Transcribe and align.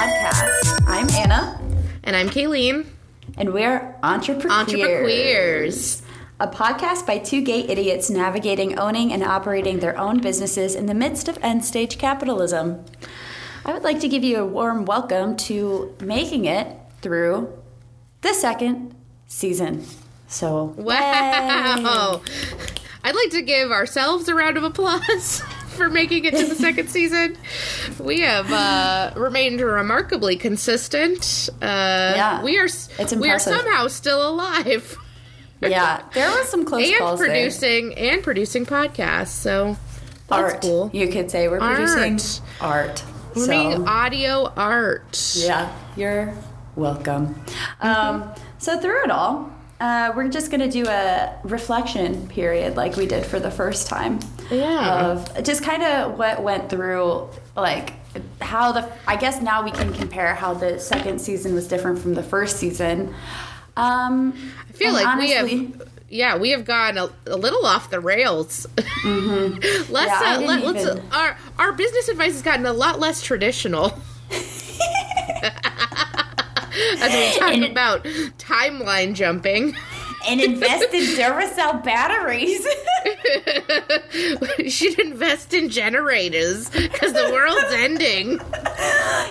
podcast. 0.00 0.84
I'm 0.86 1.08
Anna, 1.10 1.58
And 2.04 2.14
I'm 2.14 2.28
Kaylene. 2.28 2.84
and 3.38 3.54
we're 3.54 3.96
Entrepreneurs. 4.02 4.52
Entrepreneurs. 4.52 6.02
A 6.38 6.46
podcast 6.46 7.06
by 7.06 7.16
two 7.16 7.40
gay 7.40 7.60
idiots 7.60 8.10
navigating, 8.10 8.78
owning, 8.78 9.10
and 9.10 9.22
operating 9.22 9.78
their 9.78 9.96
own 9.98 10.20
businesses 10.20 10.74
in 10.74 10.84
the 10.84 10.92
midst 10.92 11.28
of 11.28 11.38
end 11.40 11.64
stage 11.64 11.96
capitalism. 11.96 12.84
I 13.64 13.72
would 13.72 13.84
like 13.84 14.00
to 14.00 14.08
give 14.08 14.22
you 14.22 14.36
a 14.36 14.44
warm 14.46 14.84
welcome 14.84 15.34
to 15.48 15.94
making 16.02 16.44
it 16.44 16.76
through 17.00 17.50
the 18.20 18.34
second 18.34 18.94
season. 19.28 19.82
So, 20.28 20.74
yay. 20.76 20.84
Wow. 20.84 22.20
I'd 23.02 23.14
like 23.14 23.30
to 23.30 23.40
give 23.40 23.72
ourselves 23.72 24.28
a 24.28 24.34
round 24.34 24.58
of 24.58 24.62
applause 24.64 25.42
for 25.76 25.88
making 25.88 26.24
it 26.24 26.34
to 26.36 26.46
the 26.46 26.54
second 26.54 26.88
season. 26.90 27.36
We 28.00 28.20
have 28.20 28.50
uh, 28.50 29.12
remained 29.16 29.60
remarkably 29.60 30.36
consistent. 30.36 31.48
Uh, 31.62 31.66
Yeah, 32.16 32.42
we 32.42 32.58
are. 32.58 32.64
it's 32.66 33.14
we 33.14 33.30
are 33.30 33.38
somehow 33.38 33.86
still 33.88 34.28
alive 34.28 34.96
yeah, 35.62 36.02
there 36.12 36.30
were 36.30 36.44
some 36.44 36.64
close 36.64 36.86
and 36.88 36.98
calls 36.98 37.18
there. 37.18 37.28
producing 37.28 37.94
and 37.94 38.22
producing 38.22 38.66
podcasts. 38.66 39.28
So 39.28 39.76
that's 40.28 40.52
art. 40.54 40.62
cool. 40.62 40.90
You 40.92 41.08
could 41.08 41.30
say 41.30 41.48
we're 41.48 41.58
Art. 41.60 41.76
producing 41.76 42.20
art. 42.60 43.02
We're 43.34 43.46
So- 43.46 43.48
making 43.48 43.88
audio 43.88 44.52
art. 44.56 45.32
Yeah, 45.34 45.74
you're 45.96 46.34
welcome. 46.76 47.34
Mm-hmm. 47.34 47.86
Um, 47.86 48.34
so 48.58 48.78
through 48.80 49.04
it 49.04 49.10
all, 49.10 49.50
uh, 49.80 50.12
we're 50.16 50.28
just 50.28 50.50
going 50.50 50.60
to 50.60 50.70
do 50.70 50.88
a 50.88 51.38
reflection 51.44 52.26
period 52.28 52.76
like 52.76 52.96
we 52.96 53.06
did 53.06 53.24
for 53.26 53.38
the 53.38 53.50
first 53.50 53.86
time. 53.88 54.18
Yeah. 54.50 55.06
Of 55.10 55.44
just 55.44 55.62
kind 55.62 55.82
of 55.82 56.18
what 56.18 56.42
went 56.42 56.70
through, 56.70 57.28
like 57.56 57.94
how 58.40 58.72
the. 58.72 58.90
I 59.06 59.16
guess 59.16 59.42
now 59.42 59.62
we 59.64 59.70
can 59.70 59.92
compare 59.92 60.34
how 60.34 60.54
the 60.54 60.78
second 60.78 61.20
season 61.20 61.52
was 61.54 61.68
different 61.68 61.98
from 61.98 62.14
the 62.14 62.22
first 62.22 62.56
season. 62.58 63.14
Um, 63.76 64.32
I 64.68 64.72
feel 64.72 64.92
like 64.92 65.18
we 65.18 65.36
honestly- 65.36 65.66
have. 65.66 65.88
Yeah, 66.08 66.36
we 66.38 66.50
have 66.50 66.64
gone 66.64 66.96
a, 66.98 67.10
a 67.26 67.34
little 67.36 67.66
off 67.66 67.90
the 67.90 67.98
rails. 67.98 68.64
let's 68.76 68.88
Mm-hmm. 69.02 69.92
Yeah, 69.92 70.20
uh, 70.22 70.38
didn't 70.38 70.46
let, 70.46 70.64
let's 70.74 70.86
even- 70.86 71.10
our 71.10 71.36
our 71.58 71.72
business 71.72 72.08
advice 72.08 72.32
has 72.32 72.42
gotten 72.42 72.64
a 72.64 72.72
lot 72.72 73.00
less 73.00 73.20
traditional. 73.22 73.92
As 77.00 77.12
we 77.12 77.38
talk 77.38 77.52
And- 77.54 77.64
about 77.64 78.04
timeline 78.38 79.14
jumping, 79.14 79.74
and 80.28 80.40
invest 80.40 80.92
in 80.92 81.02
Duracell 81.16 81.84
batteries. 81.84 82.66
we 84.58 84.68
should 84.70 84.98
invest 84.98 85.54
in 85.54 85.68
generators 85.68 86.68
because 86.70 87.12
the 87.12 87.30
world's 87.32 87.72
ending. 87.72 88.38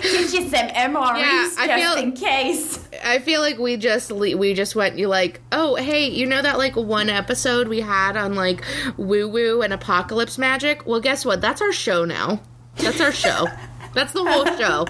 Get 0.02 0.32
you 0.32 0.48
some 0.48 0.68
MREs 0.68 1.18
Yeah, 1.18 1.50
I 1.58 1.66
just 1.66 1.94
feel- 1.94 2.02
in 2.02 2.12
case. 2.12 2.88
I 3.04 3.18
feel 3.18 3.40
like 3.42 3.58
we 3.58 3.76
just 3.76 4.10
le- 4.10 4.36
we 4.36 4.54
just 4.54 4.74
went 4.74 4.96
you 4.98 5.06
like 5.06 5.40
oh 5.52 5.74
hey 5.76 6.08
you 6.08 6.24
know 6.26 6.40
that 6.40 6.56
like 6.56 6.74
one 6.76 7.10
episode 7.10 7.68
we 7.68 7.80
had 7.80 8.16
on 8.16 8.34
like 8.34 8.64
woo 8.96 9.28
woo 9.28 9.60
and 9.60 9.72
apocalypse 9.74 10.38
magic 10.38 10.86
well 10.86 10.98
guess 10.98 11.24
what 11.24 11.42
that's 11.42 11.60
our 11.60 11.72
show 11.72 12.06
now 12.06 12.40
that's 12.76 13.00
our 13.02 13.12
show 13.12 13.46
that's 13.92 14.12
the 14.14 14.24
whole 14.24 14.46
show 14.56 14.86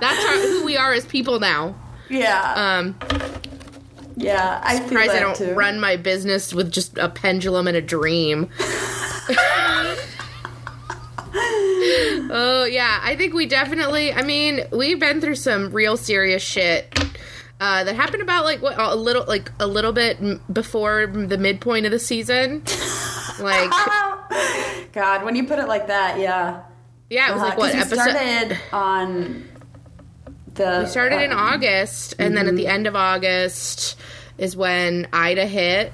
that's 0.00 0.24
our, 0.24 0.34
who 0.48 0.64
we 0.64 0.76
are 0.76 0.92
as 0.92 1.04
people 1.06 1.40
now 1.40 1.74
Yeah. 2.08 2.52
um 2.80 2.98
yeah, 4.16 4.60
I 4.62 4.78
feel 4.78 4.88
surprised 4.88 5.10
I 5.12 5.18
don't 5.20 5.34
too. 5.36 5.54
run 5.54 5.80
my 5.80 5.96
business 5.96 6.54
with 6.54 6.70
just 6.70 6.96
a 6.98 7.08
pendulum 7.08 7.66
and 7.66 7.76
a 7.76 7.82
dream 7.82 8.48
oh 11.36 12.64
yeah 12.70 13.00
I 13.02 13.16
think 13.16 13.34
we 13.34 13.46
definitely 13.46 14.12
I 14.12 14.22
mean 14.22 14.64
we've 14.70 15.00
been 15.00 15.20
through 15.20 15.34
some 15.36 15.72
real 15.72 15.96
serious 15.96 16.42
shit 16.42 16.96
uh, 17.60 17.84
that 17.84 17.94
happened 17.94 18.22
about 18.22 18.44
like 18.44 18.60
what 18.62 18.78
a 18.78 18.94
little 18.94 19.24
like 19.26 19.50
a 19.60 19.66
little 19.66 19.92
bit 19.92 20.18
m- 20.20 20.40
before 20.52 21.06
the 21.06 21.38
midpoint 21.38 21.86
of 21.86 21.92
the 21.92 21.98
season 21.98 22.62
like 23.40 23.70
God, 24.92 25.24
when 25.24 25.34
you 25.34 25.44
put 25.44 25.58
it 25.58 25.66
like 25.66 25.88
that, 25.88 26.20
yeah. 26.20 26.62
yeah 27.10 27.30
it 27.30 27.32
was 27.32 27.42
like 27.42 27.54
Uh, 27.54 27.56
what 27.56 27.72
'cause 27.72 27.90
we 27.90 27.98
episode 27.98 28.10
started 28.16 28.58
on 28.72 29.48
the. 30.54 30.82
we 30.84 30.90
started 30.90 31.22
in 31.22 31.32
August 31.32 32.14
and 32.18 32.36
then 32.36 32.48
at 32.48 32.56
the 32.56 32.66
end 32.66 32.86
of 32.86 32.94
August 32.96 33.98
is 34.38 34.56
when 34.56 35.06
Ida 35.12 35.46
hit 35.46 35.92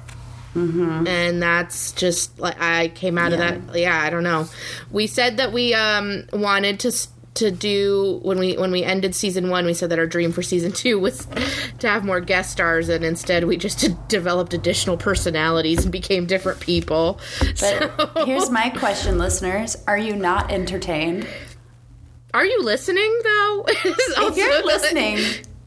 and 0.54 1.41
that's 1.43 1.93
just 1.93 2.38
like 2.41 2.60
I 2.60 2.88
came 2.88 3.16
out 3.19 3.31
Yeah. 3.32 3.50
of 3.54 3.66
that 3.72 3.78
yeah 3.78 4.00
I 4.03 4.10
don't 4.10 4.25
know 4.25 4.48
we 4.91 5.06
said 5.06 5.37
that 5.37 5.53
we 5.53 5.75
um 5.75 6.25
wanted 6.32 6.81
to 6.81 6.93
to 7.34 7.53
do 7.53 8.19
when 8.25 8.41
we 8.41 8.56
when 8.56 8.72
we 8.72 8.82
ended 8.82 9.15
season 9.15 9.48
one 9.50 9.65
we 9.65 9.72
said 9.72 9.91
that 9.91 10.00
our 10.00 10.06
dream 10.09 10.32
for 10.32 10.43
season 10.43 10.72
two 10.72 10.98
was 10.98 11.27
to 11.78 11.88
have 11.88 12.04
more 12.04 12.21
guest 12.21 12.50
stars 12.50 12.88
and 12.88 13.04
instead 13.04 13.44
we 13.44 13.56
just 13.56 13.88
developed 14.09 14.53
additional 14.53 14.97
personalities 14.97 15.84
and 15.84 15.92
became 15.92 16.27
different 16.27 16.59
people 16.59 17.21
But 17.60 18.10
here's 18.27 18.50
my 18.50 18.71
question, 18.71 19.16
listeners: 19.19 19.77
Are 19.87 19.97
you 19.98 20.16
not 20.16 20.50
entertained? 20.50 21.28
Are 22.34 22.44
you 22.44 22.62
listening 22.62 23.18
though? 23.22 23.64
If 23.68 24.36
you're 24.36 24.64
listening, 24.64 25.18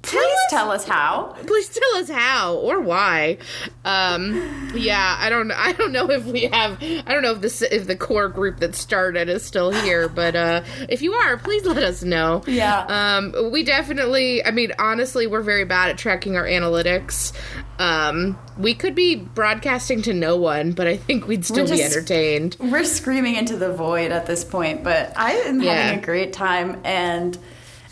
please 0.03 0.37
tell 0.49 0.69
us 0.69 0.85
how. 0.85 1.33
please 1.47 1.69
tell 1.69 1.95
us 2.01 2.09
how 2.09 2.55
or 2.55 2.79
why 2.81 3.37
um 3.85 4.71
yeah 4.75 5.17
i 5.19 5.29
don't 5.29 5.49
i 5.51 5.71
don't 5.71 5.91
know 5.93 6.09
if 6.11 6.25
we 6.25 6.41
have 6.43 6.77
i 6.83 7.01
don't 7.07 7.21
know 7.23 7.31
if 7.31 7.41
this 7.41 7.61
if 7.61 7.87
the 7.87 7.95
core 7.95 8.27
group 8.27 8.59
that 8.59 8.75
started 8.75 9.29
is 9.29 9.43
still 9.43 9.71
here 9.71 10.07
but 10.09 10.35
uh 10.35 10.61
if 10.89 11.01
you 11.01 11.13
are 11.13 11.37
please 11.37 11.65
let 11.65 11.77
us 11.81 12.03
know 12.03 12.43
Yeah. 12.47 12.85
um 12.89 13.51
we 13.51 13.63
definitely 13.63 14.45
i 14.45 14.51
mean 14.51 14.73
honestly 14.77 15.25
we're 15.25 15.41
very 15.41 15.63
bad 15.65 15.89
at 15.89 15.97
tracking 15.97 16.35
our 16.35 16.45
analytics 16.45 17.31
um 17.79 18.37
we 18.57 18.75
could 18.75 18.95
be 18.95 19.15
broadcasting 19.15 20.01
to 20.03 20.13
no 20.13 20.35
one 20.37 20.73
but 20.73 20.85
i 20.85 20.97
think 20.97 21.27
we'd 21.27 21.45
still 21.45 21.65
be 21.67 21.81
entertained 21.81 22.57
We're 22.59 22.83
screaming 22.83 23.35
into 23.35 23.55
the 23.55 23.71
void 23.73 24.11
at 24.11 24.25
this 24.25 24.43
point, 24.43 24.83
but 24.83 25.13
I 25.17 25.31
am 25.33 25.61
Yeah. 25.61 25.73
having 25.73 25.99
a 25.99 26.05
great 26.05 26.33
time, 26.33 26.81
and 26.83 27.37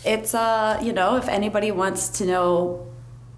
it's 0.04 0.34
uh, 0.34 0.80
you 0.82 0.92
know, 0.92 1.16
if 1.16 1.28
anybody 1.28 1.70
wants 1.70 2.08
to 2.18 2.26
know 2.26 2.86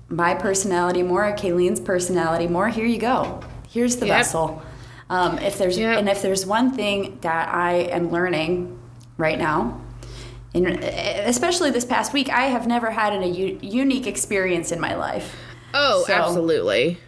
my 0.09 0.35
personality 0.35 1.03
more, 1.03 1.27
or 1.29 1.33
Kaylene's 1.33 1.81
personality 1.81 2.47
more, 2.47 2.69
here 2.69 2.87
you 2.87 2.99
go. 2.99 3.41
Here's 3.69 3.97
the 3.97 4.07
Yep. 4.07 4.17
vessel. 4.19 4.63
Um, 5.11 5.39
if 5.39 5.59
there's 5.59 5.79
Yep. 5.79 5.99
and 5.99 6.09
if 6.09 6.23
there's 6.23 6.47
one 6.47 6.73
thing 6.73 7.19
that 7.23 7.49
I 7.53 7.73
am 7.91 8.11
learning 8.11 8.79
right 9.19 9.39
now, 9.39 9.81
and 10.55 10.67
especially 10.67 11.71
this 11.71 11.85
past 11.85 12.13
week, 12.13 12.29
I 12.31 12.43
have 12.43 12.67
never 12.67 12.91
had 12.91 13.13
an, 13.13 13.23
a 13.23 13.27
u- 13.27 13.59
unique 13.61 14.07
experience 14.07 14.71
in 14.73 14.81
my 14.81 14.95
life. 14.95 15.35
oh 15.75 16.05
So, 16.07 16.13
absolutely 16.13 16.99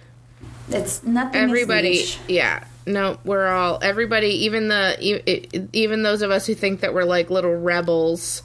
It's 0.70 1.02
nothing. 1.04 1.40
everybody 1.40 2.04
yeah 2.28 2.64
no 2.86 3.18
we're 3.24 3.46
all 3.46 3.78
everybody 3.82 4.44
even 4.46 4.66
the 4.68 5.68
even 5.72 6.02
those 6.02 6.22
of 6.22 6.30
us 6.32 6.46
who 6.46 6.54
think 6.54 6.80
that 6.80 6.92
we're 6.92 7.04
like 7.04 7.30
little 7.30 7.54
rebels 7.56 8.42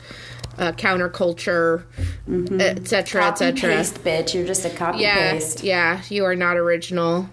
uh, 0.61 0.71
counterculture 0.73 1.83
etc 2.61 3.21
Copy 3.23 3.45
etc 3.45 3.75
paste, 3.77 4.03
bitch. 4.03 4.33
You're 4.33 4.45
just 4.45 4.63
a 4.63 4.69
copy 4.69 4.99
yeah 4.99 5.31
paste. 5.33 5.63
yeah 5.63 6.01
you 6.09 6.23
are 6.25 6.35
not 6.35 6.55
original. 6.55 7.27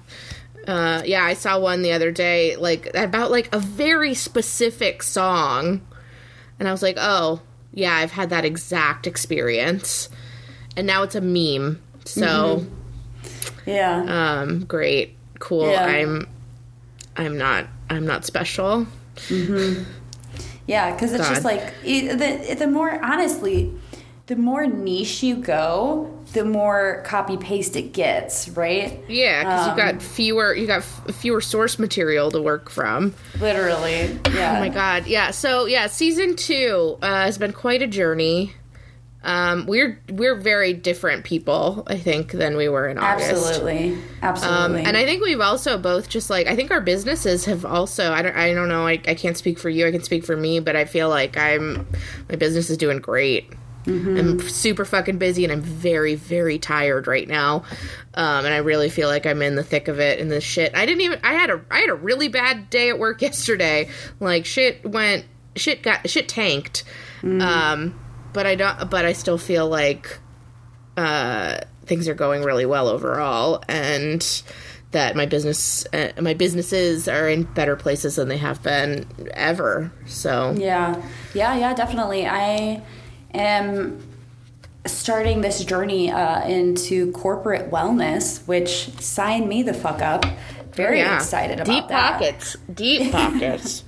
Uh, 0.67 1.03
yeah 1.07 1.25
i 1.25 1.33
saw 1.35 1.59
one 1.59 1.83
the 1.83 1.93
other 1.93 2.11
day 2.11 2.57
like 2.57 2.91
about 2.95 3.31
like 3.31 3.49
a 3.55 3.59
very 3.61 4.15
specific 4.15 5.03
song. 5.03 5.81
And 6.59 6.67
i 6.69 6.73
was 6.73 6.83
like 6.83 6.97
oh 6.99 7.41
yeah 7.73 7.95
i've 7.97 8.13
had 8.13 8.31
that 8.31 8.45
exact 8.45 9.07
experience. 9.07 10.09
And 10.77 10.87
now 10.87 11.03
it's 11.03 11.15
a 11.15 11.21
meme. 11.21 11.81
So 12.07 12.65
Yeah. 13.67 14.41
um 14.41 14.65
great. 14.65 15.17
Cool. 15.39 15.71
Yeah. 15.71 15.85
i'm 15.85 16.27
i'm 17.17 17.37
not 17.39 17.67
i'm 17.91 18.07
not 18.07 18.25
special 18.25 18.87
Yeah, 20.69 20.93
because 20.93 21.13
it's 21.13 21.29
just 21.29 21.45
like 21.45 21.75
the 21.83 22.55
the 22.57 22.67
more 22.69 23.03
honestly, 23.05 23.75
the 24.27 24.37
more 24.37 24.67
niche 24.67 25.23
you 25.23 25.37
go, 25.37 26.15
the 26.35 26.45
more 26.45 27.03
copy 27.07 27.39
paste 27.39 27.75
it 27.75 27.93
gets, 27.95 28.51
right? 28.51 29.03
yeah 29.09 29.43
because 29.43 29.67
Um, 29.69 29.71
you 29.79 29.83
got 29.93 30.03
fewer 30.03 30.55
you 30.55 30.67
got 30.67 30.83
f- 30.83 31.15
fewer 31.17 31.41
source 31.41 31.79
material 31.79 32.31
to 32.33 32.41
work 32.43 32.69
from 32.69 33.15
Literally. 33.41 34.21
Yeah. 34.35 34.57
oh 34.57 34.61
my 34.61 34.69
god 34.69 35.07
yeah 35.07 35.31
so 35.31 35.65
yeah 35.65 35.87
season 35.87 36.37
two 36.37 36.99
uh, 37.01 37.07
has 37.25 37.39
been 37.39 37.53
quite 37.55 37.81
a 37.81 37.87
journey 37.87 38.53
um 39.25 39.67
we're 39.67 40.01
we're 40.11 40.37
very 40.37 40.73
different 40.73 41.25
people 41.25 41.83
i 41.89 41.99
think 41.99 42.31
than 42.33 42.57
we 42.57 42.69
were 42.69 42.87
in 42.89 42.99
august. 42.99 43.31
Absolutely. 43.31 43.99
absolutely. 44.23 44.57
Um, 44.57 44.73
Absolutely. 44.73 44.85
and 44.85 44.97
I 44.97 45.05
think 45.05 45.23
we've 45.23 45.41
also 45.41 45.77
both 45.79 46.09
just 46.09 46.31
like 46.31 46.47
I 46.47 46.55
think 46.57 46.71
our 46.71 46.81
businesses 46.81 47.45
have 47.47 47.65
also 47.65 48.13
I 48.13 48.23
don't 48.23 48.37
I 48.37 48.55
don't 48.55 48.69
know 48.69 48.87
I, 48.87 49.01
I 49.07 49.15
can't 49.15 49.37
speak 49.37 49.59
for 49.59 49.69
you 49.69 49.87
I 49.87 49.91
can 49.91 50.03
speak 50.03 50.25
for 50.25 50.37
me 50.37 50.61
but 50.61 50.77
I 50.77 50.85
feel 50.85 51.09
like 51.09 51.37
I'm 51.37 51.87
my 52.29 52.37
business 52.37 52.71
is 52.71 52.77
doing 52.77 52.99
great. 52.99 53.53
I'm 53.87 54.41
super 54.49 54.85
fucking 54.85 55.17
busy 55.19 55.45
and 55.45 55.53
I'm 55.53 55.63
very 55.63 56.15
very 56.15 56.59
tired 56.59 57.07
right 57.07 57.27
now. 57.27 57.65
Um, 58.15 58.45
and 58.45 58.53
I 58.53 58.59
really 58.59 58.91
feel 58.91 59.09
like 59.09 59.25
I'm 59.25 59.41
in 59.41 59.55
the 59.55 59.63
thick 59.65 59.89
of 59.89 59.99
it 59.99 60.21
and 60.21 60.31
this 60.31 60.45
shit. 60.45 60.75
I 60.77 60.85
didn't 60.85 61.01
even 61.01 61.21
I 61.25 61.33
had 61.33 61.49
a 61.51 61.61
I 61.71 61.79
had 61.79 61.89
a 61.89 61.95
really 61.95 62.29
bad 62.29 62.69
day 62.71 62.91
at 62.91 62.99
work 62.99 63.23
yesterday. 63.29 63.89
Like 64.21 64.45
shit 64.45 64.85
went 64.85 65.25
shit 65.57 65.83
got 65.83 66.09
shit 66.11 66.29
tanked. 66.29 66.85
Um 67.23 67.99
but 68.33 68.47
I 68.47 68.55
don't. 68.55 68.91
But 68.91 69.05
I 69.05 69.13
still 69.13 69.39
feel 69.39 69.69
like 69.69 70.19
uh, 70.97 71.59
things 71.87 72.09
are 72.09 72.15
going 72.15 72.43
really 72.43 72.67
well 72.67 72.89
overall, 72.89 73.63
and 73.69 74.25
that 74.91 75.17
my 75.17 75.27
business, 75.27 75.87
uh, 75.93 76.13
my 76.21 76.35
businesses 76.35 77.09
are 77.09 77.29
in 77.29 77.43
better 77.43 77.77
places 77.77 78.17
than 78.17 78.29
they 78.29 78.39
have 78.39 78.63
been 78.63 79.07
ever. 79.33 79.93
So 80.07 80.55
Yeah, 80.57 81.03
yeah, 81.35 81.57
yeah, 81.57 81.75
definitely. 81.75 82.27
I 82.27 82.83
am 83.35 84.03
starting 84.87 85.41
this 85.43 85.65
journey 85.65 86.11
uh, 86.11 86.47
into 86.49 87.13
corporate 87.13 87.71
wellness, 87.71 88.47
which 88.47 88.91
sign 89.01 89.49
me 89.49 89.63
the 89.63 89.75
fuck 89.75 90.01
up. 90.01 90.25
Very 90.73 90.99
yeah. 90.99 91.17
excited 91.17 91.61
about 91.61 91.67
that. 91.67 91.81
deep 91.81 91.89
that. 91.89 92.13
pockets, 92.13 92.57
deep 92.73 93.13
pockets. 93.13 93.85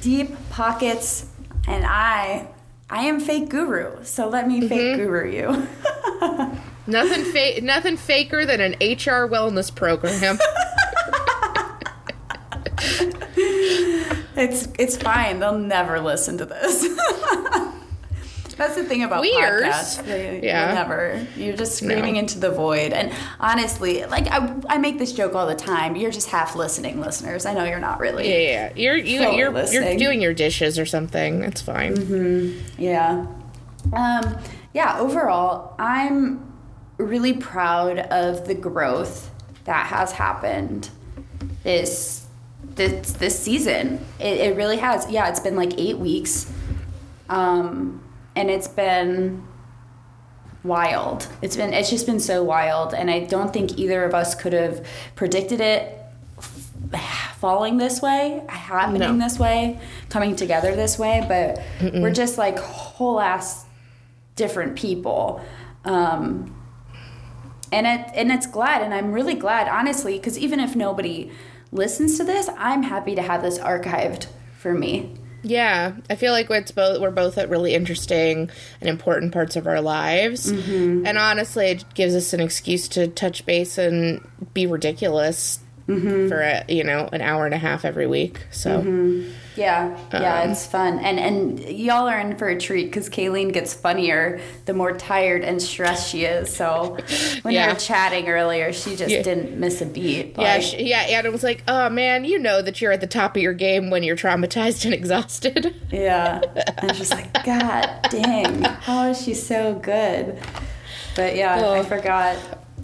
Deep 0.00 0.50
pockets, 0.50 1.26
and 1.66 1.84
I, 1.84 2.46
I 2.90 3.04
am 3.04 3.20
fake 3.20 3.50
guru. 3.50 4.02
So 4.04 4.28
let 4.28 4.48
me 4.48 4.66
fake 4.66 4.96
Mm-hmm. 4.96 5.02
guru 5.04 5.30
you. 5.30 5.68
nothing, 6.86 7.24
fa- 7.24 7.60
nothing 7.62 7.96
faker 7.96 8.46
than 8.46 8.60
an 8.60 8.72
HR 8.80 9.28
wellness 9.28 9.74
program. 9.74 10.38
It's 14.40 14.68
it's 14.78 14.96
fine. 14.96 15.40
They'll 15.40 15.58
never 15.58 15.98
listen 16.00 16.38
to 16.38 16.44
this. 16.46 16.86
That's 18.58 18.74
the 18.74 18.84
thing 18.84 19.04
about 19.04 19.20
Weird. 19.22 19.62
podcasts. 19.62 20.04
They, 20.04 20.40
Yeah. 20.42 20.74
never. 20.74 21.24
You're 21.36 21.56
just 21.56 21.76
screaming 21.76 22.14
No. 22.14 22.20
into 22.20 22.38
the 22.40 22.50
void. 22.50 22.92
And 22.92 23.12
honestly, 23.40 24.04
like 24.06 24.26
I, 24.30 24.52
I 24.68 24.78
make 24.78 24.98
this 24.98 25.12
joke 25.12 25.34
all 25.34 25.46
the 25.46 25.54
time. 25.54 25.94
You're 25.96 26.10
just 26.10 26.28
half 26.28 26.56
listening, 26.56 27.00
listeners. 27.00 27.46
I 27.46 27.54
know 27.54 27.64
you're 27.64 27.78
not 27.78 28.00
really. 28.00 28.28
yeah, 28.28 28.50
yeah. 28.50 28.72
You're 28.74 28.96
you, 28.96 29.22
Fully 29.22 29.38
you're 29.38 29.64
you're 29.72 29.96
doing 29.96 30.20
your 30.20 30.34
dishes 30.34 30.78
or 30.78 30.84
something. 30.84 31.44
It's 31.44 31.62
fine. 31.62 32.60
Yeah. 32.76 33.26
Um, 33.92 34.36
yeah, 34.74 34.98
overall, 34.98 35.74
I'm 35.78 36.52
really 36.98 37.32
proud 37.34 38.00
of 38.00 38.46
the 38.48 38.54
growth 38.54 39.30
that 39.64 39.86
has 39.86 40.10
happened 40.12 40.90
this 41.62 42.26
this 42.74 43.12
this 43.12 43.38
season. 43.38 44.04
It, 44.18 44.38
it 44.38 44.56
really 44.56 44.78
has. 44.78 45.08
Yeah, 45.10 45.28
it's 45.28 45.40
been 45.40 45.54
like 45.56 45.78
eight 45.78 45.98
weeks. 45.98 46.52
Um, 47.28 48.02
and 48.38 48.50
it's 48.50 48.68
been 48.68 49.42
wild. 50.62 51.26
It's 51.42 51.56
been 51.56 51.72
it's 51.74 51.90
just 51.90 52.06
been 52.06 52.20
so 52.20 52.44
wild 52.44 52.94
and 52.94 53.10
I 53.10 53.24
don't 53.24 53.52
think 53.52 53.78
either 53.78 54.04
of 54.04 54.14
us 54.14 54.36
could 54.36 54.52
have 54.52 54.86
predicted 55.16 55.60
it 55.60 55.98
falling 57.38 57.78
this 57.78 58.00
way, 58.00 58.42
happening 58.48 59.18
No. 59.18 59.24
this 59.28 59.38
way, 59.40 59.80
coming 60.08 60.36
together 60.36 60.76
this 60.76 60.98
way, 60.98 61.24
but 61.28 61.60
we're 62.00 62.12
just 62.12 62.38
like 62.38 62.58
whole 62.58 63.20
ass 63.20 63.64
different 64.36 64.76
people. 64.76 65.40
Um, 65.84 66.54
and 67.72 67.86
it 67.86 68.10
and 68.14 68.30
it's 68.30 68.46
glad 68.46 68.82
and 68.82 68.94
I'm 68.94 69.12
really 69.12 69.34
glad 69.34 69.66
honestly 69.68 70.16
because 70.16 70.38
even 70.38 70.60
if 70.60 70.76
nobody 70.76 71.32
listens 71.72 72.16
to 72.18 72.24
this, 72.24 72.48
I'm 72.56 72.84
happy 72.84 73.16
to 73.16 73.22
have 73.22 73.42
this 73.42 73.58
archived 73.58 74.28
for 74.58 74.72
me. 74.72 75.17
Yeah, 75.42 75.92
I 76.10 76.16
feel 76.16 76.32
like 76.32 76.50
it's 76.50 76.72
both 76.72 77.00
we're 77.00 77.10
both 77.10 77.38
at 77.38 77.48
really 77.48 77.74
interesting 77.74 78.50
and 78.80 78.88
important 78.90 79.32
parts 79.32 79.56
of 79.56 79.66
our 79.66 79.80
lives, 79.80 80.52
Mm-hmm. 80.52 81.06
and 81.06 81.16
honestly, 81.18 81.66
it 81.66 81.84
gives 81.94 82.14
us 82.14 82.32
an 82.32 82.40
excuse 82.40 82.88
to 82.88 83.06
touch 83.08 83.46
base 83.46 83.78
and 83.78 84.26
be 84.54 84.66
ridiculous 84.66 85.60
Mm-hmm. 85.88 86.28
for 86.28 86.40
a, 86.42 86.64
you 86.68 86.84
know 86.84 87.08
an 87.14 87.22
hour 87.22 87.46
and 87.46 87.54
a 87.54 87.58
half 87.58 87.84
every 87.86 88.06
week. 88.06 88.40
So 88.50 88.80
Yeah, 89.56 89.96
yeah, 90.12 90.42
Um, 90.42 90.50
it's 90.50 90.66
fun, 90.66 90.98
and 90.98 91.18
and 91.18 91.58
y'all 91.60 92.06
are 92.08 92.18
in 92.20 92.36
for 92.36 92.46
a 92.48 92.60
treat 92.60 92.84
because 92.84 93.08
Kaylene 93.08 93.52
gets 93.52 93.72
funnier 93.74 94.38
the 94.66 94.74
more 94.74 94.92
tired 94.96 95.42
and 95.42 95.60
stressed 95.62 96.10
she 96.10 96.24
is. 96.24 96.54
So 96.54 96.98
when 97.42 97.54
you 97.54 97.60
Yeah. 97.60 97.72
were 97.72 97.78
chatting 97.78 98.28
earlier, 98.28 98.72
she 98.72 98.96
just 98.96 99.10
Yeah. 99.10 99.22
didn't 99.22 99.58
miss 99.58 99.80
a 99.80 99.86
beat. 99.86 100.34
yeah, 100.38 100.54
Like, 100.54 100.62
sh 100.62 100.74
yeah. 100.78 101.06
Adam 101.10 101.32
was 101.32 101.42
like, 101.42 101.64
"Oh 101.66 101.88
man, 101.88 102.24
you 102.26 102.38
know 102.38 102.60
that 102.60 102.80
you're 102.82 102.92
at 102.92 103.00
the 103.00 103.06
top 103.06 103.34
of 103.36 103.42
your 103.42 103.54
game 103.54 103.88
when 103.90 104.02
you're 104.02 104.14
traumatized 104.16 104.84
and 104.84 104.92
exhausted." 105.00 105.74
yeah. 105.90 106.40
And 106.82 106.94
she's 106.94 107.10
like, 107.10 107.32
God 107.44 107.88
dang, 108.10 108.62
how 108.62 109.08
is 109.08 109.22
she 109.22 109.32
so 109.34 109.74
good? 109.74 110.38
But 111.16 111.34
yeah, 111.34 111.60
Oh. 111.64 111.72
I 111.72 111.82
forgot. 111.82 112.36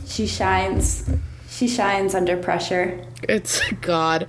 She 0.06 0.26
shines. 0.26 1.04
She 1.54 1.68
shines 1.68 2.16
under 2.16 2.36
pressure. 2.36 3.00
It's 3.22 3.60
God. 3.80 4.26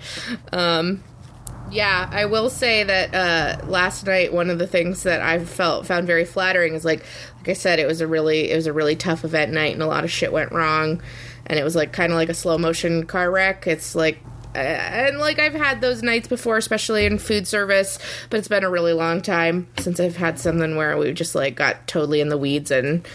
Um, 0.52 1.04
yeah, 1.72 2.08
I 2.12 2.26
will 2.26 2.52
say 2.52 2.84
that 2.84 3.16
uh, 3.16 3.66
last 3.66 4.06
night 4.06 4.32
one 4.32 4.52
of 4.52 4.60
the 4.60 4.68
things 4.68 5.02
that 5.04 5.22
I 5.22 5.44
felt 5.44 5.88
found 5.88 6.06
very 6.06 6.24
flattering 6.24 6.76
is 6.76 6.86
like, 6.86 7.04
like 7.38 7.50
I 7.50 7.54
said, 7.54 7.80
it 7.80 7.88
was 7.88 8.00
a 8.00 8.06
really 8.06 8.52
it 8.52 8.56
was 8.56 8.68
a 8.68 8.74
really 8.74 8.96
tough 8.96 9.26
event 9.26 9.52
night 9.52 9.74
and 9.74 9.82
a 9.82 9.88
lot 9.88 10.04
of 10.04 10.12
shit 10.12 10.32
went 10.32 10.52
wrong, 10.52 11.02
and 11.48 11.58
it 11.58 11.64
was 11.64 11.76
like 11.76 11.92
kind 11.92 12.12
of 12.12 12.16
like 12.16 12.30
a 12.30 12.36
slow 12.36 12.60
motion 12.60 13.06
car 13.06 13.32
wreck. 13.32 13.66
It's 13.68 13.96
like. 13.96 14.20
And 14.54 15.18
like 15.18 15.38
I've 15.38 15.54
had 15.54 15.82
those 15.82 16.02
nights 16.02 16.30
before, 16.30 16.56
especially 16.56 17.06
in 17.06 17.20
food 17.20 17.46
service, 17.46 18.00
but 18.30 18.38
it's 18.38 18.48
been 18.48 18.64
a 18.64 18.70
really 18.70 18.94
long 18.94 19.22
time 19.22 19.68
since 19.80 20.00
I've 20.00 20.16
had 20.16 20.40
something 20.40 20.78
where 20.78 20.98
we 20.98 21.12
just 21.12 21.36
like 21.36 21.56
got 21.56 21.88
totally 21.88 22.22
in 22.22 22.30
the 22.30 22.38
weeds 22.38 22.72
and 22.72 23.06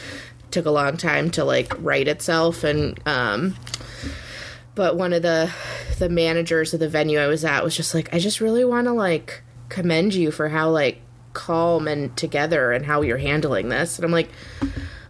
took 0.51 0.67
a 0.67 0.71
long 0.71 0.99
time 0.99 1.31
to 1.31 1.45
like 1.45 1.73
right 1.79 2.07
itself. 2.07 2.63
And 2.63 3.01
um, 3.07 3.57
but 4.81 4.97
one 4.97 5.13
of 5.13 5.21
the 5.21 5.53
the 5.99 6.09
managers 6.09 6.73
of 6.73 6.81
the 6.81 6.89
venue 6.89 7.19
I 7.19 7.27
was 7.27 7.45
at 7.45 7.63
was 7.63 7.77
just 7.77 7.95
like, 7.95 8.15
I 8.15 8.19
just 8.19 8.41
really 8.41 8.65
want 8.65 8.87
to 8.87 8.95
like 8.95 9.43
commend 9.69 10.15
you 10.15 10.31
for 10.31 10.49
how 10.49 10.71
like 10.71 11.03
calm 11.35 11.87
and 11.87 12.17
together 12.17 12.73
and 12.73 12.87
how 12.87 13.03
you're 13.03 13.19
handling 13.19 13.69
this. 13.69 13.99
And 13.99 14.07
I'm 14.07 14.11
like, 14.11 14.31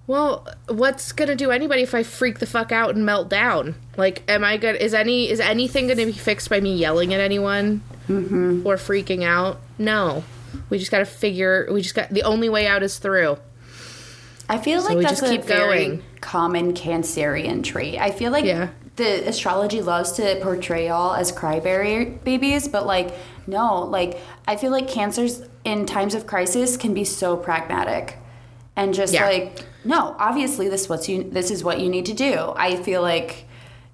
well, 0.09 0.45
what's 0.67 1.13
gonna 1.13 1.37
do 1.37 1.53
anybody 1.53 1.83
if 1.83 1.95
I 1.95 2.03
freak 2.03 2.41
the 2.41 2.47
fuck 2.47 2.73
out 2.73 2.97
and 2.97 3.07
melt 3.07 3.31
down? 3.31 3.77
Like, 3.97 4.29
am 4.29 4.43
I 4.43 4.57
gonna? 4.57 4.79
Is 4.79 4.93
any 4.93 5.31
is 5.31 5.39
anything 5.39 5.87
gonna 5.87 6.05
be 6.05 6.11
fixed 6.11 6.51
by 6.51 6.59
me 6.59 6.75
yelling 6.75 7.15
at 7.15 7.21
anyone 7.21 7.81
mm-hmm. 8.09 8.67
or 8.67 8.75
freaking 8.75 9.23
out? 9.23 9.61
No. 9.79 10.25
We 10.69 10.79
just 10.79 10.91
gotta 10.91 11.07
figure. 11.07 11.69
We 11.71 11.83
just 11.83 11.95
got 11.95 12.11
the 12.11 12.25
only 12.25 12.49
way 12.49 12.67
out 12.67 12.83
is 12.83 12.99
through. 12.99 13.39
I 14.49 14.59
feel 14.59 14.83
like 14.83 14.97
we 14.97 15.05
that's 15.05 15.21
just 15.21 15.33
a 15.33 15.41
very 15.41 15.87
going. 15.87 16.03
common 16.21 16.75
Cancerian 16.75 17.63
trait. 17.63 18.01
I 18.01 18.11
feel 18.11 18.33
like 18.33 18.45
Yeah. 18.45 18.71
The 18.97 19.27
astrology 19.29 19.81
loves 19.83 20.13
to 20.13 20.39
portray 20.43 20.89
y'all 20.89 21.15
as 21.15 21.33
cryberry 21.33 22.23
babies, 22.25 22.69
but 22.69 22.87
like 22.87 23.15
no, 23.47 23.83
like 23.85 24.19
I 24.47 24.57
feel 24.57 24.71
like 24.71 24.89
cancers 24.89 25.43
in 25.65 25.87
times 25.87 26.15
of 26.15 26.27
crisis 26.27 26.77
can 26.77 26.95
be 26.95 27.05
so 27.05 27.37
pragmatic 27.37 28.17
and 28.77 28.93
just 28.95 29.13
Yeah. 29.15 29.25
like 29.27 29.65
no, 29.85 30.15
obviously 30.19 30.69
this 30.69 30.89
what's 30.89 31.09
you 31.09 31.25
this 31.25 31.51
is 31.51 31.65
what 31.65 31.81
you 31.81 31.89
need 31.89 32.07
to 32.07 32.15
do. 32.15 32.53
I 32.57 32.77
feel 32.77 33.03
like 33.03 33.47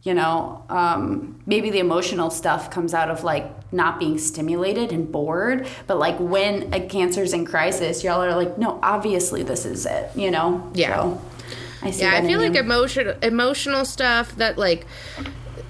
you 0.02 0.14
know 0.14 0.62
um, 0.68 1.40
maybe 1.46 1.70
the 1.70 1.78
emotional 1.80 2.30
stuff 2.30 2.70
comes 2.70 2.94
out 2.94 3.10
of 3.10 3.24
like 3.24 3.44
not 3.72 3.98
being 3.98 4.18
stimulated 4.18 4.92
and 4.92 5.10
bored 5.10 5.66
but 5.88 5.98
like 5.98 6.16
when 6.20 6.72
a 6.72 6.80
cancer's 6.86 7.32
in 7.32 7.44
crisis 7.44 8.04
y'all 8.04 8.22
are 8.22 8.36
like 8.36 8.56
no 8.56 8.78
obviously 8.84 9.42
this 9.42 9.66
is 9.66 9.84
it 9.84 10.08
you 10.14 10.30
know 10.30 10.70
Yeah. 10.74 10.94
so, 11.02 11.20
I 11.86 11.90
see 11.90 12.02
Yeah, 12.02 12.14
I 12.14 12.20
feel 12.22 12.40
in 12.40 12.48
like 12.52 12.54
you. 12.54 12.60
emotion 12.60 13.14
emotional 13.22 13.84
stuff 13.84 14.34
that 14.36 14.58
like 14.58 14.86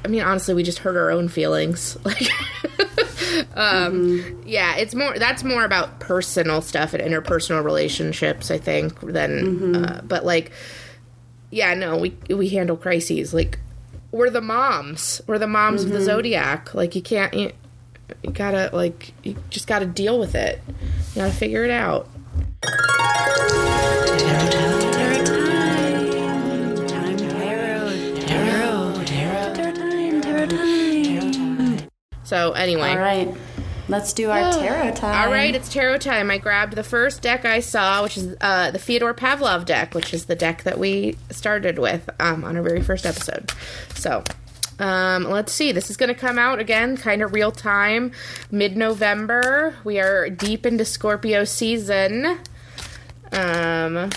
I 0.05 0.09
mean 0.09 0.23
honestly 0.23 0.55
we 0.55 0.63
just 0.63 0.79
hurt 0.79 0.97
our 0.97 1.11
own 1.11 1.29
feelings. 1.29 1.97
Like 2.05 2.29
um 3.57 4.43
yeah, 4.47 4.77
it's 4.77 4.95
more 4.95 5.19
that's 5.19 5.45
more 5.45 5.65
about 5.65 6.01
personal 6.01 6.61
stuff 6.63 6.95
and 6.95 7.03
interpersonal 7.03 7.63
relationships 7.65 8.51
I 8.51 8.59
think 8.59 8.99
than 9.01 9.77
uh, 9.77 10.01
but 10.05 10.25
like 10.25 10.53
yeah, 11.51 11.75
no, 11.75 11.97
we 11.97 12.17
we 12.29 12.49
handle 12.49 12.77
crises 12.77 13.33
like 13.35 13.59
we're 14.11 14.31
the 14.31 14.41
moms. 14.41 15.21
We're 15.27 15.39
the 15.39 15.47
moms 15.47 15.85
of 15.85 15.91
the 15.91 16.01
zodiac. 16.01 16.75
Like 16.75 16.95
you 16.97 17.03
can't 17.03 17.33
you, 17.35 17.53
you 18.23 18.31
gotta 18.31 18.71
like 18.73 19.13
you 19.23 19.37
just 19.51 19.67
gotta 19.67 19.87
deal 19.87 20.19
with 20.19 20.35
it. 20.35 20.61
You 21.15 21.23
gotta 21.23 21.33
figure 21.33 21.65
it 21.65 21.71
out. 21.71 22.09
So 32.27 32.53
anyway. 32.53 32.91
all 32.91 32.99
right 32.99 33.35
let's 33.89 34.13
do 34.13 34.31
our 34.31 34.53
tarot 34.53 34.93
time 34.95 35.27
All 35.27 35.33
right, 35.33 35.55
it's 35.55 35.73
tarot 35.73 35.99
time. 35.99 36.31
I 36.31 36.39
grabbed 36.39 36.75
the 36.75 36.83
first 36.83 37.23
deck 37.23 37.45
I 37.45 37.61
saw, 37.61 38.03
which 38.03 38.17
is 38.17 38.37
uh, 38.41 38.71
the 38.71 38.79
Fyodor 38.79 39.15
Pavlov 39.15 39.65
deck, 39.65 39.95
which 39.95 40.13
is 40.13 40.27
the 40.27 40.35
deck 40.35 40.65
that 40.65 40.79
we 40.79 41.17
started 41.31 41.79
with 41.79 42.09
um, 42.21 42.45
on 42.45 42.57
our 42.57 42.63
very 42.63 42.83
first 42.83 43.07
episode. 43.07 43.53
So, 43.95 44.25
um, 44.79 45.25
let's 45.25 45.53
see. 45.53 45.73
This 45.73 45.91
is 45.91 45.97
going 45.97 46.13
to 46.13 46.19
come 46.19 46.39
out 46.39 46.59
again, 46.59 46.97
kind 46.97 47.23
of 47.23 47.33
real 47.33 47.53
time, 47.53 48.13
mid 48.51 48.77
November. 48.77 49.77
We 49.85 49.99
are 50.01 50.29
deep 50.29 50.67
into 50.67 50.85
Scorpio 50.85 51.45
season. 51.45 52.39
Um, 53.33 54.11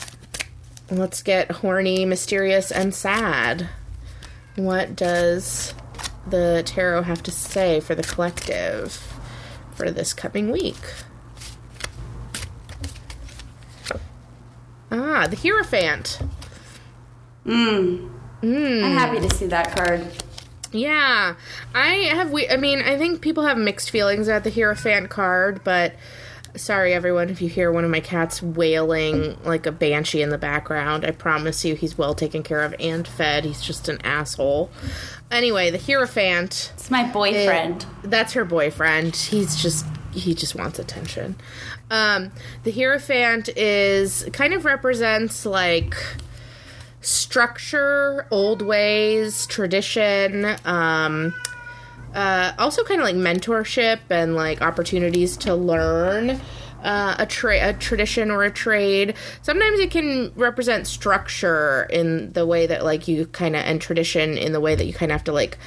let's 0.89 1.21
get 1.21 1.51
horny, 1.51 2.05
mysterious, 2.05 2.71
and 2.71 2.93
sad. 2.93 3.69
What 4.55 4.95
does 4.95 5.73
the 6.27 6.63
tarot 6.65 7.03
have 7.03 7.23
to 7.23 7.31
say 7.31 7.79
for 7.79 7.95
the 7.95 8.03
collective? 8.03 9.19
for 9.79 9.89
this 9.89 10.13
coming 10.13 10.51
week. 10.51 10.75
Ah, 14.91 15.25
the 15.27 15.37
Hierophant. 15.37 16.19
Mmm. 17.45 18.11
Mmm. 18.41 18.83
I'm 18.83 18.91
happy 18.91 19.25
to 19.25 19.33
see 19.33 19.45
that 19.47 19.73
card. 19.73 20.05
Yeah, 20.73 21.35
I 21.73 21.87
have. 22.13 22.31
We, 22.31 22.49
I 22.49 22.57
mean, 22.57 22.81
I 22.81 22.97
think 22.97 23.21
people 23.21 23.45
have 23.45 23.57
mixed 23.57 23.89
feelings 23.89 24.27
about 24.27 24.43
the 24.43 24.51
Hierophant 24.51 25.09
card, 25.09 25.63
but 25.63 25.95
sorry, 26.55 26.93
everyone, 26.93 27.29
if 27.29 27.41
you 27.41 27.47
hear 27.47 27.71
one 27.71 27.85
of 27.85 27.91
my 27.91 28.01
cats 28.01 28.43
wailing 28.43 29.37
like 29.45 29.65
a 29.65 29.71
banshee 29.71 30.21
in 30.21 30.29
the 30.29 30.37
background. 30.37 31.05
I 31.05 31.11
promise 31.11 31.63
you, 31.63 31.75
he's 31.75 31.97
well 31.97 32.13
taken 32.13 32.43
care 32.43 32.63
of 32.63 32.75
and 32.79 33.07
fed. 33.07 33.45
He's 33.45 33.61
just 33.61 33.87
an 33.87 33.99
asshole. 34.03 34.69
Anyway, 35.31 35.69
the 35.69 35.77
Hierophant. 35.77 36.71
It's 36.75 36.89
my 36.89 37.03
boyfriend. 37.11 37.85
That's 38.03 38.33
her 38.33 38.45
boyfriend. 38.45 39.15
He's 39.15 39.55
just 39.55 39.85
he 40.11 40.33
just 40.33 40.55
wants 40.55 40.79
attention. 40.79 41.35
Um, 41.91 42.31
the 42.63 42.71
Hierophant 42.71 43.49
is 43.49 44.27
kind 44.33 44.53
of 44.53 44.65
represents 44.65 45.45
like 45.45 45.95
structure, 47.01 48.25
old 48.31 48.61
ways, 48.61 49.45
tradition, 49.47 50.55
um, 50.65 51.33
uh, 52.13 52.53
also 52.57 52.83
kind 52.83 52.99
of 52.99 53.05
like 53.05 53.15
mentorship 53.15 53.99
and 54.09 54.35
like 54.35 54.61
opportunities 54.61 55.37
to 55.37 55.55
learn. 55.55 56.41
Uh, 56.83 57.13
a 57.19 57.25
tra- 57.25 57.69
a 57.69 57.73
tradition 57.73 58.31
or 58.31 58.43
a 58.43 58.49
trade. 58.51 59.13
Sometimes 59.41 59.79
it 59.79 59.91
can 59.91 60.31
represent 60.35 60.87
structure 60.87 61.85
in 61.89 62.31
the 62.31 62.45
way 62.45 62.67
that 62.67 62.85
like 62.85 63.05
you 63.05 63.25
kind 63.25 63.53
of 63.57 63.63
and 63.63 63.81
tradition 63.81 64.37
in 64.37 64.53
the 64.53 64.61
way 64.61 64.75
that 64.75 64.85
you 64.85 64.93
kind 64.93 65.11
of 65.11 65.15
have 65.15 65.25
to 65.25 65.33
like 65.33 65.57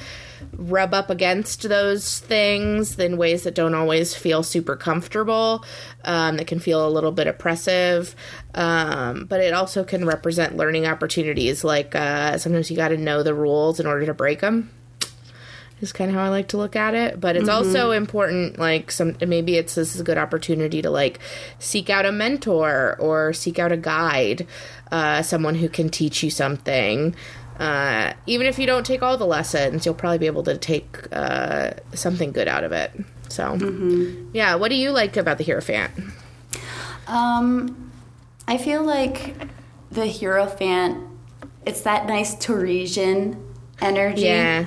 rub 0.53 0.93
up 0.93 1.09
against 1.09 1.67
those 1.69 2.19
things 2.19 2.97
in 2.99 3.17
ways 3.17 3.43
that 3.43 3.55
don't 3.55 3.75
always 3.75 4.15
feel 4.15 4.43
super 4.43 4.75
comfortable, 4.75 5.63
um, 6.03 6.37
that 6.37 6.47
can 6.47 6.59
feel 6.59 6.85
a 6.87 6.89
little 6.89 7.11
bit 7.11 7.27
oppressive. 7.27 8.15
Um, 8.55 9.25
but 9.25 9.39
it 9.39 9.53
also 9.53 9.83
can 9.83 10.05
represent 10.05 10.57
learning 10.57 10.85
opportunities. 10.85 11.63
Like 11.63 11.95
uh, 11.95 12.37
sometimes 12.37 12.69
you 12.69 12.77
got 12.77 12.89
to 12.89 12.97
know 12.97 13.23
the 13.23 13.33
rules 13.33 13.79
in 13.79 13.85
order 13.85 14.05
to 14.05 14.13
break 14.13 14.41
them. 14.41 14.71
Is 15.83 15.93
kind 15.93 16.09
of 16.09 16.15
how 16.15 16.23
I 16.23 16.29
like 16.29 16.47
to 16.49 16.57
look 16.57 16.75
at 16.75 16.95
it, 16.95 17.19
but 17.19 17.35
it's 17.35 17.49
also 17.49 17.91
important. 17.91 18.57
Like 18.57 18.89
some, 18.89 19.15
maybe 19.25 19.57
it's 19.57 19.75
this 19.75 19.93
is 19.93 20.01
a 20.01 20.03
good 20.03 20.17
opportunity 20.17 20.81
to 20.81 20.89
like 20.89 21.19
seek 21.59 21.89
out 21.89 22.05
a 22.05 22.11
mentor 22.11 22.95
or 22.99 23.33
seek 23.33 23.59
out 23.59 23.71
a 23.71 23.77
guide, 23.77 24.47
uh, 24.91 25.21
someone 25.21 25.55
who 25.55 25.69
can 25.69 25.89
teach 25.89 26.23
you 26.23 26.29
something 26.29 27.15
uh, 27.59 28.13
even 28.25 28.47
if 28.47 28.57
you 28.57 28.65
don't 28.65 28.85
take 28.85 29.03
all 29.03 29.17
the 29.17 29.25
lessons, 29.25 29.85
you'll 29.85 29.95
probably 29.95 30.17
be 30.17 30.25
able 30.25 30.43
to 30.43 30.57
take 30.57 30.97
uh, 31.11 31.71
something 31.93 32.31
good 32.31 32.47
out 32.47 32.63
of 32.63 32.71
it. 32.71 32.91
So, 33.29 33.55
yeah, 34.33 34.55
what 34.55 34.69
do 34.69 34.75
you 34.75 34.91
like 34.91 35.17
about 35.17 35.37
the 35.37 35.43
Hierophant? 35.43 35.91
Um, 37.07 37.91
I 38.47 38.57
feel 38.57 38.83
like 38.83 39.35
the 39.91 40.07
Hierophant, 40.07 41.07
it's 41.65 41.81
that 41.81 42.07
nice 42.07 42.35
Torresian 42.35 43.41
energy. 43.81 44.23
Yeah. 44.23 44.65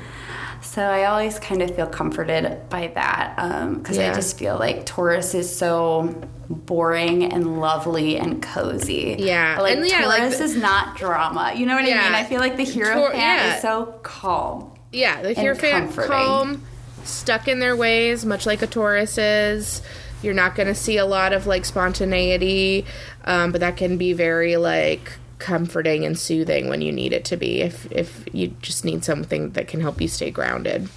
So 0.67 0.83
I 0.83 1.05
always 1.05 1.39
kind 1.39 1.63
of 1.63 1.75
feel 1.75 1.87
comforted 1.87 2.69
by 2.69 2.89
that 2.95 3.37
because 3.79 3.97
Yeah. 3.97 4.11
I 4.11 4.15
just 4.15 4.37
feel 4.39 4.59
like 4.59 4.85
Taurus 4.85 5.33
is 5.35 5.55
so 5.57 6.15
boring 6.51 7.25
and 7.33 7.61
lovely 7.61 8.17
and 8.19 8.43
cozy. 8.43 9.17
Yeah, 9.19 9.59
like 9.61 9.77
and 9.79 9.89
yeah, 9.89 10.07
like 10.07 10.19
Taurus 10.19 10.39
the- 10.39 10.45
is 10.45 10.57
not 10.57 10.97
drama. 10.97 11.53
You 11.57 11.67
know 11.67 11.77
what 11.77 11.85
Yeah. 11.87 12.01
I 12.01 12.05
mean? 12.05 12.15
I 12.15 12.25
feel 12.25 12.41
like 12.41 12.57
the 12.57 12.65
Hierophant 12.65 13.15
yeah. 13.17 13.57
is 13.57 13.63
so 13.63 13.95
calm. 14.03 14.71
Yeah, 14.93 15.23
the 15.23 15.35
Hierophant 15.35 15.85
comforting. 15.87 16.11
calm, 16.11 16.63
stuck 17.05 17.49
in 17.49 17.61
their 17.61 17.77
ways, 17.77 18.27
much 18.27 18.45
like 18.45 18.61
a 18.61 18.67
Taurus 18.67 19.19
is. 19.19 19.83
You're 20.23 20.35
not 20.35 20.57
going 20.57 20.69
to 20.69 20.75
see 20.75 20.97
a 20.99 21.07
lot 21.07 21.33
of 21.33 21.47
like 21.47 21.65
spontaneity, 21.65 22.85
um, 23.25 23.53
but 23.53 23.61
that 23.61 23.77
can 23.77 23.97
be 23.99 24.13
very 24.15 24.57
like 24.57 25.13
comforting 25.38 26.05
and 26.05 26.19
soothing 26.19 26.69
when 26.69 26.81
you 26.81 26.93
need 26.93 27.12
it 27.12 27.25
to 27.26 27.37
be. 27.37 27.61
If 27.61 27.90
if 27.93 28.25
you 28.33 28.49
just 28.62 28.85
need 28.85 29.05
something 29.05 29.50
that 29.50 29.69
can 29.69 29.81
help 29.81 30.00
you 30.00 30.09
stay 30.09 30.31
grounded. 30.31 30.88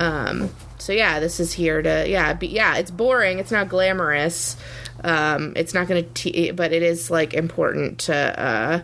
Um, 0.00 0.50
so 0.78 0.92
yeah, 0.92 1.20
this 1.20 1.38
is 1.38 1.52
here 1.52 1.82
to 1.82 2.08
yeah, 2.08 2.32
be, 2.32 2.48
yeah. 2.48 2.76
It's 2.76 2.90
boring. 2.90 3.38
It's 3.38 3.52
not 3.52 3.68
glamorous. 3.68 4.56
Um, 5.02 5.52
it's 5.54 5.74
not 5.74 5.86
going 5.86 6.02
to, 6.02 6.10
te- 6.14 6.50
but 6.52 6.72
it 6.72 6.82
is 6.82 7.10
like 7.10 7.34
important 7.34 7.98
to 8.00 8.40
uh, 8.40 8.82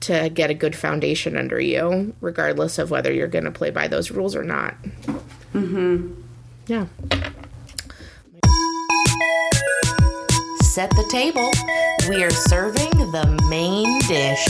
to 0.00 0.28
get 0.30 0.50
a 0.50 0.54
good 0.54 0.74
foundation 0.74 1.36
under 1.36 1.60
you, 1.60 2.14
regardless 2.20 2.78
of 2.78 2.90
whether 2.90 3.12
you're 3.12 3.28
going 3.28 3.44
to 3.44 3.52
play 3.52 3.70
by 3.70 3.86
those 3.86 4.10
rules 4.10 4.34
or 4.34 4.42
not. 4.42 4.74
Mm-hmm. 5.52 6.14
Yeah. 6.66 6.86
Set 10.72 10.88
the 10.92 11.04
table. 11.10 11.50
We 12.08 12.24
are 12.24 12.30
serving 12.30 12.88
the 13.12 13.26
main 13.50 14.00
dish. 14.08 14.48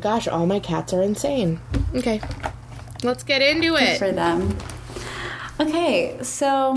Gosh, 0.00 0.26
all 0.26 0.44
my 0.44 0.58
cats 0.58 0.92
are 0.92 1.00
insane. 1.00 1.60
Okay, 1.94 2.20
let's 3.04 3.22
get 3.22 3.40
into 3.40 3.76
it. 3.76 4.00
for 4.00 4.10
them. 4.10 4.58
Okay, 5.60 6.18
so 6.22 6.76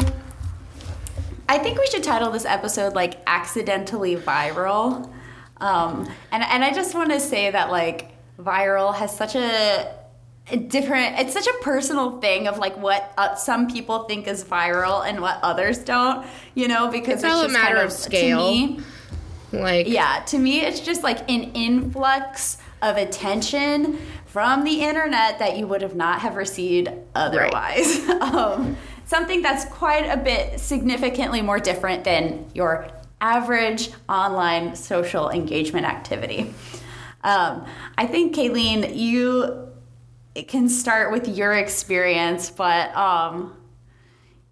I 1.50 1.57
think 1.57 1.79
we 1.79 1.88
should 1.88 2.03
title 2.03 2.29
this 2.29 2.45
episode 2.45 2.93
like 2.93 3.17
accidentally 3.25 4.17
viral. 4.17 5.12
Um, 5.57 6.07
and 6.31 6.43
and 6.43 6.63
I 6.63 6.71
just 6.71 6.93
want 6.93 7.10
to 7.13 7.19
say 7.19 7.50
that 7.50 7.71
like 7.71 8.12
viral 8.39 8.93
has 8.93 9.17
such 9.17 9.33
a, 9.33 9.39
a 9.39 10.00
different 10.58 11.20
it's 11.20 11.34
such 11.34 11.48
a 11.48 11.53
personal 11.62 12.20
thing 12.20 12.48
of 12.48 12.58
like 12.58 12.77
what 12.77 13.13
uh, 13.17 13.36
some 13.36 13.70
people 13.70 14.03
think 14.03 14.27
is 14.27 14.43
viral 14.43 15.05
and 15.05 15.22
what 15.22 15.39
others 15.43 15.79
don't, 15.79 16.25
you 16.55 16.67
know, 16.67 16.89
because 16.89 17.24
It's 17.24 17.34
all 17.34 17.43
a 17.43 17.50
matter 17.50 17.75
kind 17.75 17.86
of 17.86 17.91
scale. 17.91 18.50
To 18.50 18.67
me, 18.67 18.79
Like, 19.53 19.88
yeah, 19.88 20.24
to 20.27 20.38
me, 20.38 20.62
it's 20.62 20.79
just 20.79 21.03
like 21.03 21.29
an 21.29 21.51
influx 21.53 22.58
of 22.81 22.98
attention 22.98 24.00
from 24.25 24.63
the 24.63 24.81
internet 24.81 25.39
that 25.39 25.58
you 25.58 25.67
would 25.67 25.81
have 25.81 25.96
not 25.96 26.22
have 26.22 26.36
received 26.36 26.89
otherwise. 27.13 28.08
um, 28.22 28.77
something 29.05 29.41
that's 29.41 29.65
quite 29.65 30.05
a 30.05 30.17
bit 30.17 30.60
significantly 30.60 31.41
more 31.41 31.60
different 31.60 32.03
than 32.05 32.46
your 32.53 32.88
average 33.20 33.91
online 34.08 34.75
social 34.75 35.29
engagement 35.29 35.86
activity. 35.86 36.53
Um, 37.24 37.65
I 37.98 38.08
think, 38.08 38.36
Kaylene, 38.36 38.96
you 38.96 39.70
can 40.35 40.69
start 40.69 41.11
with 41.11 41.27
your 41.27 41.53
experience, 41.53 42.50
but 42.50 42.95
um, 42.95 43.55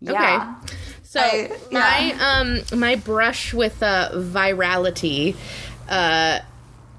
yeah. 0.02 0.56
Okay. 0.64 0.76
So 1.04 1.20
I- 1.22 1.52
my 1.72 2.16
um 2.20 2.80
my 2.80 2.96
brush 2.96 3.54
with 3.54 3.82
uh, 3.82 4.12
virality 4.14 5.36
uh, 5.88 6.40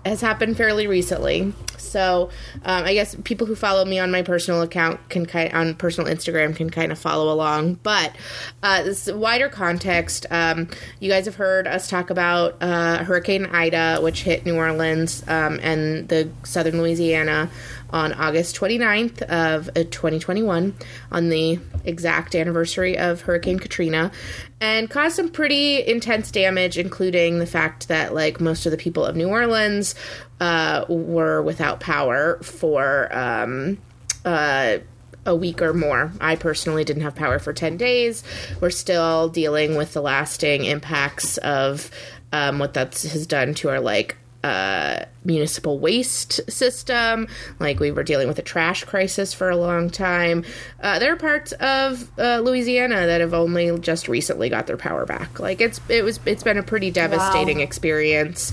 has 0.04 0.20
happened 0.20 0.56
fairly 0.56 0.86
recently. 0.86 1.52
So 1.90 2.30
um, 2.64 2.84
I 2.84 2.94
guess 2.94 3.16
people 3.24 3.46
who 3.46 3.54
follow 3.54 3.84
me 3.84 3.98
on 3.98 4.10
my 4.10 4.22
personal 4.22 4.62
account 4.62 5.08
can 5.08 5.26
kind 5.26 5.52
on 5.52 5.74
personal 5.74 6.12
Instagram 6.12 6.54
can 6.54 6.70
kind 6.70 6.92
of 6.92 6.98
follow 6.98 7.32
along. 7.32 7.74
But 7.82 8.14
uh, 8.62 8.82
this 8.82 9.10
wider 9.10 9.48
context, 9.48 10.26
um, 10.30 10.68
you 11.00 11.10
guys 11.10 11.26
have 11.26 11.36
heard 11.36 11.66
us 11.66 11.88
talk 11.88 12.10
about 12.10 12.56
uh, 12.60 13.04
Hurricane 13.04 13.46
Ida, 13.46 14.00
which 14.00 14.22
hit 14.22 14.46
New 14.46 14.56
Orleans 14.56 15.22
um, 15.28 15.58
and 15.62 16.08
the 16.08 16.30
southern 16.44 16.78
Louisiana 16.78 17.50
on 17.92 18.12
August 18.12 18.56
29th 18.56 19.22
of 19.22 19.68
uh, 19.70 19.84
2021 19.90 20.74
on 21.10 21.28
the 21.28 21.58
exact 21.84 22.34
anniversary 22.34 22.96
of 22.96 23.22
Hurricane 23.22 23.58
Katrina 23.58 24.12
and 24.60 24.88
caused 24.90 25.16
some 25.16 25.28
pretty 25.28 25.86
intense 25.86 26.30
damage 26.30 26.78
including 26.78 27.38
the 27.38 27.46
fact 27.46 27.88
that 27.88 28.14
like 28.14 28.40
most 28.40 28.66
of 28.66 28.72
the 28.72 28.78
people 28.78 29.04
of 29.04 29.16
New 29.16 29.28
Orleans 29.28 29.94
uh, 30.40 30.84
were 30.88 31.42
without 31.42 31.80
power 31.80 32.38
for 32.42 33.14
um, 33.16 33.78
uh, 34.24 34.78
a 35.26 35.36
week 35.36 35.60
or 35.60 35.74
more. 35.74 36.12
I 36.20 36.36
personally 36.36 36.84
didn't 36.84 37.02
have 37.02 37.14
power 37.14 37.38
for 37.38 37.52
10 37.52 37.76
days. 37.76 38.24
We're 38.60 38.70
still 38.70 39.28
dealing 39.28 39.76
with 39.76 39.92
the 39.92 40.00
lasting 40.00 40.64
impacts 40.64 41.36
of 41.38 41.90
um, 42.32 42.58
what 42.58 42.74
that 42.74 43.00
has 43.02 43.26
done 43.26 43.54
to 43.54 43.68
our 43.68 43.80
like 43.80 44.16
uh, 44.42 45.04
municipal 45.24 45.78
waste 45.78 46.40
system. 46.50 47.28
Like 47.58 47.78
we 47.78 47.90
were 47.90 48.02
dealing 48.02 48.28
with 48.28 48.38
a 48.38 48.42
trash 48.42 48.84
crisis 48.84 49.34
for 49.34 49.50
a 49.50 49.56
long 49.56 49.90
time. 49.90 50.44
Uh, 50.82 50.98
there 50.98 51.12
are 51.12 51.16
parts 51.16 51.52
of 51.52 52.10
uh, 52.18 52.38
Louisiana 52.38 53.06
that 53.06 53.20
have 53.20 53.34
only 53.34 53.78
just 53.80 54.08
recently 54.08 54.48
got 54.48 54.66
their 54.66 54.78
power 54.78 55.04
back. 55.04 55.38
Like 55.38 55.60
it's 55.60 55.80
it 55.90 56.04
was 56.04 56.18
it's 56.24 56.42
been 56.42 56.56
a 56.56 56.62
pretty 56.62 56.90
devastating 56.90 57.60
experience. 57.60 58.52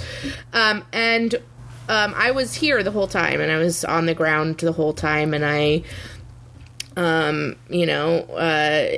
Um, 0.51 0.83
and 0.91 1.35
um, 1.89 2.13
I 2.15 2.31
was 2.31 2.53
here 2.55 2.83
the 2.83 2.91
whole 2.91 3.07
time, 3.07 3.41
and 3.41 3.51
I 3.51 3.57
was 3.57 3.85
on 3.85 4.05
the 4.05 4.13
ground 4.13 4.57
the 4.59 4.73
whole 4.73 4.93
time, 4.93 5.33
and 5.33 5.45
I 5.45 5.83
um, 6.97 7.55
you 7.69 7.85
know, 7.85 8.21
uh, 8.21 8.97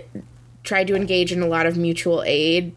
tried 0.63 0.87
to 0.87 0.95
engage 0.95 1.31
in 1.31 1.41
a 1.41 1.47
lot 1.47 1.65
of 1.65 1.77
mutual 1.77 2.23
aid. 2.25 2.75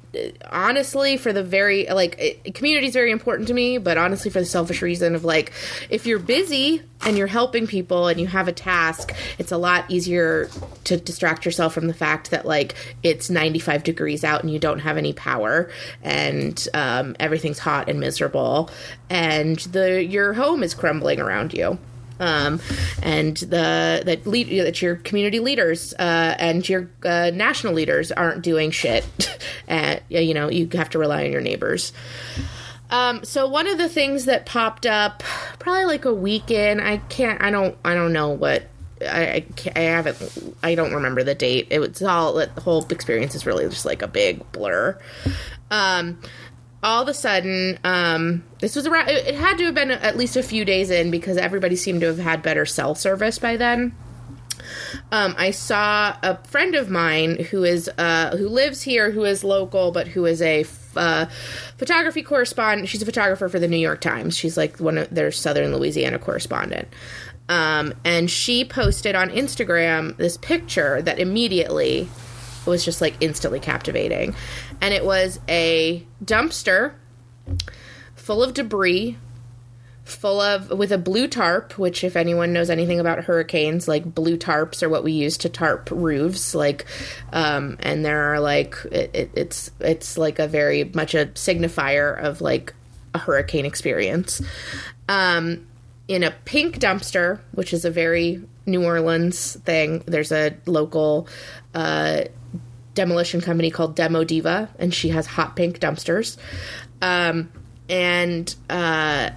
Honestly 0.50 1.16
for 1.16 1.32
the 1.32 1.42
very 1.42 1.86
like 1.86 2.52
community 2.54 2.86
is 2.86 2.92
very 2.92 3.10
important 3.10 3.48
to 3.48 3.54
me 3.54 3.78
but 3.78 3.96
honestly 3.96 4.30
for 4.30 4.40
the 4.40 4.46
selfish 4.46 4.82
reason 4.82 5.14
of 5.14 5.24
like 5.24 5.52
if 5.90 6.06
you're 6.06 6.18
busy 6.18 6.82
and 7.04 7.16
you're 7.16 7.26
helping 7.26 7.66
people 7.66 8.08
and 8.08 8.20
you 8.20 8.26
have 8.26 8.46
a 8.46 8.52
task 8.52 9.14
it's 9.38 9.52
a 9.52 9.56
lot 9.56 9.84
easier 9.90 10.48
to 10.84 10.96
distract 10.96 11.44
yourself 11.44 11.72
from 11.72 11.86
the 11.86 11.94
fact 11.94 12.30
that 12.30 12.44
like 12.44 12.74
it's 13.02 13.30
95 13.30 13.82
degrees 13.82 14.22
out 14.22 14.42
and 14.42 14.52
you 14.52 14.58
don't 14.58 14.80
have 14.80 14.96
any 14.96 15.12
power 15.12 15.70
and 16.02 16.68
um, 16.74 17.16
everything's 17.18 17.58
hot 17.58 17.88
and 17.88 17.98
miserable 17.98 18.70
and 19.10 19.58
the 19.60 20.04
your 20.04 20.34
home 20.34 20.62
is 20.62 20.74
crumbling 20.74 21.20
around 21.20 21.52
you 21.54 21.78
um, 22.22 22.60
and 23.02 23.36
the 23.36 24.02
that 24.04 24.26
lead 24.26 24.48
that 24.64 24.80
your 24.80 24.96
community 24.96 25.40
leaders 25.40 25.92
uh, 25.94 26.36
and 26.38 26.66
your 26.68 26.88
uh, 27.04 27.32
national 27.34 27.74
leaders 27.74 28.12
aren't 28.12 28.42
doing 28.42 28.70
shit. 28.70 29.04
and 29.68 30.00
you 30.08 30.32
know 30.32 30.48
you 30.48 30.68
have 30.72 30.88
to 30.90 30.98
rely 30.98 31.24
on 31.24 31.32
your 31.32 31.40
neighbors. 31.40 31.92
Um, 32.90 33.24
so 33.24 33.48
one 33.48 33.66
of 33.66 33.78
the 33.78 33.88
things 33.88 34.26
that 34.26 34.46
popped 34.46 34.86
up 34.86 35.22
probably 35.58 35.86
like 35.86 36.04
a 36.04 36.12
week 36.12 36.50
in, 36.50 36.78
I 36.78 36.98
can't, 36.98 37.40
I 37.40 37.50
don't, 37.50 37.74
I 37.82 37.94
don't 37.94 38.12
know 38.12 38.28
what 38.28 38.64
I, 39.00 39.22
I, 39.24 39.46
I, 39.74 39.80
haven't 39.80 40.56
I 40.62 40.74
don't 40.74 40.92
remember 40.92 41.24
the 41.24 41.34
date. 41.34 41.68
It 41.70 41.78
was 41.78 42.02
all 42.02 42.34
the 42.34 42.60
whole 42.60 42.86
experience 42.90 43.34
is 43.34 43.46
really 43.46 43.64
just 43.64 43.86
like 43.86 44.02
a 44.02 44.08
big 44.08 44.52
blur. 44.52 45.00
Um, 45.70 46.18
all 46.82 47.02
of 47.02 47.08
a 47.08 47.14
sudden, 47.14 47.78
um, 47.84 48.44
this 48.58 48.74
was 48.74 48.86
around. 48.86 49.08
It, 49.08 49.26
it 49.28 49.34
had 49.34 49.58
to 49.58 49.64
have 49.64 49.74
been 49.74 49.90
at 49.90 50.16
least 50.16 50.36
a 50.36 50.42
few 50.42 50.64
days 50.64 50.90
in 50.90 51.10
because 51.10 51.36
everybody 51.36 51.76
seemed 51.76 52.00
to 52.00 52.08
have 52.08 52.18
had 52.18 52.42
better 52.42 52.66
cell 52.66 52.94
service 52.94 53.38
by 53.38 53.56
then. 53.56 53.94
Um, 55.10 55.34
I 55.38 55.50
saw 55.50 56.16
a 56.22 56.42
friend 56.44 56.74
of 56.74 56.90
mine 56.90 57.36
who 57.44 57.64
is 57.64 57.90
uh, 57.98 58.36
who 58.36 58.48
lives 58.48 58.82
here, 58.82 59.10
who 59.10 59.24
is 59.24 59.44
local, 59.44 59.92
but 59.92 60.08
who 60.08 60.24
is 60.26 60.42
a 60.42 60.64
uh, 60.96 61.26
photography 61.76 62.22
correspondent. 62.22 62.88
She's 62.88 63.02
a 63.02 63.06
photographer 63.06 63.48
for 63.48 63.58
the 63.58 63.68
New 63.68 63.78
York 63.78 64.00
Times. 64.00 64.36
She's 64.36 64.56
like 64.56 64.78
one 64.78 64.98
of 64.98 65.14
their 65.14 65.30
Southern 65.30 65.74
Louisiana 65.74 66.18
correspondent. 66.18 66.88
Um, 67.48 67.94
and 68.04 68.30
she 68.30 68.64
posted 68.64 69.14
on 69.14 69.30
Instagram 69.30 70.16
this 70.16 70.36
picture 70.36 71.02
that 71.02 71.18
immediately 71.18 72.08
was 72.66 72.84
just 72.84 73.00
like 73.00 73.16
instantly 73.20 73.60
captivating. 73.60 74.34
And 74.80 74.94
it 74.94 75.04
was 75.04 75.40
a 75.48 76.06
dumpster 76.24 76.94
full 78.14 78.42
of 78.42 78.54
debris 78.54 79.16
full 80.04 80.40
of 80.40 80.70
with 80.70 80.90
a 80.90 80.98
blue 80.98 81.28
tarp 81.28 81.78
which 81.78 82.02
if 82.02 82.16
anyone 82.16 82.52
knows 82.52 82.70
anything 82.70 82.98
about 82.98 83.24
hurricanes 83.24 83.86
like 83.86 84.14
blue 84.14 84.36
tarps 84.36 84.82
are 84.82 84.88
what 84.88 85.04
we 85.04 85.12
use 85.12 85.38
to 85.38 85.48
tarp 85.48 85.88
roofs. 85.92 86.54
Like 86.54 86.86
um 87.32 87.76
and 87.80 88.04
there 88.04 88.32
are 88.32 88.40
like 88.40 88.76
it, 88.90 89.10
it, 89.14 89.30
it's 89.34 89.70
it's 89.80 90.18
like 90.18 90.38
a 90.38 90.48
very 90.48 90.84
much 90.84 91.14
a 91.14 91.26
signifier 91.26 92.20
of 92.20 92.40
like 92.40 92.74
a 93.14 93.18
hurricane 93.18 93.64
experience. 93.64 94.42
Um 95.08 95.66
in 96.14 96.22
a 96.22 96.30
pink 96.44 96.78
dumpster 96.78 97.40
which 97.52 97.72
is 97.72 97.84
a 97.84 97.90
very 97.90 98.42
new 98.66 98.84
orleans 98.84 99.56
thing 99.64 100.02
there's 100.06 100.32
a 100.32 100.56
local 100.66 101.26
uh 101.74 102.22
demolition 102.94 103.40
company 103.40 103.70
called 103.70 103.94
Demo 103.94 104.24
Diva, 104.24 104.68
and 104.78 104.92
she 104.92 105.08
has 105.10 105.26
hot 105.26 105.56
pink 105.56 105.78
dumpsters, 105.78 106.36
um, 107.00 107.50
and 107.88 108.54
uh, 108.68 109.30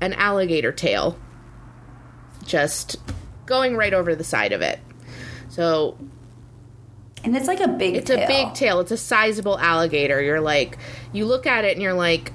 an 0.00 0.12
alligator 0.14 0.72
tail 0.72 1.18
just 2.44 2.96
going 3.44 3.76
right 3.76 3.92
over 3.92 4.14
the 4.14 4.24
side 4.24 4.52
of 4.52 4.62
it. 4.62 4.78
So, 5.48 5.96
and 7.24 7.36
it's 7.36 7.48
like 7.48 7.60
a 7.60 7.68
big. 7.68 7.96
It's 7.96 8.10
tail. 8.10 8.24
a 8.24 8.26
big 8.26 8.54
tail. 8.54 8.80
It's 8.80 8.92
a 8.92 8.96
sizable 8.96 9.58
alligator. 9.58 10.22
You're 10.22 10.40
like, 10.40 10.78
you 11.12 11.26
look 11.26 11.46
at 11.46 11.64
it 11.64 11.72
and 11.72 11.82
you're 11.82 11.94
like, 11.94 12.32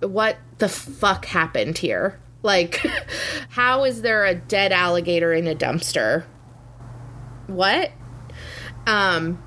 what 0.00 0.36
the 0.58 0.68
fuck 0.68 1.24
happened 1.24 1.78
here? 1.78 2.18
Like, 2.44 2.86
how 3.48 3.84
is 3.84 4.02
there 4.02 4.24
a 4.24 4.34
dead 4.34 4.70
alligator 4.70 5.32
in 5.32 5.48
a 5.48 5.54
dumpster? 5.54 6.24
What? 7.48 7.90
Um, 8.86 9.42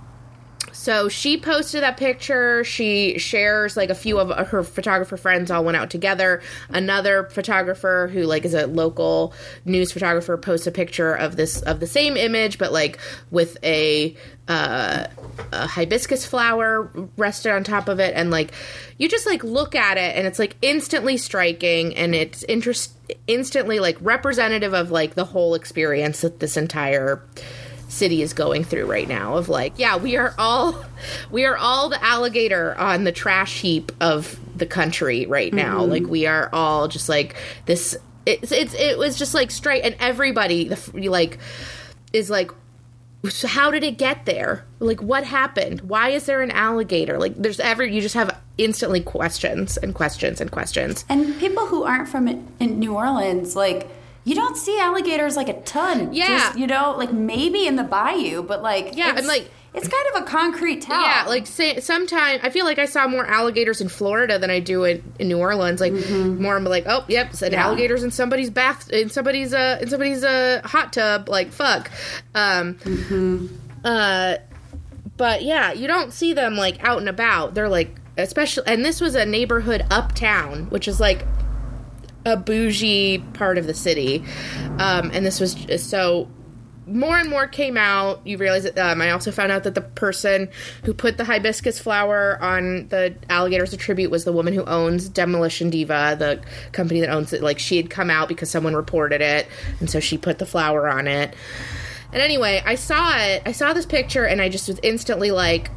so 0.74 1.08
she 1.08 1.38
posted 1.39 1.84
that 1.84 1.98
picture. 1.98 2.63
She 2.63 3.19
shares 3.19 3.78
like 3.78 3.89
a 3.89 3.95
few 3.95 4.19
of 4.19 4.48
her 4.48 4.63
photographer 4.63 5.17
friends 5.17 5.52
all 5.52 5.63
went 5.63 5.78
out 5.78 5.89
together. 5.89 6.41
Another 6.69 7.26
photographer 7.26 8.10
who 8.12 8.24
like 8.24 8.45
is 8.45 8.54
a 8.54 8.67
local 8.67 9.34
news 9.63 9.91
photographer 9.91 10.38
posts 10.38 10.65
a 10.65 10.71
picture 10.71 11.13
of 11.13 11.36
this 11.36 11.62
of 11.62 11.80
the 11.80 11.88
same 11.88 12.17
image, 12.17 12.58
but 12.58 12.71
like 12.71 13.00
with 13.32 13.58
a, 13.63 14.15
uh, 14.47 15.07
a 15.51 15.67
hibiscus 15.67 16.25
flower 16.25 16.91
rested 17.17 17.51
on 17.51 17.63
top 17.63 17.88
of 17.88 17.99
it, 17.99 18.13
and 18.15 18.31
like 18.31 18.51
you 18.97 19.07
just 19.07 19.25
like 19.25 19.43
look 19.43 19.75
at 19.75 19.97
it 19.97 20.15
and 20.15 20.25
it's 20.25 20.39
like 20.39 20.55
instantly 20.62 21.17
striking 21.17 21.95
and 21.95 22.15
it's 22.15 22.43
interest 22.43 22.93
instantly 23.27 23.79
like 23.79 23.97
representative 24.01 24.73
of 24.73 24.91
like 24.91 25.15
the 25.15 25.25
whole 25.25 25.53
experience 25.53 26.21
that 26.21 26.39
this 26.39 26.57
entire 26.57 27.21
city 27.88 28.21
is 28.21 28.33
going 28.33 28.63
through 28.63 28.86
right 28.86 29.07
now 29.07 29.38
of 29.38 29.47
like 29.47 29.73
yeah 29.77 29.95
we 29.95 30.17
are 30.17 30.33
all 30.38 30.83
we 31.31 31.45
are 31.45 31.55
all 31.55 31.89
the 31.89 32.03
alligator 32.03 32.77
on 32.77 33.03
the 33.03 33.12
trash 33.12 33.62
heap 33.62 33.91
of 34.01 34.39
the 34.57 34.65
country 34.65 35.25
right 35.25 35.53
now 35.53 35.81
mm-hmm. 35.81 35.91
like 35.91 36.03
we 36.03 36.25
are 36.25 36.49
all 36.51 36.88
just 36.88 37.07
like 37.07 37.36
this 37.65 37.95
it's 38.25 38.51
it's 38.51 38.73
it 38.73 38.97
was 38.97 39.17
just 39.17 39.33
like 39.33 39.51
straight 39.51 39.83
and 39.83 39.95
everybody 39.99 40.67
the 40.67 41.10
like 41.10 41.38
is 42.12 42.29
like 42.29 42.51
so 43.30 43.47
how 43.47 43.71
did 43.71 43.84
it 43.84 43.97
get 43.97 44.25
there 44.25 44.65
like 44.80 45.01
what 45.01 45.23
happened 45.23 45.82
why 45.82 46.10
is 46.10 46.25
there 46.25 46.41
an 46.41 46.51
alligator 46.51 47.17
like 47.17 47.36
there's 47.36 47.60
ever 47.60 47.84
you 47.84 47.99
just 47.99 48.15
have 48.15 48.39
instantly 48.58 49.01
questions 49.01 49.75
and 49.77 49.95
questions 49.95 50.39
and 50.39 50.51
questions 50.51 51.03
and 51.10 51.38
people 51.39 51.65
who 51.65 51.84
aren't 51.84 52.08
from 52.08 52.27
in 52.27 52.80
new 52.80 52.95
orleans 52.95 53.56
like 53.56 53.89
you 54.27 54.36
don't 54.36 54.58
see 54.58 54.77
alligators 54.77 55.38
like 55.38 55.47
a 55.47 55.62
ton. 55.62 56.13
Yeah. 56.13 56.27
Just, 56.27 56.60
you 56.60 56.67
know, 56.67 56.93
like 56.97 57.13
maybe 57.13 57.65
in 57.65 57.77
the 57.77 57.86
bayou, 57.86 58.43
but 58.43 58.62
like 58.62 58.89
yeah, 58.93 59.15
and 59.15 59.25
like 59.25 59.49
it's 59.78 59.88
kind 59.88 60.08
of 60.16 60.24
a 60.24 60.26
concrete 60.26 60.82
town. 60.82 61.02
Yeah, 61.02 61.26
like 61.28 61.48
say, 61.48 61.80
sometimes 61.80 62.42
I 62.44 62.50
feel 62.50 62.66
like 62.66 62.80
I 62.80 62.86
saw 62.86 63.08
more 63.08 63.26
alligators 63.26 63.80
in 63.80 63.90
Florida 63.90 64.40
than 64.40 64.50
I 64.50 64.60
do 64.60 64.84
in, 64.84 65.04
in 65.20 65.28
New 65.28 65.38
Orleans. 65.38 65.80
Like 65.80 65.94
mm-hmm. 65.94 66.42
more, 66.42 66.56
I'm 66.56 66.63
like, 66.63 66.86
oh, 66.88 67.06
yep, 67.08 67.34
said 67.34 67.52
yeah. 67.52 67.66
alligators 67.66 68.04
in 68.04 68.12
somebody's 68.12 68.50
bath, 68.50 68.90
in 68.90 69.10
somebody's 69.10 69.54
uh, 69.54 69.78
in 69.82 69.90
somebody's 69.90 70.24
uh, 70.24 70.62
hot 70.66 70.94
tub. 70.94 71.30
Like 71.30 71.52
fuck. 71.52 71.92
Um, 72.34 72.76
mm-hmm. 72.76 73.48
Uh, 73.84 74.36
but 75.16 75.44
yeah, 75.44 75.74
you 75.74 75.88
don't 75.88 76.12
see 76.12 76.34
them 76.34 76.56
like 76.56 76.84
out 76.84 77.00
and 77.00 77.10
about. 77.10 77.54
They're 77.54 77.70
like, 77.70 77.96
especially, 78.18 78.68
and 78.68 78.84
this 78.84 79.00
was 79.00 79.16
a 79.16 79.26
neighborhood 79.26 79.86
uptown, 79.90 80.70
which 80.70 80.88
is 80.88 81.00
like 81.00 81.26
a 82.26 82.36
bougie 82.36 83.20
part 83.34 83.58
of 83.58 83.68
the 83.68 83.74
city. 83.74 84.24
Um, 84.80 85.12
and 85.13 85.26
this 85.26 85.40
was 85.40 85.56
so 85.82 86.28
more 86.88 87.17
and 87.17 87.30
more 87.30 87.47
came 87.47 87.78
out. 87.78 88.26
You 88.26 88.38
realize 88.38 88.63
that 88.63 88.78
um, 88.78 89.02
I 89.02 89.12
also 89.12 89.32
found 89.32 89.52
out 89.52 89.63
that 89.63 89.76
the 89.76 89.82
person 89.82 90.50
who 90.84 90.93
put 90.93 91.17
the 91.17 91.26
hibiscus 91.26 91.80
flower 91.80 92.41
on 92.41 92.88
the 92.88 93.15
alligators 93.30 93.73
a 93.73 93.78
tribute 93.78 94.10
was 94.10 94.23
the 94.23 94.32
woman 94.32 94.54
who 94.54 94.63
owns 94.65 95.10
Demolition 95.10 95.69
Diva, 95.69 96.15
the 96.17 96.41
company 96.71 97.02
that 97.02 97.10
owns 97.10 97.34
it. 97.34 97.43
Like 97.43 97.60
she 97.60 97.78
had 97.78 97.89
come 97.89 98.10
out 98.10 98.28
because 98.28 98.50
someone 98.50 98.76
reported 98.76 99.21
it, 99.21 99.47
and 99.80 99.89
so 99.89 100.00
she 100.00 100.17
put 100.17 100.39
the 100.39 100.45
flower 100.45 100.88
on 100.88 101.08
it. 101.08 101.36
And 102.13 102.21
anyway, 102.21 102.63
I 102.65 102.76
saw 102.76 103.17
it. 103.17 103.43
I 103.45 103.52
saw 103.52 103.73
this 103.73 103.86
picture, 103.86 104.23
and 104.26 104.41
I 104.41 104.50
just 104.50 104.67
was 104.67 104.80
instantly 104.82 105.32
like, 105.32 105.69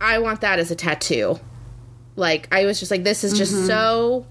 I 0.00 0.18
want 0.18 0.40
that 0.40 0.58
as 0.58 0.70
a 0.70 0.76
tattoo. 0.76 1.38
Like 2.16 2.48
I 2.52 2.64
was 2.64 2.80
just 2.80 2.90
like, 2.90 3.04
this 3.04 3.22
is 3.22 3.38
just 3.38 3.54
mm-hmm. 3.54 3.66
so 3.66 4.26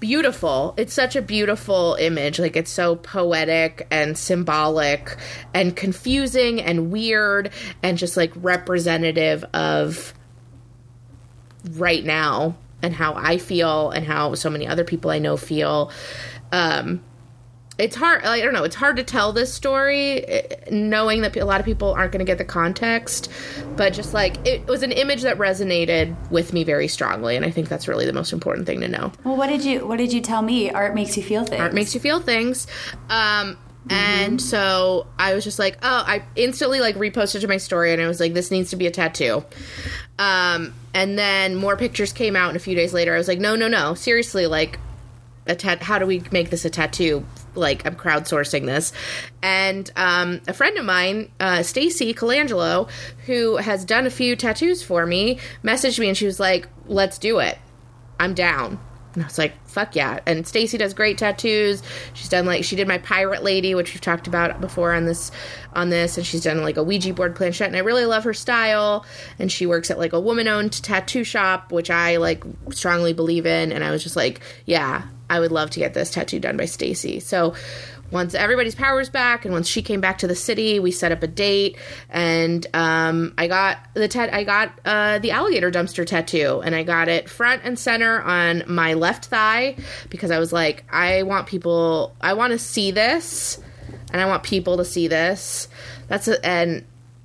beautiful. 0.00 0.74
It's 0.76 0.92
such 0.92 1.16
a 1.16 1.22
beautiful 1.22 1.96
image. 2.00 2.38
Like 2.38 2.56
it's 2.56 2.70
so 2.70 2.96
poetic 2.96 3.86
and 3.90 4.16
symbolic 4.16 5.16
and 5.54 5.74
confusing 5.74 6.60
and 6.60 6.90
weird 6.90 7.50
and 7.82 7.98
just 7.98 8.16
like 8.16 8.32
representative 8.36 9.44
of 9.54 10.14
right 11.72 12.04
now 12.04 12.56
and 12.82 12.94
how 12.94 13.14
I 13.14 13.38
feel 13.38 13.90
and 13.90 14.04
how 14.06 14.34
so 14.34 14.50
many 14.50 14.66
other 14.66 14.84
people 14.84 15.10
I 15.10 15.18
know 15.18 15.36
feel. 15.36 15.90
Um 16.52 17.02
it's 17.78 17.96
hard 17.96 18.24
i 18.24 18.40
don't 18.40 18.52
know 18.52 18.64
it's 18.64 18.76
hard 18.76 18.96
to 18.96 19.04
tell 19.04 19.32
this 19.32 19.52
story 19.52 20.24
eh, 20.26 20.42
knowing 20.70 21.22
that 21.22 21.36
a 21.36 21.44
lot 21.44 21.60
of 21.60 21.66
people 21.66 21.92
aren't 21.92 22.12
going 22.12 22.18
to 22.18 22.24
get 22.24 22.38
the 22.38 22.44
context 22.44 23.30
but 23.76 23.92
just 23.92 24.12
like 24.12 24.44
it 24.46 24.66
was 24.66 24.82
an 24.82 24.92
image 24.92 25.22
that 25.22 25.38
resonated 25.38 26.14
with 26.30 26.52
me 26.52 26.64
very 26.64 26.88
strongly 26.88 27.36
and 27.36 27.44
i 27.44 27.50
think 27.50 27.68
that's 27.68 27.88
really 27.88 28.04
the 28.04 28.12
most 28.12 28.32
important 28.32 28.66
thing 28.66 28.80
to 28.80 28.88
know 28.88 29.12
well 29.24 29.36
what 29.36 29.46
did 29.46 29.64
you 29.64 29.86
what 29.86 29.96
did 29.96 30.12
you 30.12 30.20
tell 30.20 30.42
me 30.42 30.70
art 30.70 30.94
makes 30.94 31.16
you 31.16 31.22
feel 31.22 31.44
things 31.44 31.60
art 31.60 31.72
makes 31.72 31.94
you 31.94 32.00
feel 32.00 32.20
things 32.20 32.66
um 33.08 33.56
Mm-hmm. 33.88 33.96
And 33.96 34.42
so 34.42 35.06
I 35.18 35.34
was 35.34 35.44
just 35.44 35.58
like, 35.58 35.78
oh, 35.82 36.04
I 36.06 36.22
instantly 36.36 36.80
like 36.80 36.96
reposted 36.96 37.40
to 37.40 37.48
my 37.48 37.56
story 37.56 37.92
and 37.92 38.02
I 38.02 38.06
was 38.06 38.20
like, 38.20 38.34
this 38.34 38.50
needs 38.50 38.70
to 38.70 38.76
be 38.76 38.86
a 38.86 38.90
tattoo. 38.90 39.44
Um, 40.18 40.74
and 40.92 41.18
then 41.18 41.54
more 41.54 41.76
pictures 41.76 42.12
came 42.12 42.36
out 42.36 42.48
and 42.48 42.56
a 42.56 42.60
few 42.60 42.74
days 42.74 42.92
later 42.92 43.14
I 43.14 43.18
was 43.18 43.28
like, 43.28 43.38
no, 43.38 43.56
no, 43.56 43.68
no, 43.68 43.94
seriously, 43.94 44.46
like 44.46 44.78
a 45.48 45.54
tat- 45.54 45.82
how 45.82 45.98
do 45.98 46.06
we 46.06 46.22
make 46.30 46.50
this 46.50 46.64
a 46.64 46.70
tattoo? 46.70 47.24
Like 47.54 47.84
I'm 47.86 47.96
crowdsourcing 47.96 48.66
this, 48.66 48.92
and 49.42 49.90
um, 49.96 50.40
a 50.46 50.52
friend 50.52 50.78
of 50.78 50.84
mine, 50.84 51.30
uh, 51.40 51.62
Stacy 51.62 52.14
Colangelo, 52.14 52.88
who 53.26 53.56
has 53.56 53.84
done 53.84 54.06
a 54.06 54.10
few 54.10 54.36
tattoos 54.36 54.82
for 54.82 55.06
me, 55.06 55.38
messaged 55.64 55.98
me 55.98 56.08
and 56.08 56.16
she 56.16 56.26
was 56.26 56.38
like, 56.38 56.68
"Let's 56.86 57.18
do 57.18 57.38
it. 57.40 57.58
I'm 58.20 58.34
down." 58.34 58.78
And 59.14 59.24
I 59.24 59.26
was 59.26 59.38
like, 59.38 59.54
fuck 59.66 59.96
yeah. 59.96 60.20
And 60.26 60.46
Stacy 60.46 60.78
does 60.78 60.94
great 60.94 61.18
tattoos. 61.18 61.82
She's 62.14 62.28
done 62.28 62.46
like 62.46 62.62
she 62.62 62.76
did 62.76 62.86
my 62.86 62.98
pirate 62.98 63.42
lady, 63.42 63.74
which 63.74 63.92
we've 63.92 64.00
talked 64.00 64.28
about 64.28 64.60
before 64.60 64.92
on 64.92 65.06
this 65.06 65.32
on 65.72 65.90
this, 65.90 66.16
and 66.16 66.26
she's 66.26 66.44
done 66.44 66.62
like 66.62 66.76
a 66.76 66.84
Ouija 66.84 67.14
board 67.14 67.34
planchette, 67.34 67.66
and 67.66 67.76
I 67.76 67.80
really 67.80 68.06
love 68.06 68.22
her 68.22 68.34
style. 68.34 69.04
And 69.38 69.50
she 69.50 69.66
works 69.66 69.90
at 69.90 69.98
like 69.98 70.12
a 70.12 70.20
woman 70.20 70.46
owned 70.46 70.72
tattoo 70.72 71.24
shop, 71.24 71.72
which 71.72 71.90
I 71.90 72.18
like 72.18 72.44
strongly 72.70 73.12
believe 73.12 73.44
in. 73.44 73.72
And 73.72 73.82
I 73.82 73.90
was 73.90 74.02
just 74.02 74.14
like, 74.14 74.40
yeah, 74.66 75.02
I 75.30 75.40
would 75.40 75.52
love 75.52 75.70
to 75.70 75.80
get 75.80 75.94
this 75.94 76.10
tattoo 76.10 76.40
done 76.40 76.56
by 76.56 76.64
Stacy. 76.64 77.20
So 77.20 77.54
once 78.10 78.34
everybody's 78.34 78.74
powers 78.74 79.10
back 79.10 79.44
and 79.44 79.52
once 79.52 79.68
she 79.68 79.82
came 79.82 80.00
back 80.00 80.18
to 80.18 80.26
the 80.26 80.34
city 80.34 80.80
we 80.80 80.90
set 80.90 81.12
up 81.12 81.22
a 81.22 81.26
date 81.26 81.76
and 82.08 82.66
um, 82.74 83.34
i 83.36 83.46
got 83.46 83.78
the 83.94 84.08
tat 84.08 84.32
i 84.32 84.44
got 84.44 84.72
uh, 84.84 85.18
the 85.18 85.30
alligator 85.30 85.70
dumpster 85.70 86.06
tattoo 86.06 86.60
and 86.64 86.74
i 86.74 86.82
got 86.82 87.08
it 87.08 87.28
front 87.28 87.62
and 87.64 87.78
center 87.78 88.22
on 88.22 88.62
my 88.66 88.94
left 88.94 89.26
thigh 89.26 89.76
because 90.10 90.30
i 90.30 90.38
was 90.38 90.52
like 90.52 90.84
i 90.90 91.22
want 91.22 91.46
people 91.46 92.14
i 92.20 92.32
want 92.32 92.52
to 92.52 92.58
see 92.58 92.90
this 92.90 93.60
and 94.12 94.20
i 94.20 94.26
want 94.26 94.42
people 94.42 94.76
to 94.78 94.84
see 94.84 95.08
this 95.08 95.68
that's 96.08 96.28
a, 96.28 96.44
and 96.44 96.84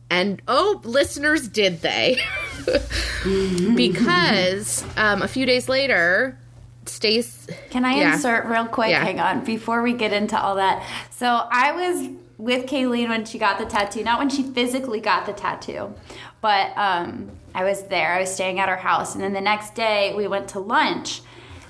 and 0.10 0.42
oh 0.48 0.82
listeners 0.84 1.48
did 1.48 1.82
they 1.82 2.20
because 3.76 4.84
um, 4.98 5.22
a 5.22 5.28
few 5.28 5.46
days 5.46 5.70
later 5.70 6.38
Stace. 6.86 7.48
Can 7.69 7.86
I 7.86 7.96
yeah. 7.96 8.13
insert 8.13 8.46
real 8.46 8.65
quick? 8.65 8.89
Yeah. 8.89 9.04
Hang 9.04 9.19
on, 9.19 9.43
before 9.43 9.82
we 9.82 9.93
get 9.93 10.13
into 10.13 10.39
all 10.39 10.56
that. 10.56 10.86
So 11.12 11.28
I 11.28 11.72
was 11.72 12.10
with 12.38 12.65
Kaylene 12.65 13.10
when 13.10 13.26
she 13.26 13.38
got 13.38 13.60
the 13.60 13.65
tattoo, 13.65 14.04
not 14.04 14.19
when 14.19 14.30
she 14.30 14.43
physically 14.43 15.00
got 15.00 15.26
the 15.26 15.34
tattoo, 15.34 15.93
but 16.41 16.78
um, 16.78 17.32
I 17.56 17.63
was 17.63 17.84
there. 17.84 18.13
I 18.13 18.22
was 18.22 18.34
staying 18.34 18.60
at 18.60 18.69
her 18.69 18.76
house, 18.78 19.15
and 19.15 19.24
then 19.24 19.34
the 19.34 19.41
next 19.41 19.76
day 19.76 20.13
we 20.15 20.28
went 20.28 20.50
to 20.50 20.60
lunch, 20.60 21.22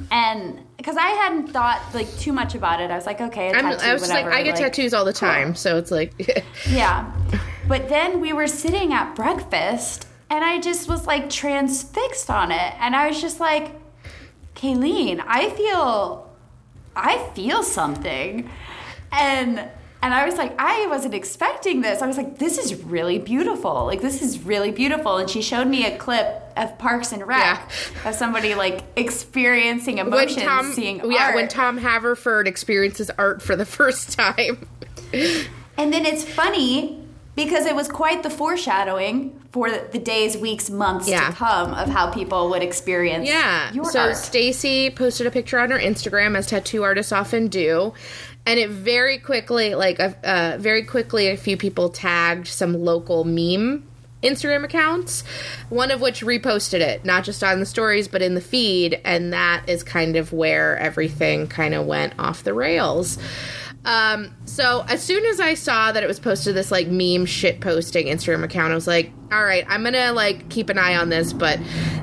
and 0.09 0.61
because 0.77 0.97
I 0.97 1.09
hadn't 1.09 1.49
thought 1.49 1.81
like 1.93 2.09
too 2.17 2.33
much 2.33 2.55
about 2.55 2.81
it, 2.81 2.89
I 2.91 2.95
was 2.95 3.05
like, 3.05 3.21
okay, 3.21 3.51
a 3.51 3.55
I'm, 3.55 3.63
tattoo, 3.63 3.85
I 3.85 3.93
was 3.93 4.01
just 4.01 4.13
like, 4.13 4.25
I 4.25 4.43
get 4.43 4.55
tattoos 4.55 4.93
all 4.93 5.05
the 5.05 5.13
time, 5.13 5.55
so 5.55 5.77
it's 5.77 5.91
like, 5.91 6.13
yeah. 6.69 7.13
But 7.67 7.87
then 7.87 8.19
we 8.19 8.33
were 8.33 8.47
sitting 8.47 8.93
at 8.93 9.15
breakfast 9.15 10.07
and 10.29 10.43
I 10.43 10.59
just 10.59 10.89
was 10.89 11.05
like 11.05 11.29
transfixed 11.29 12.29
on 12.29 12.51
it. 12.51 12.73
And 12.79 12.95
I 12.95 13.07
was 13.07 13.21
just 13.21 13.39
like, 13.39 13.71
Kaylene, 14.63 15.21
I 15.27 15.49
feel 15.49 16.31
I 16.95 17.29
feel 17.35 17.63
something. 17.63 18.49
And 19.11 19.69
and 20.01 20.13
I 20.13 20.25
was 20.25 20.35
like, 20.35 20.53
I 20.57 20.87
wasn't 20.87 21.13
expecting 21.13 21.81
this. 21.81 22.01
I 22.01 22.07
was 22.07 22.17
like, 22.17 22.37
this 22.37 22.57
is 22.57 22.83
really 22.83 23.19
beautiful. 23.19 23.85
Like 23.85 24.01
this 24.01 24.21
is 24.21 24.41
really 24.43 24.71
beautiful. 24.71 25.17
And 25.17 25.29
she 25.29 25.41
showed 25.41 25.67
me 25.67 25.85
a 25.85 25.97
clip 25.97 26.41
of 26.55 26.77
Parks 26.77 27.11
and 27.11 27.25
Rec 27.27 27.71
of 28.05 28.15
somebody 28.15 28.55
like 28.55 28.83
experiencing 28.95 29.97
when 29.97 30.07
emotions, 30.07 30.43
Tom, 30.43 30.71
seeing 30.71 31.11
yeah, 31.11 31.27
art. 31.27 31.35
when 31.35 31.47
Tom 31.49 31.77
Haverford 31.77 32.47
experiences 32.47 33.11
art 33.17 33.41
for 33.41 33.55
the 33.57 33.65
first 33.77 34.11
time. 34.17 34.65
And 35.77 35.91
then 35.91 36.05
it's 36.05 36.23
funny 36.23 37.05
because 37.35 37.65
it 37.65 37.75
was 37.75 37.89
quite 37.89 38.23
the 38.23 38.29
foreshadowing 38.29 39.42
for 39.53 39.69
the 39.69 39.99
days, 39.99 40.35
weeks, 40.35 40.71
months 40.71 41.07
Yeah. 41.07 41.27
to 41.29 41.33
come 41.35 41.75
of 41.75 41.87
how 41.87 42.07
people 42.07 42.49
would 42.49 42.63
experience 42.63 43.27
Yeah. 43.29 43.71
so. 43.83 44.11
Stacy 44.13 44.89
posted 44.89 45.27
a 45.27 45.31
picture 45.31 45.59
on 45.59 45.69
her 45.69 45.77
Instagram, 45.77 46.35
as 46.35 46.47
tattoo 46.47 46.81
artists 46.81 47.11
often 47.11 47.49
do, 47.49 47.93
and 48.47 48.59
it 48.59 48.71
very 48.71 49.19
quickly, 49.19 49.75
like, 49.75 49.99
uh, 49.99 50.57
very 50.59 50.81
quickly, 50.81 51.29
a 51.29 51.37
few 51.37 51.55
people 51.55 51.89
tagged 51.89 52.47
some 52.47 52.83
local 52.83 53.23
meme 53.25 53.83
Instagram 54.23 54.63
accounts, 54.63 55.23
one 55.69 55.91
of 55.91 56.01
which 56.01 56.21
reposted 56.23 56.79
it, 56.79 57.05
not 57.05 57.23
just 57.23 57.43
on 57.43 57.59
the 57.59 57.65
stories, 57.65 58.07
but 58.07 58.21
in 58.23 58.33
the 58.35 58.41
feed, 58.41 58.99
and 59.05 59.33
that 59.33 59.61
is 59.67 59.83
kind 59.83 60.15
of 60.15 60.33
where 60.33 60.77
everything 60.79 61.45
kind 61.45 61.75
of 61.75 61.85
went 61.85 62.13
off 62.17 62.43
the 62.43 62.53
rails. 62.55 63.19
Um, 63.85 64.33
so 64.45 64.85
as 64.87 65.03
soon 65.03 65.25
as 65.25 65.39
I 65.41 65.55
saw 65.55 65.91
that 65.91 66.03
it 66.03 66.07
was 66.07 66.19
posted 66.19 66.55
this 66.55 66.71
like 66.71 66.87
meme 66.87 67.25
shit 67.25 67.59
posting 67.59 68.07
Instagram 68.07 68.43
account, 68.43 68.71
I 68.71 68.75
was 68.75 68.87
like, 68.87 69.11
all 69.31 69.43
right, 69.43 69.65
I'm 69.67 69.83
gonna 69.83 70.13
like 70.13 70.49
keep 70.49 70.69
an 70.69 70.77
eye 70.77 70.95
on 70.95 71.09
this, 71.09 71.33
but 71.33 71.59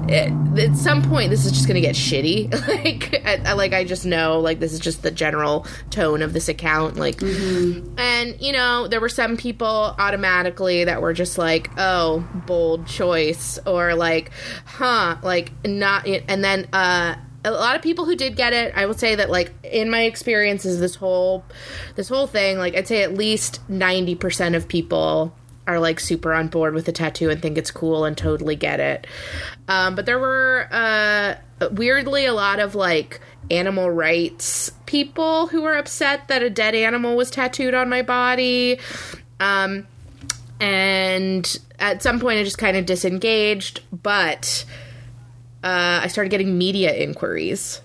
it, 0.09 0.31
at 0.59 0.77
some 0.77 1.03
point 1.03 1.31
this 1.31 1.47
is 1.47 1.53
just 1.53 1.67
gonna 1.67 1.81
get 1.81 1.95
shitty. 1.95 2.51
like, 2.85 3.25
I, 3.25 3.51
I- 3.51 3.53
like 3.55 3.73
I 3.73 3.85
just 3.85 4.05
know 4.05 4.41
like 4.41 4.59
this 4.61 4.73
is 4.75 4.81
just 4.81 5.03
the 5.03 5.11
general 5.11 5.67
tone 5.91 6.21
of 6.23 6.33
this 6.35 6.49
account. 6.49 6.97
Like, 6.97 7.23
and 7.23 8.41
you 8.41 8.53
know 8.53 8.87
there 8.89 9.01
were 9.01 9.09
some 9.09 9.37
people 9.39 9.95
automatically 9.99 10.85
that 10.85 11.01
were 11.01 11.13
just 11.15 11.39
like, 11.39 11.71
oh, 11.79 12.29
bold 12.47 12.87
choice, 12.89 13.59
or 13.67 13.95
like, 13.95 14.33
huh, 14.67 15.17
like 15.23 15.53
not, 15.65 16.07
and 16.07 16.45
then 16.45 16.69
uh 16.75 17.15
a 17.45 17.51
lot 17.51 17.77
of 17.77 17.83
people 17.83 18.05
who 18.05 18.15
did 18.15 18.37
get 18.37 18.53
it 18.53 18.73
i 18.77 18.87
will 18.87 18.95
say 18.95 19.15
that 19.15 19.31
like 19.31 19.53
in 19.65 19.91
my 19.91 20.03
experiences 20.03 20.81
this 20.81 20.95
whole 20.95 21.45
this 21.97 22.09
whole 22.09 22.27
thing 22.27 22.59
like 22.59 22.77
i'd 22.77 22.87
say 22.87 23.03
at 23.03 23.15
least 23.15 23.61
90% 23.71 24.55
of 24.57 24.69
people 24.69 25.35
are 25.67 25.79
like 25.79 26.01
super 26.01 26.33
on 26.33 26.49
board 26.49 26.75
with 26.75 26.85
the 26.85 26.93
tattoo 26.93 27.31
and 27.31 27.41
think 27.41 27.57
it's 27.57 27.71
cool 27.71 28.05
and 28.05 28.17
totally 28.17 28.57
get 28.57 28.81
it. 28.81 29.07
Um, 29.69 29.95
but 29.95 30.05
there 30.05 30.19
were 30.19 30.67
uh, 30.73 31.35
weirdly 31.71 32.27
a 32.27 32.33
lot 32.33 32.59
of 32.59 32.75
like 32.75 33.21
animal 33.51 33.91
rights 33.91 34.73
people 34.87 35.47
who 35.49 35.63
were 35.63 35.77
upset 35.77 36.27
that 36.29 36.43
a 36.43 36.51
dead 36.51 36.75
animal 36.75 37.17
was 37.17 37.31
tattooed 37.31 37.75
on 37.75 37.89
my 37.89 38.03
body. 38.03 38.81
Um, 39.39 39.87
and 40.61 41.59
at 41.79 42.03
some 42.03 42.21
point 42.21 42.39
i 42.39 42.45
just 42.45 42.59
kind 42.59 42.77
of 42.77 42.85
disengaged 42.85 43.81
but 44.03 44.67
uh, 45.63 46.01
I 46.03 46.09
started 46.09 46.31
getting 46.31 46.57
media 46.57 46.95
inquiries. 46.95 47.81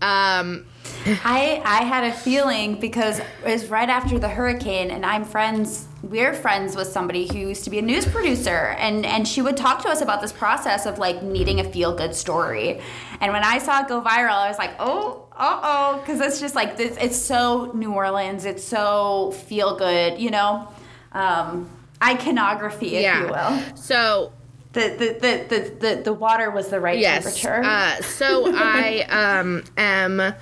Um, 0.00 0.66
I 1.06 1.62
I 1.64 1.84
had 1.84 2.04
a 2.04 2.12
feeling 2.12 2.78
because 2.78 3.18
it 3.18 3.26
was 3.44 3.66
right 3.66 3.88
after 3.88 4.18
the 4.18 4.28
hurricane, 4.28 4.90
and 4.90 5.04
I'm 5.04 5.24
friends. 5.24 5.88
We're 6.02 6.34
friends 6.34 6.76
with 6.76 6.86
somebody 6.86 7.26
who 7.26 7.38
used 7.38 7.64
to 7.64 7.70
be 7.70 7.78
a 7.78 7.82
news 7.82 8.06
producer, 8.06 8.74
and 8.78 9.04
and 9.06 9.26
she 9.26 9.42
would 9.42 9.56
talk 9.56 9.82
to 9.82 9.88
us 9.88 10.00
about 10.00 10.20
this 10.20 10.32
process 10.32 10.86
of 10.86 10.98
like 10.98 11.22
needing 11.22 11.60
a 11.60 11.64
feel 11.64 11.94
good 11.94 12.14
story. 12.14 12.80
And 13.20 13.32
when 13.32 13.42
I 13.42 13.58
saw 13.58 13.80
it 13.80 13.88
go 13.88 14.00
viral, 14.00 14.34
I 14.34 14.48
was 14.48 14.58
like, 14.58 14.74
oh, 14.78 15.26
uh 15.32 15.60
oh, 15.62 15.98
because 16.00 16.20
it's 16.20 16.40
just 16.40 16.54
like 16.54 16.76
this. 16.76 16.96
It's 17.00 17.16
so 17.16 17.72
New 17.74 17.92
Orleans. 17.92 18.44
It's 18.44 18.64
so 18.64 19.32
feel 19.32 19.76
good, 19.76 20.20
you 20.20 20.30
know. 20.30 20.68
Um, 21.12 21.70
iconography, 22.02 22.96
if 22.96 23.02
you 23.22 23.28
will. 23.28 23.76
So 23.76 24.32
The 24.76 25.16
the, 25.20 25.46
the, 25.48 25.70
the, 25.80 26.02
the 26.02 26.12
water 26.12 26.50
was 26.50 26.68
the 26.68 26.78
right 26.78 26.98
yes. 26.98 27.24
temperature. 27.24 27.62
Uh, 27.64 27.96
so 28.02 28.44
I 28.54 29.00
um 29.40 29.64
am. 29.78 30.34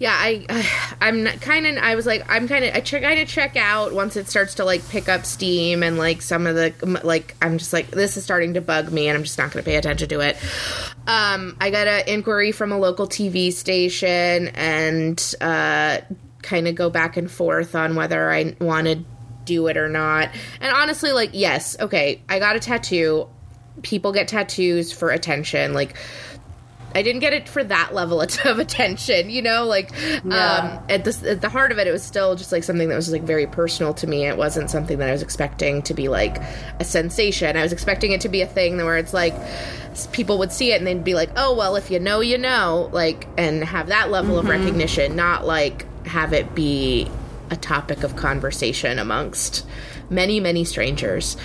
Yeah, 0.00 0.10
I, 0.12 0.44
I 0.48 0.68
I'm 1.00 1.24
kind 1.38 1.64
of. 1.64 1.76
I 1.76 1.94
was 1.94 2.04
like, 2.04 2.28
I'm 2.28 2.48
kind 2.48 2.64
of. 2.64 2.74
I 2.74 2.80
try 2.80 3.14
to 3.14 3.24
check 3.26 3.56
out 3.56 3.94
once 3.94 4.16
it 4.16 4.28
starts 4.28 4.56
to 4.56 4.64
like 4.64 4.86
pick 4.88 5.08
up 5.08 5.24
steam 5.24 5.84
and 5.84 5.96
like 5.98 6.20
some 6.20 6.48
of 6.48 6.56
the 6.56 6.74
like. 7.04 7.36
I'm 7.40 7.58
just 7.58 7.72
like 7.72 7.92
this 7.92 8.16
is 8.16 8.24
starting 8.24 8.54
to 8.54 8.60
bug 8.60 8.90
me, 8.90 9.06
and 9.06 9.16
I'm 9.16 9.22
just 9.22 9.38
not 9.38 9.52
going 9.52 9.62
to 9.62 9.70
pay 9.70 9.76
attention 9.76 10.08
to 10.08 10.18
it. 10.18 10.36
Um, 11.06 11.56
I 11.60 11.70
got 11.70 11.86
an 11.86 12.08
inquiry 12.08 12.50
from 12.50 12.72
a 12.72 12.78
local 12.78 13.06
TV 13.06 13.52
station, 13.52 14.48
and 14.48 15.34
uh, 15.40 15.98
kind 16.42 16.66
of 16.66 16.74
go 16.74 16.90
back 16.90 17.16
and 17.16 17.30
forth 17.30 17.76
on 17.76 17.94
whether 17.94 18.32
I 18.32 18.56
want 18.60 18.88
to 18.88 19.04
do 19.44 19.68
it 19.68 19.76
or 19.76 19.88
not. 19.88 20.30
And 20.60 20.74
honestly, 20.74 21.12
like, 21.12 21.30
yes, 21.32 21.78
okay, 21.78 22.20
I 22.28 22.40
got 22.40 22.56
a 22.56 22.60
tattoo. 22.60 23.28
People 23.82 24.12
get 24.12 24.28
tattoos 24.28 24.92
for 24.92 25.10
attention, 25.10 25.72
like. 25.74 25.96
I 26.96 27.02
didn't 27.02 27.22
get 27.22 27.32
it 27.32 27.48
for 27.48 27.64
that 27.64 27.92
level 27.92 28.20
of 28.44 28.58
attention, 28.60 29.28
you 29.28 29.42
know. 29.42 29.64
Like, 29.66 29.90
Yeah. 30.24 30.78
um, 30.78 30.84
at 30.88 31.02
the 31.02 31.30
at 31.30 31.40
the 31.40 31.48
heart 31.48 31.72
of 31.72 31.78
it, 31.78 31.88
it 31.88 31.90
was 31.90 32.04
still 32.04 32.36
just 32.36 32.52
like 32.52 32.62
something 32.62 32.88
that 32.88 32.94
was 32.94 33.10
like 33.10 33.22
very 33.24 33.48
personal 33.48 33.92
to 33.94 34.06
me. 34.06 34.26
It 34.28 34.36
wasn't 34.36 34.70
something 34.70 34.98
that 34.98 35.08
I 35.08 35.10
was 35.10 35.20
expecting 35.20 35.82
to 35.82 35.92
be 35.94 36.06
like 36.06 36.40
a 36.78 36.84
sensation. 36.84 37.56
I 37.56 37.64
was 37.64 37.72
expecting 37.72 38.12
it 38.12 38.20
to 38.20 38.28
be 38.28 38.42
a 38.42 38.46
thing 38.46 38.76
where 38.76 38.96
it's 38.96 39.12
like 39.12 39.34
people 40.12 40.38
would 40.38 40.52
see 40.52 40.70
it 40.70 40.76
and 40.76 40.86
they'd 40.86 41.02
be 41.02 41.14
like, 41.14 41.30
"Oh, 41.36 41.52
well, 41.56 41.74
if 41.74 41.90
you 41.90 41.98
know, 41.98 42.20
you 42.20 42.38
know," 42.38 42.90
like, 42.92 43.26
and 43.36 43.64
have 43.64 43.88
that 43.88 44.12
level 44.12 44.38
of 44.38 44.48
recognition, 44.48 45.16
not 45.16 45.44
like 45.44 45.86
have 46.06 46.32
it 46.32 46.54
be 46.54 47.10
a 47.50 47.56
topic 47.56 48.04
of 48.04 48.14
conversation 48.14 49.00
amongst 49.00 49.66
many, 50.14 50.40
many 50.40 50.64
strangers. 50.64 51.36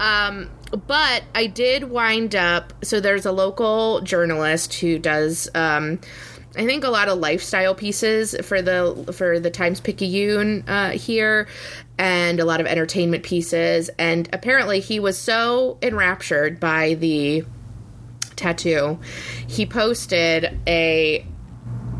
Um, 0.00 0.50
but 0.86 1.24
I 1.34 1.46
did 1.46 1.84
wind 1.84 2.34
up. 2.34 2.72
So 2.84 3.00
there's 3.00 3.26
a 3.26 3.32
local 3.32 4.00
journalist 4.00 4.74
who 4.74 4.98
does. 4.98 5.48
Um, 5.54 6.00
I 6.56 6.64
think 6.64 6.84
a 6.84 6.90
lot 6.90 7.08
of 7.08 7.18
lifestyle 7.18 7.74
pieces 7.74 8.36
for 8.42 8.62
the 8.62 9.12
for 9.16 9.40
the 9.40 9.50
Times 9.50 9.80
Picayune 9.80 10.64
uh, 10.68 10.90
here, 10.90 11.48
and 11.98 12.38
a 12.38 12.44
lot 12.44 12.60
of 12.60 12.66
entertainment 12.66 13.24
pieces. 13.24 13.90
And 13.98 14.28
apparently, 14.32 14.80
he 14.80 15.00
was 15.00 15.18
so 15.18 15.78
enraptured 15.82 16.60
by 16.60 16.94
the 16.94 17.44
tattoo, 18.36 18.98
he 19.46 19.66
posted 19.66 20.58
a 20.66 21.26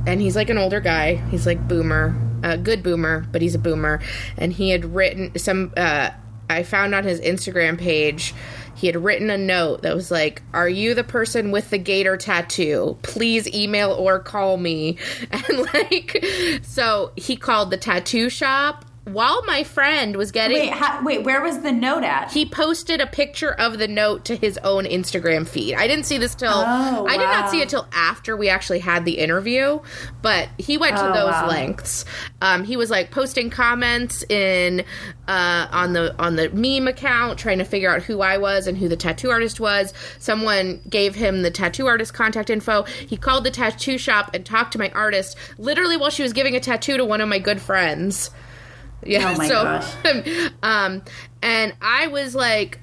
and 0.06 0.20
he's 0.20 0.36
like 0.36 0.50
an 0.50 0.58
older 0.58 0.80
guy. 0.80 1.16
He's 1.30 1.46
like 1.46 1.66
boomer, 1.66 2.14
a 2.42 2.56
good 2.58 2.82
boomer, 2.82 3.26
but 3.32 3.42
he's 3.42 3.54
a 3.54 3.58
boomer. 3.58 4.00
And 4.36 4.52
he 4.52 4.70
had 4.70 4.94
written 4.94 5.38
some. 5.38 5.72
Uh, 5.76 6.10
I 6.48 6.62
found 6.62 6.94
on 6.94 7.04
his 7.04 7.20
Instagram 7.22 7.78
page, 7.78 8.34
he 8.74 8.86
had 8.86 9.02
written 9.02 9.30
a 9.30 9.38
note 9.38 9.82
that 9.82 9.94
was 9.94 10.10
like, 10.10 10.42
"Are 10.52 10.68
you 10.68 10.94
the 10.94 11.04
person 11.04 11.50
with 11.50 11.70
the 11.70 11.78
gator 11.78 12.16
tattoo? 12.16 12.98
Please 13.02 13.48
email 13.54 13.92
or 13.92 14.18
call 14.18 14.56
me." 14.56 14.98
And 15.30 15.66
like, 15.72 16.24
so 16.62 17.12
he 17.16 17.36
called 17.36 17.70
the 17.70 17.76
tattoo 17.76 18.28
shop 18.28 18.84
while 19.04 19.42
my 19.44 19.62
friend 19.64 20.16
was 20.16 20.32
getting 20.32 20.56
Wait, 20.58 20.72
ha- 20.72 21.02
wait, 21.04 21.24
where 21.24 21.42
was 21.42 21.60
the 21.60 21.70
note 21.72 22.04
at? 22.04 22.32
he 22.32 22.46
posted 22.46 23.00
a 23.00 23.06
picture 23.06 23.52
of 23.52 23.78
the 23.78 23.86
note 23.86 24.24
to 24.24 24.36
his 24.36 24.56
own 24.58 24.84
Instagram 24.84 25.46
feed. 25.46 25.74
I 25.74 25.86
didn't 25.86 26.06
see 26.06 26.16
this 26.18 26.34
till 26.34 26.50
Oh, 26.54 27.06
I 27.06 27.16
did 27.18 27.24
not 27.26 27.50
see 27.50 27.60
it 27.60 27.68
till 27.68 27.86
after 27.92 28.36
we 28.36 28.48
actually 28.48 28.78
had 28.78 29.04
the 29.04 29.18
interview, 29.18 29.80
but 30.22 30.48
he 30.58 30.78
went 30.78 30.96
to 30.96 31.04
Oh, 31.10 31.12
those 31.12 31.32
wow. 31.32 31.48
lengths. 31.48 32.04
Um, 32.40 32.64
he 32.64 32.76
was 32.76 32.88
like 32.90 33.10
posting 33.10 33.50
comments 33.50 34.22
in 34.30 34.84
uh, 35.28 35.66
on 35.70 35.92
the 35.92 36.14
on 36.18 36.36
the 36.36 36.48
meme 36.50 36.88
account, 36.88 37.38
trying 37.38 37.58
to 37.58 37.64
figure 37.64 37.90
out 37.94 38.02
who 38.02 38.20
I 38.22 38.38
was 38.38 38.66
and 38.66 38.76
who 38.78 38.88
the 38.88 38.96
tattoo 38.96 39.30
artist 39.30 39.60
was. 39.60 39.92
Someone 40.18 40.80
gave 40.88 41.14
him 41.14 41.42
the 41.42 41.50
tattoo 41.50 41.86
artist 41.86 42.14
contact 42.14 42.48
info. 42.50 42.82
He 42.84 43.16
called 43.16 43.44
the 43.44 43.50
tattoo 43.50 43.98
shop 43.98 44.30
and 44.34 44.44
talked 44.46 44.72
to 44.72 44.78
my 44.78 44.90
artist 44.90 45.36
literally 45.58 45.96
while 45.96 46.10
she 46.10 46.22
was 46.22 46.32
giving 46.32 46.56
a 46.56 46.60
tattoo 46.60 46.96
to 46.96 47.04
one 47.04 47.20
of 47.20 47.28
my 47.28 47.38
good 47.38 47.60
friends. 47.60 48.30
Yeah, 49.06 49.32
Oh 49.34 49.38
my 49.38 49.48
so 49.48 49.62
gosh. 49.62 50.50
um 50.62 51.02
and 51.42 51.74
I 51.80 52.08
was 52.08 52.34
like 52.34 52.78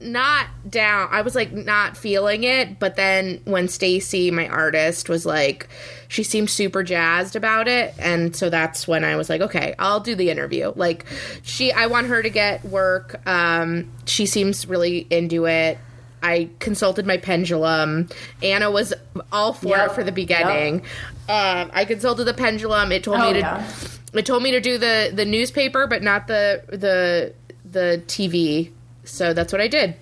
not 0.00 0.46
down. 0.68 1.08
I 1.10 1.22
was 1.22 1.34
like 1.34 1.52
not 1.52 1.96
feeling 1.96 2.44
it, 2.44 2.78
but 2.78 2.96
then 2.96 3.40
when 3.44 3.68
Stacy, 3.68 4.30
my 4.30 4.48
artist, 4.48 5.08
was 5.08 5.24
like 5.24 5.68
she 6.08 6.22
seemed 6.22 6.50
super 6.50 6.82
jazzed 6.82 7.36
about 7.36 7.68
it, 7.68 7.94
and 7.98 8.34
so 8.36 8.50
that's 8.50 8.86
when 8.86 9.04
I 9.04 9.16
was 9.16 9.30
like, 9.30 9.40
okay, 9.40 9.74
I'll 9.78 10.00
do 10.00 10.14
the 10.14 10.30
interview. 10.30 10.72
Like 10.74 11.06
she 11.42 11.72
I 11.72 11.86
want 11.86 12.08
her 12.08 12.22
to 12.22 12.30
get 12.30 12.64
work. 12.64 13.26
Um 13.26 13.90
she 14.04 14.26
seems 14.26 14.66
really 14.66 15.06
into 15.10 15.46
it. 15.46 15.78
I 16.22 16.50
consulted 16.60 17.06
my 17.06 17.16
pendulum. 17.16 18.08
Anna 18.42 18.70
was 18.70 18.94
all 19.32 19.52
for 19.52 19.68
Yep. 19.68 19.90
it 19.90 19.94
for 19.94 20.04
the 20.04 20.12
beginning. 20.12 20.82
Um, 21.28 21.70
I 21.74 21.84
consulted 21.86 22.24
the 22.24 22.34
pendulum. 22.34 22.92
It 22.92 23.02
told 23.04 23.18
Oh, 23.20 23.26
me 23.28 23.32
to 23.34 23.38
yeah. 23.40 23.66
it 24.14 24.26
told 24.26 24.42
me 24.42 24.50
to 24.52 24.60
do 24.60 24.78
the 24.78 25.10
the 25.14 25.24
newspaper 25.24 25.86
but 25.86 26.02
not 26.02 26.26
the 26.26 26.62
the 26.68 27.32
the 27.64 28.02
tv 28.06 28.70
so 29.04 29.32
that's 29.32 29.50
what 29.52 29.60
i 29.62 29.66
did 29.66 29.94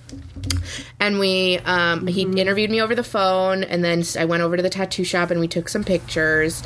and 0.99 1.19
we 1.21 1.59
um, 1.65 2.07
he 2.09 2.23
interviewed 2.23 2.71
me 2.71 2.83
over 2.83 2.95
the 2.95 3.05
phone 3.05 3.63
and 3.63 3.85
then 3.85 4.03
i 4.19 4.25
went 4.25 4.43
over 4.43 4.57
to 4.57 4.63
the 4.63 4.69
tattoo 4.71 5.05
shop 5.05 5.31
and 5.31 5.39
we 5.39 5.47
took 5.47 5.69
some 5.69 5.85
pictures 5.85 6.63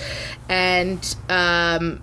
and 0.49 1.15
um, 1.29 2.01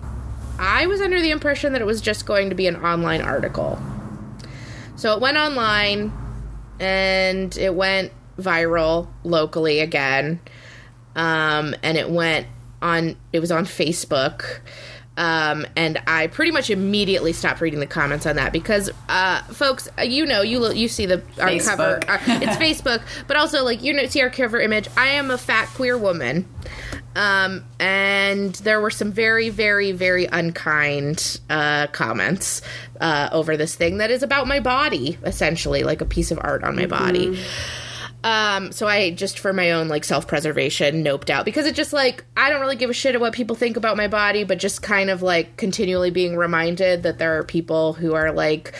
i 0.60 0.86
was 0.86 1.00
under 1.00 1.20
the 1.20 1.30
impression 1.32 1.72
that 1.72 1.82
it 1.82 1.86
was 1.86 2.00
just 2.00 2.24
going 2.24 2.48
to 2.50 2.54
be 2.54 2.66
an 2.68 2.76
online 2.76 3.20
article 3.20 3.78
so 4.96 5.12
it 5.14 5.20
went 5.20 5.36
online 5.36 6.12
and 6.82 7.56
it 7.56 7.74
went 7.74 8.12
viral 8.38 9.08
locally 9.24 9.80
again. 9.80 10.40
Um, 11.14 11.74
and 11.82 11.96
it 11.96 12.10
went 12.10 12.46
on 12.80 13.16
it 13.32 13.38
was 13.38 13.52
on 13.52 13.64
facebook 13.64 14.58
um, 15.16 15.66
and 15.76 16.00
I 16.06 16.28
pretty 16.28 16.52
much 16.52 16.70
immediately 16.70 17.32
stopped 17.32 17.60
reading 17.60 17.80
the 17.80 17.86
comments 17.86 18.24
on 18.26 18.36
that 18.36 18.52
because, 18.52 18.90
uh, 19.08 19.42
folks, 19.44 19.88
uh, 19.98 20.02
you 20.02 20.24
know, 20.24 20.40
you 20.40 20.72
you 20.72 20.88
see 20.88 21.06
the 21.06 21.22
our 21.38 21.58
cover, 21.58 22.00
our, 22.08 22.18
it's 22.26 22.56
Facebook, 22.56 23.02
but 23.26 23.36
also 23.36 23.62
like 23.62 23.82
you 23.82 23.92
know, 23.92 24.06
see 24.06 24.22
our 24.22 24.30
cover 24.30 24.60
image. 24.60 24.88
I 24.96 25.08
am 25.08 25.30
a 25.30 25.36
fat 25.36 25.68
queer 25.68 25.98
woman, 25.98 26.48
um, 27.14 27.64
and 27.78 28.54
there 28.54 28.80
were 28.80 28.90
some 28.90 29.12
very, 29.12 29.50
very, 29.50 29.92
very 29.92 30.26
unkind 30.26 31.40
uh, 31.50 31.88
comments 31.88 32.62
uh, 33.00 33.28
over 33.32 33.56
this 33.56 33.74
thing 33.74 33.98
that 33.98 34.10
is 34.10 34.22
about 34.22 34.46
my 34.46 34.60
body, 34.60 35.18
essentially, 35.24 35.82
like 35.82 36.00
a 36.00 36.06
piece 36.06 36.30
of 36.30 36.38
art 36.40 36.64
on 36.64 36.74
my 36.74 36.86
body. 36.86 37.38
Um, 38.24 38.70
so 38.70 38.86
I 38.86 39.10
just 39.10 39.38
for 39.38 39.52
my 39.52 39.72
own 39.72 39.88
like 39.88 40.04
self 40.04 40.26
preservation 40.26 41.04
noped 41.04 41.30
out. 41.30 41.44
Because 41.44 41.66
it 41.66 41.74
just 41.74 41.92
like 41.92 42.24
I 42.36 42.50
don't 42.50 42.60
really 42.60 42.76
give 42.76 42.90
a 42.90 42.94
shit 42.94 43.14
at 43.14 43.20
what 43.20 43.32
people 43.32 43.56
think 43.56 43.76
about 43.76 43.96
my 43.96 44.08
body, 44.08 44.44
but 44.44 44.58
just 44.58 44.82
kind 44.82 45.10
of 45.10 45.22
like 45.22 45.56
continually 45.56 46.10
being 46.10 46.36
reminded 46.36 47.02
that 47.02 47.18
there 47.18 47.38
are 47.38 47.42
people 47.42 47.94
who 47.94 48.14
are 48.14 48.32
like 48.32 48.74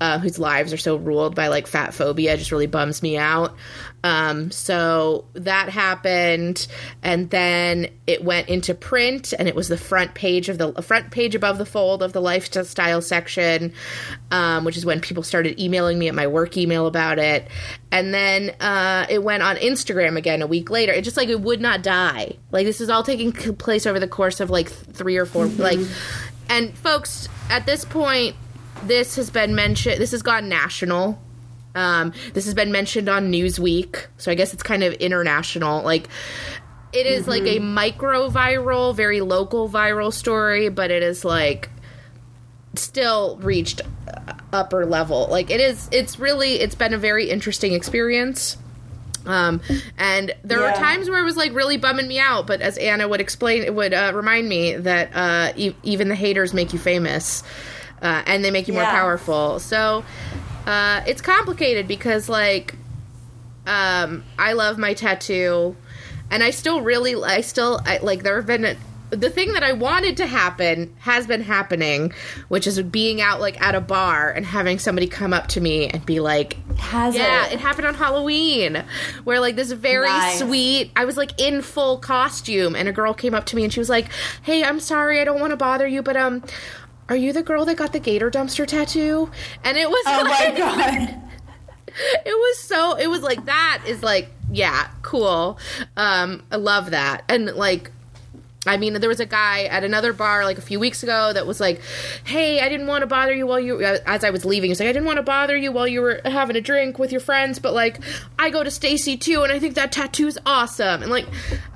uh, 0.00 0.18
whose 0.18 0.38
lives 0.38 0.72
are 0.72 0.78
so 0.78 0.96
ruled 0.96 1.34
by 1.34 1.48
like 1.48 1.66
fat 1.66 1.92
phobia 1.92 2.36
just 2.36 2.52
really 2.52 2.66
bums 2.66 3.02
me 3.02 3.16
out. 3.16 3.56
Um, 4.04 4.52
so 4.52 5.24
that 5.32 5.68
happened, 5.68 6.68
and 7.02 7.30
then 7.30 7.88
it 8.06 8.22
went 8.22 8.48
into 8.48 8.72
print, 8.74 9.34
and 9.36 9.48
it 9.48 9.56
was 9.56 9.66
the 9.66 9.76
front 9.76 10.14
page 10.14 10.48
of 10.48 10.56
the 10.56 10.72
front 10.82 11.10
page 11.10 11.34
above 11.34 11.58
the 11.58 11.66
fold 11.66 12.02
of 12.04 12.12
the 12.12 12.20
lifestyle 12.20 13.02
section, 13.02 13.72
um, 14.30 14.64
which 14.64 14.76
is 14.76 14.86
when 14.86 15.00
people 15.00 15.24
started 15.24 15.58
emailing 15.58 15.98
me 15.98 16.06
at 16.06 16.14
my 16.14 16.28
work 16.28 16.56
email 16.56 16.86
about 16.86 17.18
it, 17.18 17.48
and 17.90 18.14
then 18.14 18.54
uh, 18.60 19.06
it 19.10 19.22
went 19.22 19.42
on 19.42 19.56
Instagram 19.56 20.16
again 20.16 20.42
a 20.42 20.46
week 20.46 20.70
later. 20.70 20.92
It 20.92 21.02
just 21.02 21.16
like 21.16 21.28
it 21.28 21.40
would 21.40 21.60
not 21.60 21.82
die. 21.82 22.36
Like 22.52 22.66
this 22.66 22.80
is 22.80 22.90
all 22.90 23.02
taking 23.02 23.32
place 23.32 23.84
over 23.84 23.98
the 23.98 24.08
course 24.08 24.38
of 24.38 24.48
like 24.48 24.68
three 24.70 25.16
or 25.16 25.26
4 25.26 25.46
like, 25.46 25.80
and 26.48 26.76
folks 26.78 27.28
at 27.50 27.66
this 27.66 27.84
point, 27.84 28.36
this 28.86 29.16
has 29.16 29.30
been 29.30 29.54
mentioned. 29.54 30.00
This 30.00 30.12
has 30.12 30.22
gone 30.22 30.48
national. 30.48 31.20
Um, 31.74 32.12
this 32.34 32.44
has 32.46 32.54
been 32.54 32.72
mentioned 32.72 33.08
on 33.08 33.30
Newsweek, 33.30 34.06
so 34.16 34.30
I 34.32 34.34
guess 34.34 34.52
it's 34.52 34.62
kind 34.62 34.82
of 34.82 34.94
international. 34.94 35.82
Like, 35.82 36.08
it 36.92 37.06
is 37.06 37.28
like 37.28 37.44
a 37.44 37.58
micro 37.58 38.30
viral, 38.30 38.94
very 38.94 39.20
local 39.20 39.68
viral 39.68 40.12
story, 40.12 40.70
but 40.70 40.90
it 40.90 41.02
is 41.02 41.24
like 41.24 41.68
still 42.74 43.36
reached 43.42 43.82
upper 44.52 44.86
level. 44.86 45.28
Like, 45.30 45.50
it 45.50 45.60
is. 45.60 45.88
It's 45.92 46.18
really. 46.18 46.54
It's 46.54 46.74
been 46.74 46.94
a 46.94 46.98
very 46.98 47.28
interesting 47.30 47.74
experience. 47.74 48.56
Um, 49.26 49.60
and 49.98 50.34
there 50.42 50.58
were 50.58 50.72
times 50.72 51.10
where 51.10 51.20
it 51.20 51.24
was 51.24 51.36
like 51.36 51.52
really 51.52 51.76
bumming 51.76 52.08
me 52.08 52.18
out, 52.18 52.46
but 52.46 52.62
as 52.62 52.78
Anna 52.78 53.06
would 53.06 53.20
explain, 53.20 53.62
it 53.62 53.74
would 53.74 53.92
uh, 53.92 54.12
remind 54.14 54.48
me 54.48 54.74
that 54.76 55.10
uh, 55.14 55.52
e- 55.54 55.74
even 55.82 56.08
the 56.08 56.14
haters 56.14 56.54
make 56.54 56.72
you 56.72 56.78
famous, 56.78 57.42
uh, 58.02 58.22
and 58.26 58.44
they 58.44 58.50
make 58.50 58.68
you 58.68 58.74
more 58.74 58.84
powerful. 58.84 59.58
So 59.58 60.04
uh, 60.66 61.02
it's 61.06 61.22
complicated 61.22 61.88
because 61.88 62.28
like 62.28 62.74
um, 63.66 64.24
I 64.38 64.54
love 64.54 64.78
my 64.78 64.94
tattoo, 64.94 65.76
and 66.30 66.42
I 66.42 66.50
still 66.50 66.80
really, 66.80 67.14
I 67.22 67.42
still 67.42 67.80
I, 67.84 67.98
like. 67.98 68.22
There 68.22 68.36
have 68.36 68.46
been 68.46 68.76
the 69.10 69.30
thing 69.30 69.54
that 69.54 69.62
I 69.62 69.72
wanted 69.72 70.18
to 70.18 70.26
happen 70.26 70.94
has 71.00 71.26
been 71.26 71.40
happening, 71.40 72.12
which 72.48 72.66
is 72.66 72.80
being 72.82 73.20
out 73.20 73.40
like 73.40 73.60
at 73.60 73.74
a 73.74 73.80
bar 73.80 74.30
and 74.30 74.44
having 74.44 74.78
somebody 74.78 75.06
come 75.06 75.32
up 75.32 75.48
to 75.48 75.60
me 75.60 75.88
and 75.88 76.04
be 76.04 76.20
like, 76.20 76.56
Has 76.78 77.14
yeah, 77.14 77.46
it? 77.46 77.54
it 77.54 77.60
happened 77.60 77.86
on 77.86 77.94
Halloween, 77.94 78.84
where 79.24 79.40
like 79.40 79.56
this 79.56 79.72
very 79.72 80.08
Nice. 80.08 80.40
sweet. 80.40 80.90
I 80.96 81.04
was 81.04 81.16
like 81.16 81.38
in 81.40 81.62
full 81.62 81.98
costume, 81.98 82.74
and 82.74 82.88
a 82.88 82.92
girl 82.92 83.14
came 83.14 83.34
up 83.34 83.46
to 83.46 83.56
me 83.56 83.64
and 83.64 83.72
she 83.72 83.80
was 83.80 83.88
like, 83.90 84.08
"Hey, 84.42 84.62
I'm 84.64 84.80
sorry, 84.80 85.20
I 85.20 85.24
don't 85.24 85.40
want 85.40 85.50
to 85.50 85.56
bother 85.56 85.86
you, 85.86 86.02
but 86.02 86.16
um, 86.16 86.42
are 87.08 87.16
you 87.16 87.32
the 87.32 87.42
girl 87.42 87.64
that 87.64 87.76
got 87.76 87.92
the 87.92 88.00
gator 88.00 88.30
dumpster 88.30 88.66
tattoo?" 88.66 89.30
And 89.64 89.76
it 89.76 89.88
was 89.88 90.02
Oh 90.06 90.24
my 90.24 90.54
god. 90.56 91.22
it 92.26 92.34
was 92.34 92.58
so. 92.58 92.96
It 92.96 93.08
was 93.08 93.22
like 93.22 93.44
that 93.46 93.82
is 93.86 94.02
like 94.02 94.30
yeah, 94.50 94.88
cool. 95.02 95.58
Um, 95.96 96.42
I 96.50 96.56
love 96.56 96.90
that, 96.90 97.24
and 97.28 97.46
like. 97.54 97.90
I 98.66 98.76
mean, 98.76 98.94
there 98.94 99.08
was 99.08 99.20
a 99.20 99.26
guy 99.26 99.64
at 99.64 99.84
another 99.84 100.12
bar 100.12 100.44
like 100.44 100.58
a 100.58 100.62
few 100.62 100.80
weeks 100.80 101.04
ago 101.04 101.32
that 101.32 101.46
was 101.46 101.60
like, 101.60 101.80
"Hey, 102.24 102.60
I 102.60 102.68
didn't 102.68 102.88
want 102.88 103.02
to 103.02 103.06
bother 103.06 103.32
you 103.32 103.46
while 103.46 103.60
you." 103.60 103.80
As 103.82 104.24
I 104.24 104.30
was 104.30 104.44
leaving, 104.44 104.70
he's 104.70 104.80
like, 104.80 104.88
"I 104.88 104.92
didn't 104.92 105.06
want 105.06 105.18
to 105.18 105.22
bother 105.22 105.56
you 105.56 105.70
while 105.70 105.86
you 105.86 106.00
were 106.00 106.20
having 106.24 106.56
a 106.56 106.60
drink 106.60 106.98
with 106.98 107.12
your 107.12 107.20
friends, 107.20 107.60
but 107.60 107.72
like, 107.72 108.00
I 108.36 108.50
go 108.50 108.64
to 108.64 108.70
Stacy 108.70 109.16
too, 109.16 109.42
and 109.44 109.52
I 109.52 109.60
think 109.60 109.74
that 109.76 109.92
tattoo 109.92 110.26
is 110.26 110.38
awesome." 110.44 111.02
And 111.02 111.10
like, 111.10 111.26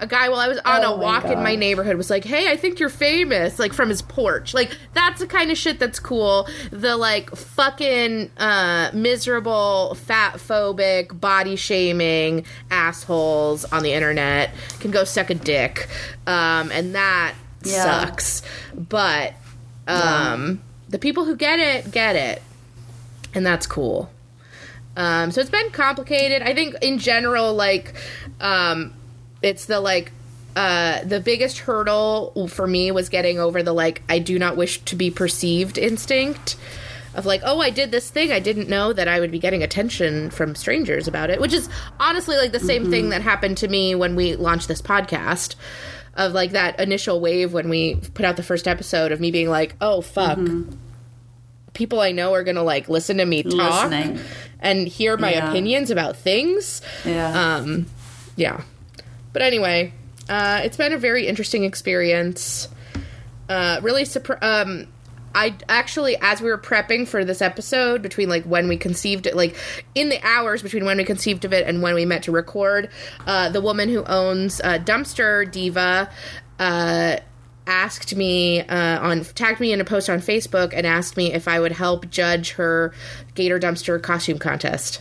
a 0.00 0.08
guy 0.08 0.28
while 0.28 0.40
I 0.40 0.48
was 0.48 0.58
on 0.64 0.84
Oh 0.84 0.94
a 0.94 0.96
walk 0.96 1.26
in 1.26 1.40
my 1.40 1.54
neighborhood 1.54 1.96
was 1.96 2.10
like, 2.10 2.24
"Hey, 2.24 2.50
I 2.50 2.56
think 2.56 2.80
you're 2.80 2.88
famous," 2.88 3.60
like 3.60 3.72
from 3.72 3.88
his 3.88 4.02
porch. 4.02 4.52
Like 4.52 4.76
that's 4.92 5.20
the 5.20 5.28
kind 5.28 5.52
of 5.52 5.56
shit 5.56 5.78
that's 5.78 6.00
cool. 6.00 6.48
The 6.72 6.96
like 6.96 7.30
fucking 7.30 8.32
uh, 8.38 8.90
miserable, 8.92 9.94
fat 9.94 10.34
phobic, 10.34 11.20
body 11.20 11.54
shaming 11.54 12.44
assholes 12.72 13.64
on 13.66 13.84
the 13.84 13.92
internet 13.92 14.50
can 14.80 14.90
go 14.90 15.04
suck 15.04 15.30
a 15.30 15.34
dick, 15.34 15.88
um, 16.26 16.71
and 16.72 16.94
that 16.94 17.34
Yeah. 17.64 17.82
sucks. 18.04 18.42
But 18.74 19.34
um, 19.86 20.62
the 20.88 20.98
people 20.98 21.24
who 21.24 21.36
get 21.36 21.58
it 21.60 21.90
get 21.90 22.16
it, 22.16 22.42
and 23.34 23.44
that's 23.44 23.66
cool. 23.66 24.10
Um, 24.96 25.30
so 25.30 25.40
it's 25.40 25.50
been 25.50 25.70
complicated. 25.70 26.42
I 26.42 26.54
think 26.54 26.74
in 26.82 26.98
general, 26.98 27.54
like, 27.54 27.94
um, 28.40 28.92
it's 29.40 29.64
the 29.66 29.80
like 29.80 30.12
uh, 30.54 31.02
the 31.04 31.18
biggest 31.20 31.60
hurdle 31.60 32.48
for 32.48 32.66
me 32.66 32.90
was 32.90 33.08
getting 33.08 33.38
over 33.38 33.62
the 33.62 33.72
like 33.72 34.02
I 34.08 34.18
do 34.18 34.38
not 34.38 34.56
wish 34.56 34.78
to 34.84 34.96
be 34.96 35.10
perceived 35.10 35.78
instinct 35.78 36.56
of 37.14 37.24
like 37.26 37.40
oh 37.44 37.60
I 37.60 37.70
did 37.70 37.90
this 37.90 38.08
thing 38.10 38.32
I 38.32 38.38
didn't 38.40 38.68
know 38.70 38.92
that 38.92 39.06
I 39.08 39.20
would 39.20 39.30
be 39.30 39.38
getting 39.38 39.62
attention 39.62 40.30
from 40.30 40.54
strangers 40.54 41.08
about 41.08 41.30
it, 41.30 41.40
which 41.40 41.52
is 41.54 41.68
honestly 41.98 42.36
like 42.36 42.52
the 42.52 42.60
same 42.60 42.90
thing 42.90 43.08
that 43.10 43.22
happened 43.22 43.56
to 43.58 43.68
me 43.68 43.94
when 43.94 44.14
we 44.14 44.36
launched 44.36 44.68
this 44.68 44.82
podcast. 44.82 45.54
Of 46.14 46.32
like 46.32 46.52
that 46.52 46.78
initial 46.80 47.20
wave 47.20 47.52
when 47.52 47.68
we 47.68 47.96
put 48.14 48.24
out 48.24 48.36
the 48.36 48.42
first 48.42 48.68
episode 48.68 49.12
of 49.12 49.20
me 49.20 49.30
being 49.30 49.48
like, 49.48 49.74
"Oh 49.80 50.00
fuck." 50.00 50.38
People 51.74 52.00
I 52.00 52.12
know 52.12 52.34
are 52.34 52.44
to 52.56 52.62
like 52.62 52.88
listen 52.90 53.16
to 53.16 53.24
me 53.24 53.42
talk 53.42 53.90
Listening. 53.90 54.18
and 54.60 54.86
hear 54.86 55.16
my 55.16 55.32
Yeah. 55.32 55.48
opinions 55.50 55.90
about 55.90 56.16
things. 56.16 56.82
Yeah. 57.04 57.56
Um, 57.56 57.86
yeah. 58.36 58.60
But 59.32 59.40
anyway, 59.40 59.94
uh, 60.28 60.60
it's 60.64 60.76
been 60.76 60.92
a 60.92 60.98
very 60.98 61.26
interesting 61.26 61.64
experience. 61.64 62.68
Uh, 63.48 63.78
really, 63.82 64.04
surpri- 64.04 64.42
um, 64.42 64.86
I 65.34 65.54
actually, 65.68 66.16
as 66.20 66.40
we 66.40 66.48
were 66.50 66.58
prepping 66.58 67.06
for 67.08 67.24
this 67.24 67.40
episode, 67.42 68.02
between 68.02 68.28
like 68.28 68.44
when 68.44 68.68
we 68.68 68.76
conceived 68.76 69.26
it, 69.26 69.36
like 69.36 69.56
in 69.94 70.08
the 70.08 70.20
hours 70.22 70.62
between 70.62 70.84
when 70.84 70.96
we 70.96 71.04
conceived 71.04 71.44
of 71.44 71.52
it 71.52 71.66
and 71.66 71.82
when 71.82 71.94
we 71.94 72.04
met 72.04 72.24
to 72.24 72.32
record, 72.32 72.90
uh, 73.26 73.48
the 73.48 73.60
woman 73.60 73.88
who 73.88 74.04
owns 74.04 74.60
uh, 74.60 74.78
Dumpster 74.78 75.50
Diva. 75.50 76.10
Uh, 76.58 77.16
asked 77.64 78.16
me 78.16 78.60
uh, 78.60 78.98
on 79.00 79.22
tagged 79.24 79.60
me 79.60 79.72
in 79.72 79.80
a 79.80 79.84
post 79.84 80.10
on 80.10 80.18
Facebook 80.18 80.72
and 80.74 80.84
asked 80.84 81.16
me 81.16 81.32
if 81.32 81.46
I 81.46 81.60
would 81.60 81.70
help 81.70 82.10
judge 82.10 82.52
her 82.52 82.92
Gator 83.36 83.60
Dumpster 83.60 84.02
costume 84.02 84.38
contest. 84.38 85.00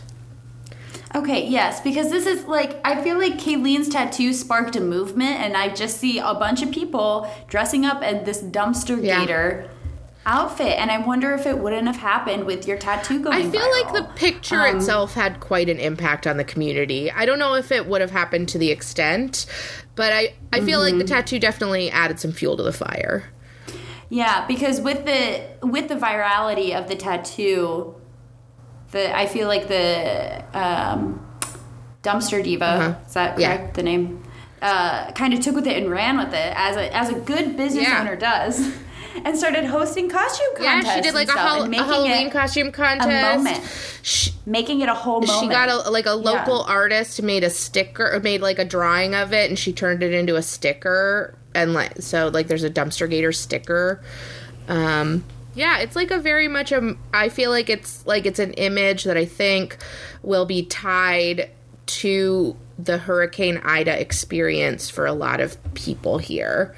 Okay, 1.14 1.46
yes, 1.46 1.80
because 1.80 2.08
this 2.08 2.24
is 2.24 2.44
like 2.44 2.80
I 2.84 3.02
feel 3.02 3.18
like 3.18 3.34
Kaylene's 3.34 3.88
tattoo 3.88 4.32
sparked 4.32 4.76
a 4.76 4.80
movement, 4.80 5.40
and 5.40 5.56
I 5.56 5.74
just 5.74 5.98
see 5.98 6.18
a 6.18 6.34
bunch 6.34 6.62
of 6.62 6.70
people 6.70 7.30
dressing 7.48 7.84
up 7.84 8.02
in 8.02 8.24
this 8.24 8.40
dumpster 8.42 9.02
Yeah. 9.02 9.20
gator 9.20 9.68
outfit, 10.24 10.78
and 10.78 10.90
I 10.90 10.98
wonder 10.98 11.32
if 11.34 11.46
it 11.46 11.58
wouldn't 11.58 11.86
have 11.86 11.96
happened 11.96 12.44
with 12.46 12.66
your 12.68 12.76
tattoo 12.78 13.20
going. 13.22 13.36
I 13.36 13.50
feel 13.50 13.70
like 13.70 13.92
the 13.92 14.08
picture 14.14 14.60
Um, 14.66 14.76
itself 14.76 15.14
had 15.14 15.40
quite 15.40 15.68
an 15.68 15.78
impact 15.78 16.26
on 16.26 16.36
the 16.36 16.44
community. 16.44 17.10
I 17.10 17.26
don't 17.26 17.38
know 17.38 17.54
if 17.54 17.72
it 17.72 17.86
would 17.86 18.00
have 18.00 18.10
happened 18.12 18.48
to 18.50 18.58
the 18.58 18.70
extent, 18.70 19.46
but 19.96 20.12
I, 20.12 20.34
I 20.52 20.60
feel 20.60 20.78
like 20.80 20.90
Mm-hmm. 20.92 20.98
the 20.98 21.04
tattoo 21.04 21.38
definitely 21.38 21.90
added 21.90 22.20
some 22.20 22.32
fuel 22.32 22.56
to 22.56 22.62
the 22.62 22.72
fire. 22.72 23.24
Yeah, 24.10 24.46
because 24.46 24.80
with 24.80 25.06
the 25.06 25.40
with 25.66 25.88
the 25.88 25.96
virality 25.96 26.78
of 26.78 26.86
the 26.88 26.94
tattoo, 26.96 27.94
the 28.92 29.16
I 29.16 29.26
feel 29.26 29.48
like 29.48 29.68
the 29.68 30.44
um, 30.52 31.26
dumpster 32.02 32.44
diva 32.44 32.64
Uh-huh. 32.64 32.94
is 33.06 33.14
that 33.14 33.38
Yeah. 33.38 33.56
correct? 33.56 33.74
The 33.74 33.82
name 33.82 34.22
uh, 34.60 35.10
kind 35.12 35.34
of 35.34 35.40
took 35.40 35.54
with 35.56 35.66
it 35.66 35.76
and 35.82 35.90
ran 35.90 36.16
with 36.18 36.32
it 36.34 36.52
as 36.56 36.76
a 36.76 36.94
as 36.94 37.08
a 37.08 37.14
good 37.14 37.56
business 37.56 37.84
Yeah. 37.88 38.00
owner 38.02 38.14
does, 38.16 38.70
and 39.24 39.36
started 39.36 39.64
hosting 39.64 40.08
costume 40.08 40.46
contests. 40.56 40.86
Yeah, 40.86 40.94
she 40.94 41.00
did 41.02 41.14
like 41.14 41.28
a, 41.28 41.38
and 41.38 41.74
a 41.74 41.82
Halloween 41.82 42.30
costume 42.30 42.72
contest. 42.72 43.36
moment. 43.36 43.64
She, 44.02 44.32
making 44.46 44.80
it 44.80 44.88
a 44.88 44.94
whole 44.94 45.20
moment. 45.20 45.40
she 45.40 45.48
got 45.48 45.68
a 45.68 45.90
like 45.90 46.06
a 46.06 46.12
local 46.12 46.62
artist 46.62 47.22
made 47.22 47.44
a 47.44 47.50
sticker 47.50 48.12
or 48.12 48.20
made 48.20 48.40
like 48.40 48.58
a 48.58 48.64
drawing 48.64 49.14
of 49.14 49.32
it 49.32 49.48
and 49.48 49.58
she 49.58 49.72
turned 49.72 50.02
it 50.02 50.12
into 50.12 50.36
a 50.36 50.42
sticker 50.42 51.34
and 51.54 51.72
like 51.72 52.00
so 52.00 52.28
like 52.28 52.48
there's 52.48 52.64
a 52.64 52.70
dumpster 52.70 53.08
gator 53.08 53.32
sticker 53.32 54.02
um 54.68 55.24
yeah 55.54 55.78
it's 55.78 55.94
like 55.94 56.10
a 56.10 56.18
very 56.18 56.48
much 56.48 56.72
a 56.72 56.96
i 57.12 57.28
feel 57.28 57.50
like 57.50 57.70
it's 57.70 58.04
like 58.06 58.26
it's 58.26 58.38
an 58.38 58.52
image 58.54 59.04
that 59.04 59.16
i 59.16 59.24
think 59.24 59.76
will 60.22 60.46
be 60.46 60.64
tied 60.64 61.50
to 61.86 62.56
the 62.78 62.98
hurricane 62.98 63.60
ida 63.64 64.00
experience 64.00 64.90
for 64.90 65.06
a 65.06 65.12
lot 65.12 65.40
of 65.40 65.56
people 65.74 66.18
here 66.18 66.74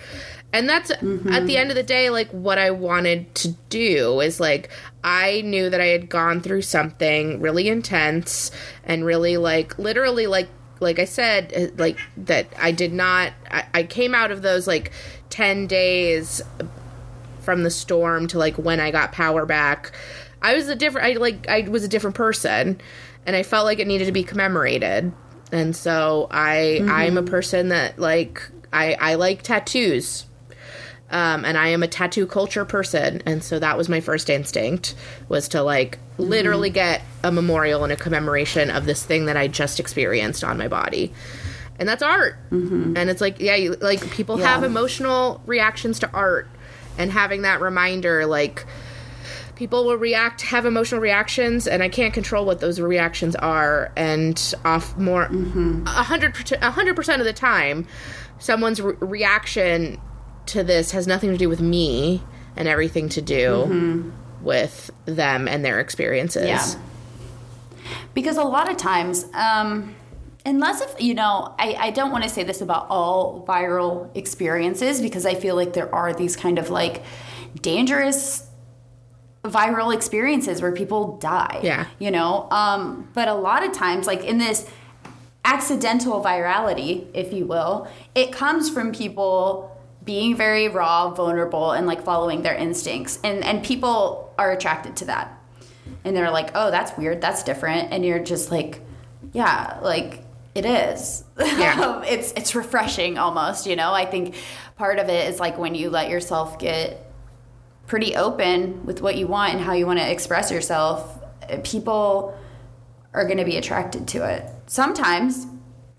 and 0.54 0.68
that's 0.68 0.90
at 0.90 1.46
the 1.46 1.56
end 1.56 1.70
of 1.70 1.74
the 1.74 1.82
day 1.82 2.10
like 2.10 2.30
what 2.30 2.58
i 2.58 2.70
wanted 2.70 3.34
to 3.34 3.48
do 3.68 4.20
is 4.20 4.38
like 4.38 4.70
i 5.02 5.40
knew 5.42 5.68
that 5.68 5.80
i 5.80 5.86
had 5.86 6.08
gone 6.08 6.40
through 6.40 6.62
something 6.62 7.40
really 7.40 7.68
intense 7.68 8.50
and 8.84 9.04
really 9.04 9.36
like 9.36 9.76
literally 9.78 10.26
like 10.26 10.48
like 10.80 10.98
i 10.98 11.04
said 11.04 11.52
uh, 11.54 11.66
like 11.76 11.98
that 12.16 12.46
i 12.58 12.70
did 12.70 12.92
not 12.92 13.32
I, 13.50 13.64
I 13.74 13.82
came 13.82 14.14
out 14.14 14.30
of 14.30 14.42
those 14.42 14.66
like 14.66 14.92
10 15.30 15.66
days 15.66 16.40
from 17.40 17.62
the 17.62 17.70
storm 17.70 18.26
to 18.28 18.38
like 18.38 18.56
when 18.56 18.80
i 18.80 18.90
got 18.90 19.12
power 19.12 19.44
back. 19.46 19.92
I 20.40 20.54
was 20.54 20.68
a 20.68 20.74
different 20.74 21.06
i 21.06 21.12
like 21.18 21.48
i 21.48 21.62
was 21.62 21.84
a 21.84 21.88
different 21.88 22.16
person 22.16 22.80
and 23.26 23.36
i 23.36 23.42
felt 23.42 23.64
like 23.64 23.78
it 23.78 23.86
needed 23.86 24.06
to 24.06 24.12
be 24.12 24.24
commemorated. 24.24 25.12
And 25.52 25.76
so 25.76 26.28
i 26.30 26.80
i'm 26.88 27.18
a 27.18 27.22
person 27.22 27.68
that 27.68 27.98
like 27.98 28.42
i 28.72 28.94
i 28.94 29.14
like 29.14 29.42
tattoos 29.42 30.26
um, 31.10 31.44
and 31.44 31.56
I 31.58 31.68
am 31.68 31.82
a 31.82 31.88
tattoo 31.88 32.26
culture 32.26 32.64
person, 32.64 33.22
and 33.26 33.42
so 33.44 33.58
that 33.58 33.76
was 33.76 33.88
my 33.88 34.00
first 34.00 34.30
instinct 34.30 34.94
was 35.28 35.48
to 35.48 35.62
like 35.62 35.98
mm-hmm. 35.98 36.24
literally 36.24 36.70
get 36.70 37.02
a 37.22 37.30
memorial 37.30 37.84
and 37.84 37.92
a 37.92 37.96
commemoration 37.96 38.70
of 38.70 38.86
this 38.86 39.04
thing 39.04 39.26
that 39.26 39.36
I 39.36 39.48
just 39.48 39.78
experienced 39.78 40.42
on 40.42 40.58
my 40.58 40.68
body, 40.68 41.12
and 41.78 41.88
that's 41.88 42.02
art. 42.02 42.36
Mm-hmm. 42.50 42.96
And 42.96 43.10
it's 43.10 43.20
like 43.20 43.38
yeah, 43.38 43.54
you, 43.54 43.74
like 43.74 44.10
people 44.10 44.38
have 44.38 44.64
emotional 44.64 45.40
reactions 45.46 45.98
to 46.00 46.10
art, 46.10 46.48
and 46.98 47.10
having 47.10 47.42
that 47.42 47.60
reminder 47.60 48.26
like 48.26 48.66
people 49.54 49.84
will 49.84 49.96
react 49.96 50.42
have 50.42 50.66
emotional 50.66 51.00
reactions 51.00 51.68
and 51.68 51.80
i 51.80 51.88
can't 51.88 52.12
control 52.12 52.44
what 52.44 52.58
those 52.60 52.80
reactions 52.80 53.36
are 53.36 53.92
and 53.96 54.52
off 54.64 54.96
more 54.96 55.26
mm-hmm. 55.26 55.84
a 55.86 56.02
hundred 56.02 56.34
a 56.60 56.70
hundred 56.72 56.96
percent 56.96 57.20
of 57.20 57.24
the 57.24 57.32
time 57.32 57.86
someone's 58.38 58.80
re- 58.80 58.96
reaction 58.98 60.00
to 60.46 60.62
this 60.62 60.90
has 60.92 61.06
nothing 61.06 61.30
to 61.30 61.36
do 61.36 61.48
with 61.48 61.60
me 61.60 62.22
and 62.56 62.68
everything 62.68 63.08
to 63.10 63.22
do 63.22 64.12
with 64.40 64.90
them 65.06 65.48
and 65.48 65.64
their 65.64 65.80
experiences 65.80 66.46
Yeah. 66.46 66.80
Because 68.14 68.36
a 68.36 68.44
lot 68.44 68.70
of 68.70 68.76
times, 68.76 69.26
um, 69.34 69.94
unless 70.46 70.80
if, 70.80 71.00
you 71.00 71.14
know, 71.14 71.54
I, 71.58 71.74
I 71.78 71.90
don't 71.90 72.10
want 72.12 72.24
to 72.24 72.30
say 72.30 72.44
this 72.44 72.60
about 72.60 72.86
all 72.88 73.44
viral 73.46 74.14
experiences 74.16 75.00
because 75.00 75.26
I 75.26 75.34
feel 75.34 75.56
like 75.56 75.72
there 75.72 75.92
are 75.94 76.14
these 76.14 76.36
kind 76.36 76.58
of 76.58 76.70
like 76.70 77.02
dangerous 77.60 78.46
viral 79.42 79.94
experiences 79.94 80.62
where 80.62 80.72
people 80.72 81.18
die. 81.18 81.60
Yeah. 81.62 81.86
You 81.98 82.10
know, 82.10 82.48
um, 82.50 83.08
but 83.14 83.28
a 83.28 83.34
lot 83.34 83.64
of 83.64 83.72
times, 83.72 84.06
like 84.06 84.24
in 84.24 84.38
this 84.38 84.68
accidental 85.44 86.22
virality, 86.22 87.06
if 87.12 87.32
you 87.32 87.46
will, 87.46 87.88
it 88.14 88.32
comes 88.32 88.70
from 88.70 88.92
people 88.92 89.73
being 90.04 90.36
very 90.36 90.68
raw, 90.68 91.10
vulnerable, 91.10 91.72
and 91.72 91.86
like 91.86 92.04
following 92.04 92.42
their 92.42 92.54
instincts. 92.54 93.18
And 93.24 93.44
and 93.44 93.64
people 93.64 94.32
are 94.38 94.52
attracted 94.52 94.96
to 94.96 95.04
that. 95.06 95.40
And 96.04 96.16
they're 96.16 96.30
like, 96.30 96.50
oh, 96.54 96.70
that's 96.70 96.96
weird, 96.98 97.20
that's 97.20 97.42
different. 97.42 97.92
And 97.92 98.04
you're 98.04 98.18
just 98.18 98.50
like, 98.50 98.80
yeah, 99.32 99.78
like 99.82 100.24
it 100.54 100.64
is. 100.64 101.24
Yeah. 101.38 102.02
it's 102.06 102.32
it's 102.32 102.54
refreshing 102.54 103.18
almost, 103.18 103.66
you 103.66 103.76
know. 103.76 103.92
I 103.92 104.06
think 104.06 104.36
part 104.76 104.98
of 104.98 105.08
it 105.08 105.28
is 105.28 105.40
like 105.40 105.58
when 105.58 105.74
you 105.74 105.90
let 105.90 106.08
yourself 106.10 106.58
get 106.58 107.10
pretty 107.86 108.16
open 108.16 108.84
with 108.86 109.02
what 109.02 109.16
you 109.16 109.26
want 109.26 109.52
and 109.52 109.60
how 109.60 109.72
you 109.72 109.86
want 109.86 109.98
to 109.98 110.10
express 110.10 110.50
yourself, 110.50 111.22
uh, 111.50 111.58
people 111.62 112.36
are 113.12 113.24
going 113.24 113.38
to 113.38 113.44
be 113.44 113.56
attracted 113.56 114.08
to 114.08 114.28
it. 114.28 114.44
Sometimes, 114.66 115.46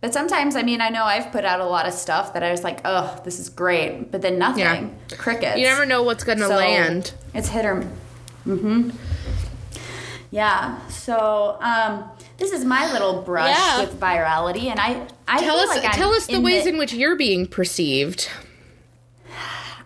but 0.06 0.14
sometimes, 0.14 0.56
I 0.56 0.62
mean, 0.62 0.82
I 0.82 0.90
know 0.90 1.04
I've 1.04 1.32
put 1.32 1.46
out 1.46 1.60
a 1.62 1.66
lot 1.66 1.88
of 1.88 1.94
stuff 1.94 2.36
that 2.36 2.44
I 2.44 2.52
was 2.52 2.64
like, 2.64 2.80
oh, 2.86 3.20
this 3.24 3.40
is 3.40 3.50
great, 3.50 4.12
but 4.12 4.22
then 4.22 4.38
nothing, 4.38 4.60
Yeah. 4.62 5.18
crickets. 5.18 5.58
you 5.58 5.64
never 5.64 5.84
know 5.84 6.04
what's 6.04 6.24
gonna 6.24 6.48
So, 6.48 6.58
land 6.58 7.12
It's 7.34 7.48
hit 7.50 7.66
or. 7.66 7.84
Mm-hmm. 8.46 8.92
Yeah. 10.30 10.88
So 10.90 11.58
um, 11.60 12.04
this 12.38 12.52
is 12.52 12.64
my 12.64 12.92
little 12.94 13.24
brush 13.24 13.50
Yeah. 13.58 13.80
with 13.82 14.00
virality, 14.00 14.66
and 14.66 14.80
I 14.80 15.08
I 15.28 15.40
tell 15.40 15.58
feel 15.58 15.70
us 15.70 15.76
like 15.76 15.86
I'm 15.86 15.92
tell 15.94 16.14
us 16.14 16.28
the 16.28 16.40
ways 16.40 16.68
in 16.68 16.78
which 16.78 16.94
you're 16.94 17.16
being 17.16 17.48
perceived 17.48 18.30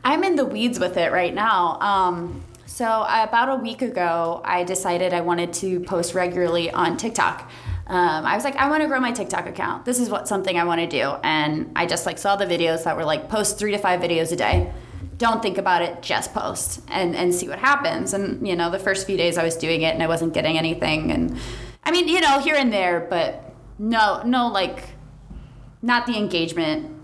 I'm 0.04 0.26
in 0.26 0.36
the 0.36 0.44
weeds 0.46 0.80
with 0.82 0.98
it 0.98 1.14
right 1.14 1.34
now. 1.34 1.80
Um, 1.80 2.44
so 2.66 3.06
about 3.08 3.48
a 3.48 3.56
week 3.56 3.82
ago, 3.82 4.42
I 4.44 4.66
decided 4.66 5.14
I 5.14 5.22
wanted 5.22 5.54
to 5.54 5.80
post 5.80 6.14
regularly 6.14 6.70
on 6.72 6.98
TikTok. 6.98 7.50
Um, 7.90 8.24
I 8.24 8.36
was 8.36 8.44
like, 8.44 8.56
I 8.56 8.70
want 8.70 8.84
to 8.84 8.88
grow 8.88 9.00
my 9.00 9.12
TikTok 9.12 9.48
account. 9.48 9.84
This 9.84 10.00
is 10.00 10.12
what 10.12 10.28
something 10.28 10.60
I 10.60 10.64
want 10.64 10.80
to 10.80 10.88
do, 10.88 11.16
and 11.24 11.72
I 11.76 11.88
just 11.88 12.06
like 12.06 12.20
saw 12.20 12.36
the 12.36 12.46
videos 12.46 12.84
that 12.84 12.96
were 12.96 13.04
like 13.04 13.30
post 13.30 13.58
three 13.58 13.72
to 13.72 13.80
five 13.80 14.00
videos 14.00 14.32
a 14.32 14.36
day. 14.36 14.72
Don't 15.18 15.42
think 15.42 15.58
about 15.58 15.82
it, 15.82 16.04
just 16.04 16.32
post 16.32 16.82
and 16.88 17.16
and 17.16 17.34
see 17.34 17.50
what 17.50 17.58
happens. 17.58 18.14
And 18.14 18.48
you 18.48 18.56
know, 18.56 18.70
the 18.70 18.78
first 18.78 19.08
few 19.08 19.18
days 19.18 19.40
I 19.40 19.44
was 19.44 19.56
doing 19.56 19.82
it 19.82 19.96
and 19.96 20.04
I 20.04 20.08
wasn't 20.08 20.36
getting 20.36 20.56
anything, 20.56 21.12
and 21.12 21.36
I 21.84 21.90
mean, 21.90 22.08
you 22.08 22.22
know, 22.22 22.40
here 22.40 22.56
and 22.56 22.72
there, 22.72 23.08
but 23.10 23.56
no, 23.80 24.22
no, 24.24 24.50
like 24.50 24.90
not 25.82 26.06
the 26.06 26.16
engagement 26.16 26.96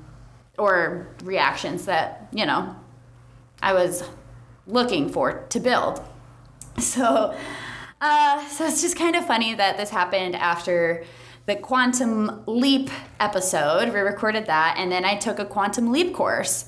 or 0.59 1.07
reactions 1.23 1.85
that 1.85 2.27
you 2.31 2.45
know 2.45 2.75
I 3.59 3.73
was 3.73 4.03
looking 4.67 5.09
for 5.09 5.45
to 5.49 5.59
build. 5.59 5.99
So, 6.77 7.33
uh, 8.05 8.47
so 8.49 8.65
it's 8.65 8.81
just 8.81 8.95
kind 8.95 9.15
of 9.15 9.25
funny 9.25 9.55
that 9.55 9.77
this 9.77 9.89
happened 9.89 10.35
after 10.35 11.03
the 11.47 11.55
Quantum 11.55 12.43
Leap 12.45 12.89
episode. 13.19 13.91
We 13.91 13.99
recorded 13.99 14.45
that, 14.45 14.75
and 14.77 14.91
then 14.91 15.05
I 15.05 15.15
took 15.15 15.39
a 15.39 15.45
Quantum 15.45 15.91
Leap 15.91 16.13
course. 16.13 16.65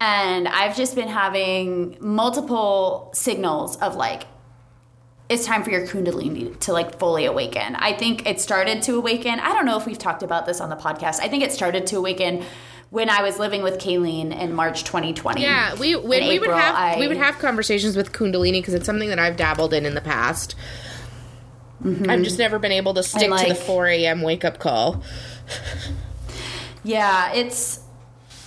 And 0.00 0.48
I've 0.48 0.74
just 0.74 0.94
been 0.94 1.08
having 1.08 1.98
multiple 2.00 3.10
signals 3.12 3.76
of 3.76 3.96
like, 3.96 4.22
it's 5.28 5.44
time 5.44 5.62
for 5.62 5.70
your 5.70 5.86
kundalini 5.86 6.58
to 6.60 6.72
like 6.72 6.98
fully 6.98 7.26
awaken. 7.26 7.76
I 7.76 7.92
think 7.92 8.26
it 8.26 8.40
started 8.40 8.82
to 8.84 8.96
awaken. 8.96 9.38
I 9.38 9.52
don't 9.52 9.66
know 9.66 9.76
if 9.76 9.84
we've 9.84 9.98
talked 9.98 10.22
about 10.22 10.46
this 10.46 10.62
on 10.62 10.70
the 10.70 10.76
podcast. 10.76 11.20
I 11.20 11.28
think 11.28 11.42
it 11.42 11.52
started 11.52 11.86
to 11.88 11.98
awaken 11.98 12.42
when 12.90 13.08
I 13.08 13.22
was 13.22 13.38
living 13.38 13.62
with 13.62 13.78
Kaylene 13.78 14.38
in 14.38 14.52
March 14.52 14.84
2020. 14.84 15.40
Yeah, 15.40 15.74
we 15.74 15.96
we 15.96 16.02
would 16.02 16.22
April, 16.22 16.56
have 16.56 16.98
we 16.98 17.08
would 17.08 17.16
have 17.16 17.38
conversations 17.38 17.96
with 17.96 18.12
Kundalini 18.12 18.54
because 18.54 18.74
it's 18.74 18.86
something 18.86 19.08
that 19.08 19.18
I've 19.18 19.36
dabbled 19.36 19.72
in 19.72 19.86
in 19.86 19.94
the 19.94 20.00
past. 20.00 20.54
I've 21.82 22.22
just 22.22 22.38
never 22.38 22.58
been 22.58 22.72
able 22.72 22.92
to 22.94 23.02
stick 23.02 23.30
to 23.30 23.48
the 23.48 23.54
4 23.54 23.86
a.m. 23.86 24.20
wake 24.20 24.44
up 24.44 24.58
call. 24.58 25.02
Yeah, 26.82 27.32
it's. 27.32 27.80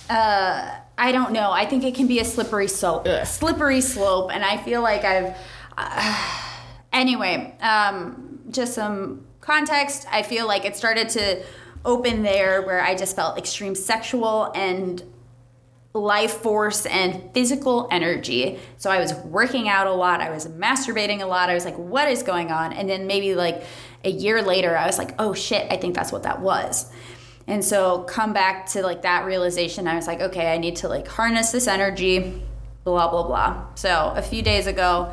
Uh, 0.08 0.76
I 0.96 1.12
don't 1.12 1.32
know. 1.32 1.50
I 1.50 1.66
think 1.66 1.84
it 1.84 1.94
can 1.94 2.06
be 2.06 2.20
a 2.20 2.24
slippery 2.24 2.68
slope. 2.68 3.06
Ugh. 3.06 3.26
Slippery 3.26 3.80
slope, 3.80 4.30
and 4.32 4.44
I 4.44 4.56
feel 4.58 4.82
like 4.82 5.04
I've. 5.04 5.36
anyway, 6.92 7.56
um, 7.60 8.40
just 8.50 8.74
some 8.74 9.26
context. 9.40 10.06
I 10.10 10.22
feel 10.22 10.46
like 10.46 10.64
it 10.64 10.76
started 10.76 11.08
to 11.10 11.44
open 11.84 12.22
there 12.22 12.62
where 12.62 12.82
I 12.82 12.94
just 12.94 13.14
felt 13.14 13.38
extreme 13.38 13.74
sexual 13.74 14.50
and 14.54 15.02
life 15.92 16.38
force 16.38 16.86
and 16.86 17.32
physical 17.32 17.86
energy. 17.90 18.58
So 18.78 18.90
I 18.90 18.98
was 18.98 19.14
working 19.14 19.68
out 19.68 19.86
a 19.86 19.92
lot. 19.92 20.20
I 20.20 20.30
was 20.30 20.48
masturbating 20.48 21.20
a 21.22 21.26
lot. 21.26 21.50
I 21.50 21.54
was 21.54 21.64
like, 21.64 21.76
what 21.76 22.08
is 22.08 22.22
going 22.22 22.50
on? 22.50 22.72
And 22.72 22.90
then 22.90 23.06
maybe 23.06 23.34
like 23.36 23.62
a 24.02 24.10
year 24.10 24.42
later, 24.42 24.76
I 24.76 24.86
was 24.86 24.98
like, 24.98 25.14
oh 25.20 25.34
shit, 25.34 25.70
I 25.70 25.76
think 25.76 25.94
that's 25.94 26.10
what 26.10 26.24
that 26.24 26.40
was. 26.40 26.92
And 27.46 27.64
so 27.64 28.02
come 28.04 28.32
back 28.32 28.66
to 28.70 28.82
like 28.82 29.02
that 29.02 29.24
realization. 29.24 29.86
I 29.86 29.94
was 29.94 30.06
like, 30.06 30.20
okay, 30.20 30.52
I 30.52 30.58
need 30.58 30.76
to 30.76 30.88
like 30.88 31.06
harness 31.06 31.52
this 31.52 31.68
energy, 31.68 32.42
blah, 32.82 33.08
blah, 33.08 33.26
blah. 33.26 33.66
So 33.76 34.12
a 34.16 34.22
few 34.22 34.42
days 34.42 34.66
ago, 34.66 35.12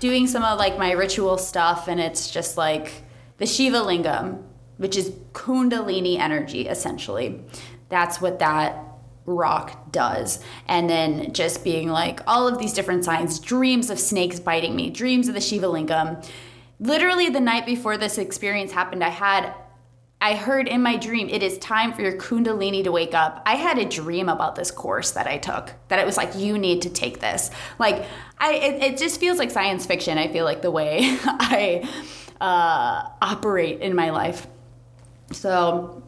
doing 0.00 0.26
some 0.26 0.42
of 0.42 0.58
like 0.58 0.76
my 0.76 0.92
ritual 0.92 1.38
stuff, 1.38 1.88
and 1.88 2.00
it's 2.00 2.30
just 2.30 2.56
like 2.56 2.92
the 3.38 3.46
Shiva 3.46 3.78
Lingam, 3.78 4.42
which 4.78 4.96
is 4.96 5.10
Kundalini 5.32 6.18
energy 6.18 6.66
essentially. 6.66 7.40
That's 7.88 8.20
what 8.20 8.38
that 8.38 8.84
rock 9.26 9.92
does. 9.92 10.42
And 10.66 10.88
then 10.88 11.32
just 11.32 11.62
being 11.62 11.88
like 11.88 12.20
all 12.26 12.48
of 12.48 12.58
these 12.58 12.72
different 12.72 13.04
signs, 13.04 13.38
dreams 13.38 13.90
of 13.90 14.00
snakes 14.00 14.40
biting 14.40 14.74
me, 14.74 14.90
dreams 14.90 15.28
of 15.28 15.34
the 15.34 15.40
Shiva 15.40 15.66
Lingam. 15.66 16.26
Literally 16.80 17.28
the 17.28 17.40
night 17.40 17.66
before 17.66 17.96
this 17.96 18.18
experience 18.18 18.72
happened, 18.72 19.04
I 19.04 19.10
had 19.10 19.54
I 20.20 20.34
heard 20.34 20.66
in 20.66 20.82
my 20.82 20.96
dream, 20.96 21.28
it 21.28 21.44
is 21.44 21.58
time 21.58 21.92
for 21.92 22.02
your 22.02 22.16
Kundalini 22.16 22.82
to 22.82 22.90
wake 22.90 23.14
up. 23.14 23.40
I 23.46 23.54
had 23.54 23.78
a 23.78 23.84
dream 23.84 24.28
about 24.28 24.56
this 24.56 24.72
course 24.72 25.12
that 25.12 25.28
I 25.28 25.38
took, 25.38 25.72
that 25.88 26.00
it 26.00 26.06
was 26.06 26.16
like, 26.16 26.34
you 26.34 26.58
need 26.58 26.82
to 26.82 26.90
take 26.90 27.20
this. 27.20 27.52
Like, 27.78 28.04
I, 28.38 28.54
it, 28.54 28.82
it 28.82 28.98
just 28.98 29.20
feels 29.20 29.38
like 29.38 29.52
science 29.52 29.86
fiction. 29.86 30.18
I 30.18 30.26
feel 30.26 30.44
like 30.44 30.60
the 30.60 30.72
way 30.72 30.98
I 31.24 31.88
uh, 32.40 33.10
operate 33.22 33.80
in 33.80 33.94
my 33.94 34.10
life. 34.10 34.48
So 35.32 36.02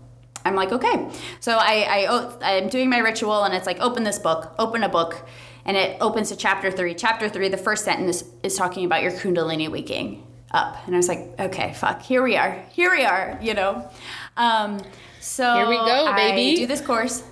I'm 0.45 0.55
like, 0.55 0.73
okay. 0.73 1.11
So 1.41 1.57
I, 1.59 1.87
I, 1.89 2.07
oh, 2.09 2.39
I'm 2.43 2.69
doing 2.69 2.89
my 2.89 2.99
ritual 2.99 3.45
and 3.45 3.55
it's 3.55 3.67
like, 3.67 3.79
open 3.81 4.05
this 4.05 4.19
book, 4.19 4.55
open 4.59 4.83
a 4.83 4.89
book. 4.89 5.27
And 5.65 5.77
it 5.77 5.99
opens 6.01 6.31
to 6.31 6.37
chapter 6.37 6.71
three. 6.71 6.95
Chapter 6.95 7.29
three, 7.29 7.49
the 7.49 7.59
first 7.59 7.85
sentence 7.85 8.25
is 8.43 8.57
talking 8.57 8.87
about 8.87 9.03
your 9.03 9.13
Kundalini 9.13 9.71
waking 9.71 10.27
up. 10.53 10.77
And 10.87 10.95
I 10.95 10.99
was 10.99 11.09
like, 11.09 11.39
okay, 11.39 11.75
fuck, 11.75 12.01
here 12.01 12.23
we 12.23 12.37
are. 12.37 12.65
Here 12.73 12.91
we 12.91 13.05
are, 13.05 13.39
you 13.43 13.55
know? 13.55 13.89
Um, 14.37 14.81
so 15.21 15.55
Here 15.55 15.69
we 15.69 15.77
go, 15.77 16.13
baby. 16.17 16.53
I 16.53 16.55
do 16.57 16.67
this 16.67 16.81
course. 16.81 17.23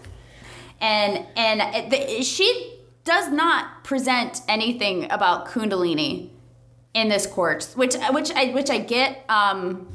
And, 0.80 1.26
and 1.36 1.90
the, 1.90 2.22
she 2.22 2.78
does 3.04 3.30
not 3.32 3.82
present 3.82 4.42
anything 4.46 5.10
about 5.10 5.48
Kundalini 5.48 6.28
in 6.92 7.08
this 7.08 7.26
course, 7.26 7.74
which, 7.74 7.96
which 8.10 8.30
I, 8.32 8.52
which 8.52 8.70
I 8.70 8.78
get, 8.78 9.24
um, 9.28 9.88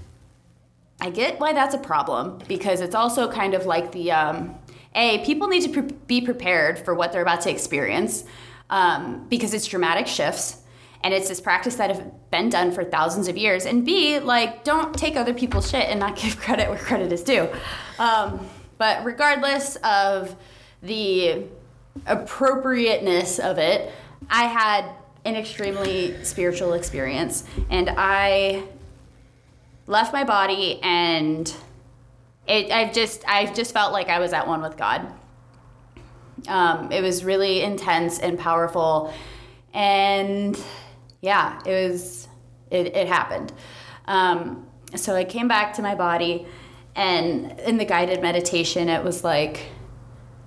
I 1.00 1.10
get 1.10 1.40
why 1.40 1.54
that's 1.54 1.76
a 1.76 1.80
problem 1.80 2.40
because 2.48 2.82
it's 2.82 2.96
also 2.96 3.30
kind 3.32 3.54
of 3.54 3.66
like 3.66 3.92
the 3.92 4.12
um, 4.12 4.56
a 4.96 5.24
people 5.26 5.48
need 5.48 5.62
to 5.64 5.70
pre- 5.70 5.98
be 6.08 6.22
prepared 6.22 6.80
for 6.80 6.94
what 6.94 7.12
they're 7.12 7.22
about 7.22 7.42
to 7.42 7.52
experience 7.52 8.24
um, 8.70 9.26
because 9.28 9.54
it's 9.54 9.68
dramatic 9.68 10.08
shifts 10.08 10.62
and 11.04 11.14
it's 11.14 11.28
this 11.28 11.42
practice 11.42 11.76
that 11.76 11.90
have 11.90 12.32
been 12.32 12.50
done 12.50 12.72
for 12.72 12.84
thousands 12.84 13.28
of 13.28 13.36
years 13.38 13.66
and 13.66 13.86
b 13.86 14.20
like 14.20 14.64
don't 14.64 14.98
take 14.98 15.16
other 15.16 15.34
people's 15.34 15.70
shit 15.70 15.90
and 15.90 16.00
not 16.00 16.16
give 16.22 16.38
credit 16.38 16.70
where 16.70 16.80
credit 16.80 17.12
is 17.12 17.24
due. 17.24 17.50
Um, 18.00 18.48
but 18.78 19.04
regardless 19.06 19.76
of 19.78 20.36
the 20.82 21.46
appropriateness 22.06 23.40
of 23.40 23.58
it 23.58 23.92
i 24.30 24.46
had 24.46 24.86
an 25.26 25.36
extremely 25.36 26.22
spiritual 26.24 26.74
experience 26.74 27.44
and 27.70 27.90
i 27.98 28.64
left 29.86 30.14
my 30.14 30.24
body 30.24 30.80
and 30.82 31.54
it 32.48 32.72
I've 32.72 32.94
just 32.94 33.24
I've 33.28 33.54
just 33.54 33.74
felt 33.74 33.94
like 33.94 34.10
I 34.10 34.20
was 34.20 34.34
at 34.34 34.48
one 34.48 34.62
with 34.62 34.78
God. 34.78 35.08
Um, 36.48 36.92
it 36.92 37.02
was 37.02 37.24
really 37.24 37.62
intense 37.62 38.20
and 38.20 38.38
powerful, 38.38 39.14
and 39.74 40.60
yeah, 41.22 41.62
it 41.66 41.90
was 41.90 42.28
it, 42.70 42.88
it 42.96 43.08
happened. 43.08 43.54
Um, 44.06 44.68
so 44.96 45.16
I 45.16 45.24
came 45.24 45.48
back 45.48 45.74
to 45.76 45.82
my 45.82 45.96
body, 45.96 46.46
and 46.96 47.58
in 47.62 47.78
the 47.78 47.86
guided 47.86 48.22
meditation, 48.22 48.90
it 48.90 49.04
was 49.04 49.24
like, 49.24 49.68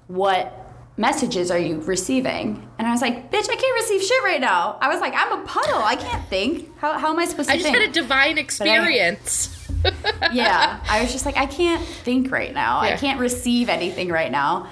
what 0.07 0.66
messages 0.97 1.51
are 1.51 1.59
you 1.59 1.81
receiving? 1.81 2.67
And 2.79 2.87
I 2.89 2.91
was 2.93 3.03
like, 3.03 3.31
bitch, 3.31 3.49
I 3.51 3.57
can't 3.57 3.75
receive 3.75 4.03
shit 4.03 4.23
right 4.25 4.41
now. 4.41 4.79
I 4.81 4.89
was 4.89 5.01
like, 5.01 5.13
I'm 5.15 5.41
a 5.41 5.45
puddle. 5.45 5.83
I 5.83 5.97
can't 5.97 6.27
think. 6.29 6.77
How, 6.79 6.99
how 6.99 7.11
am 7.13 7.19
I 7.19 7.27
supposed 7.27 7.49
to 7.49 7.55
I 7.55 7.59
just 7.59 7.67
think? 7.67 7.79
had 7.79 7.89
a 7.91 7.93
divine 7.93 8.39
experience. 8.39 9.53
yeah 10.33 10.81
i 10.89 11.01
was 11.03 11.13
just 11.13 11.27
like 11.27 11.37
i 11.37 11.45
can't 11.47 11.85
think 11.85 12.31
right 12.33 12.53
now 12.55 12.79
i 12.79 12.97
can't 12.97 13.21
receive 13.21 13.69
anything 13.69 14.09
right 14.09 14.33
now 14.33 14.69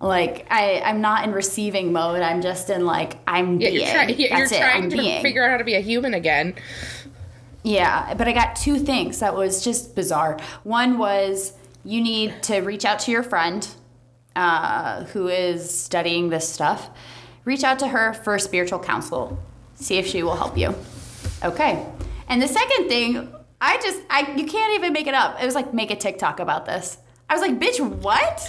like 0.00 0.46
I, 0.50 0.80
i'm 0.84 1.00
not 1.00 1.24
in 1.24 1.32
receiving 1.32 1.92
mode 1.92 2.20
i'm 2.20 2.42
just 2.42 2.68
in 2.68 2.84
like 2.84 3.16
i'm 3.26 3.60
Yeah, 3.60 3.70
being 3.70 3.74
you're, 3.84 3.94
try- 3.94 4.06
you're 4.38 4.44
it, 4.46 4.48
trying 4.48 4.84
I'm 4.84 4.90
to 4.90 4.96
being. 4.96 5.22
figure 5.22 5.44
out 5.44 5.50
how 5.52 5.56
to 5.58 5.64
be 5.64 5.74
a 5.76 5.80
human 5.80 6.12
again. 6.14 6.54
yeah 7.62 8.12
but 8.14 8.28
i 8.28 8.32
got 8.32 8.56
two 8.56 8.78
things 8.78 9.20
that 9.20 9.34
was 9.34 9.62
just 9.64 9.94
bizarre 9.94 10.38
one 10.62 10.98
was 10.98 11.52
you 11.84 12.00
need 12.02 12.42
to 12.42 12.58
reach 12.60 12.84
out 12.84 12.98
to 13.00 13.10
your 13.12 13.22
friend 13.22 13.66
uh, 14.40 15.04
who 15.12 15.28
is 15.28 15.58
studying 15.86 16.30
this 16.30 16.48
stuff 16.48 16.90
reach 17.44 17.64
out 17.64 17.78
to 17.78 17.88
her 17.88 18.12
for 18.24 18.38
spiritual 18.38 18.78
counsel 18.78 19.38
see 19.74 19.96
if 19.98 20.06
she 20.06 20.22
will 20.22 20.36
help 20.36 20.56
you 20.56 20.74
okay 21.44 21.84
and 22.28 22.40
the 22.40 22.48
second 22.48 22.88
thing 22.88 23.28
i 23.60 23.76
just 23.78 24.00
i 24.10 24.20
you 24.36 24.46
can't 24.46 24.74
even 24.74 24.92
make 24.92 25.06
it 25.06 25.14
up 25.14 25.40
it 25.42 25.44
was 25.44 25.54
like 25.54 25.72
make 25.74 25.90
a 25.90 25.96
tiktok 25.96 26.40
about 26.40 26.64
this 26.66 26.98
i 27.28 27.34
was 27.34 27.42
like 27.42 27.58
bitch 27.58 27.78
what 27.80 28.40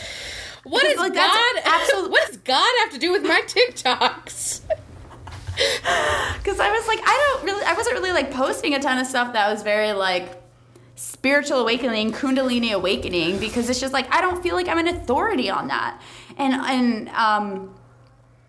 What 0.63 0.83
Because, 0.83 0.97
like, 0.97 1.13
that's 1.13 1.35
God? 1.35 1.61
absolute- 1.81 2.11
what 2.11 2.27
does 2.27 2.37
God 2.37 2.71
have 2.83 2.91
to 2.93 2.99
do 2.99 3.11
with 3.11 3.23
my 3.23 3.41
TikToks? 3.47 4.61
because 6.37 6.59
I 6.59 6.69
was 6.71 6.87
like, 6.87 6.99
I 7.03 7.15
don't 7.33 7.45
really, 7.45 7.65
I 7.65 7.73
wasn't 7.73 7.95
really 7.95 8.11
like 8.11 8.31
posting 8.31 8.75
a 8.75 8.79
ton 8.79 8.99
of 8.99 9.07
stuff 9.07 9.33
that 9.33 9.51
was 9.51 9.63
very 9.63 9.93
like 9.93 10.40
spiritual 10.95 11.59
awakening, 11.59 12.11
Kundalini 12.11 12.71
awakening, 12.71 13.39
because 13.39 13.69
it's 13.69 13.79
just 13.79 13.93
like 13.93 14.13
I 14.13 14.21
don't 14.21 14.41
feel 14.41 14.55
like 14.55 14.67
I'm 14.67 14.77
an 14.77 14.87
authority 14.87 15.49
on 15.49 15.67
that, 15.67 16.01
and 16.37 16.53
and 16.53 17.09
um, 17.09 17.75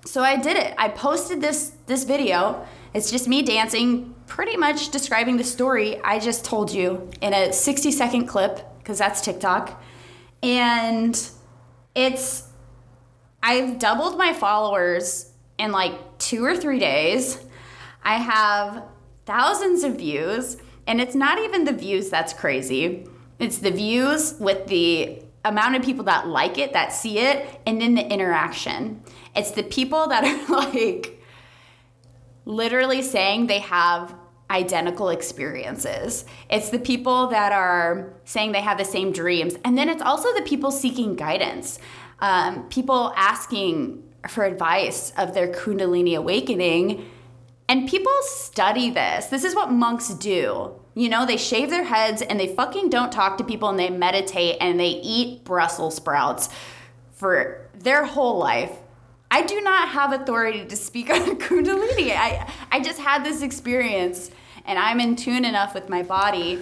so 0.04 0.22
I 0.22 0.36
did 0.36 0.56
it. 0.56 0.74
I 0.78 0.88
posted 0.88 1.40
this 1.40 1.72
this 1.86 2.04
video. 2.04 2.66
It's 2.94 3.10
just 3.10 3.26
me 3.26 3.42
dancing, 3.42 4.14
pretty 4.26 4.56
much 4.56 4.90
describing 4.90 5.38
the 5.38 5.44
story 5.44 5.98
I 6.02 6.18
just 6.18 6.44
told 6.44 6.70
you 6.70 7.10
in 7.22 7.32
a 7.32 7.52
60 7.52 7.90
second 7.90 8.26
clip, 8.26 8.60
because 8.78 8.98
that's 8.98 9.22
TikTok, 9.22 9.82
and 10.42 11.18
it's 11.94 12.48
I've 13.42 13.78
doubled 13.78 14.18
my 14.18 14.32
followers 14.32 15.32
in 15.58 15.72
like 15.72 16.18
two 16.18 16.44
or 16.44 16.56
three 16.56 16.78
days. 16.78 17.38
I 18.04 18.16
have 18.16 18.84
thousands 19.26 19.84
of 19.84 19.96
views, 19.96 20.56
and 20.86 21.00
it's 21.00 21.14
not 21.14 21.38
even 21.38 21.64
the 21.64 21.72
views 21.72 22.10
that's 22.10 22.32
crazy. 22.32 23.06
It's 23.38 23.58
the 23.58 23.70
views 23.70 24.34
with 24.38 24.66
the 24.66 25.22
amount 25.44 25.76
of 25.76 25.82
people 25.82 26.04
that 26.04 26.28
like 26.28 26.58
it, 26.58 26.72
that 26.72 26.92
see 26.92 27.18
it, 27.18 27.60
and 27.66 27.80
then 27.80 27.94
the 27.94 28.06
interaction. 28.06 29.02
It's 29.34 29.52
the 29.52 29.62
people 29.62 30.08
that 30.08 30.24
are 30.24 30.56
like 30.56 31.22
literally 32.44 33.02
saying 33.02 33.46
they 33.46 33.60
have 33.60 34.14
identical 34.50 35.08
experiences. 35.08 36.24
It's 36.50 36.70
the 36.70 36.78
people 36.78 37.28
that 37.28 37.52
are 37.52 38.12
saying 38.24 38.52
they 38.52 38.60
have 38.60 38.78
the 38.78 38.84
same 38.84 39.12
dreams. 39.12 39.54
And 39.64 39.78
then 39.78 39.88
it's 39.88 40.02
also 40.02 40.32
the 40.34 40.42
people 40.42 40.70
seeking 40.70 41.16
guidance, 41.16 41.78
um, 42.20 42.68
people 42.68 43.12
asking 43.16 44.02
for 44.28 44.44
advice 44.44 45.12
of 45.16 45.34
their 45.34 45.48
Kundalini 45.48 46.16
awakening. 46.16 47.08
And 47.68 47.88
people 47.88 48.12
study 48.22 48.90
this. 48.90 49.26
This 49.26 49.44
is 49.44 49.54
what 49.54 49.70
monks 49.70 50.10
do. 50.10 50.74
You 50.94 51.08
know, 51.08 51.24
they 51.24 51.36
shave 51.36 51.70
their 51.70 51.84
heads 51.84 52.20
and 52.20 52.38
they 52.38 52.54
fucking 52.54 52.90
don't 52.90 53.10
talk 53.10 53.38
to 53.38 53.44
people 53.44 53.68
and 53.68 53.78
they 53.78 53.88
meditate 53.88 54.58
and 54.60 54.78
they 54.78 54.90
eat 54.90 55.44
Brussels 55.44 55.96
sprouts 55.96 56.48
for 57.12 57.70
their 57.74 58.04
whole 58.04 58.38
life. 58.38 58.72
I 59.30 59.42
do 59.42 59.60
not 59.62 59.88
have 59.88 60.12
authority 60.12 60.66
to 60.66 60.76
speak 60.76 61.08
on 61.14 61.38
Kundalini. 61.38 62.10
I, 62.10 62.52
I 62.70 62.80
just 62.80 63.00
had 63.00 63.24
this 63.24 63.40
experience 63.42 64.30
and 64.66 64.78
I'm 64.78 65.00
in 65.00 65.16
tune 65.16 65.44
enough 65.44 65.74
with 65.74 65.88
my 65.88 66.02
body 66.02 66.60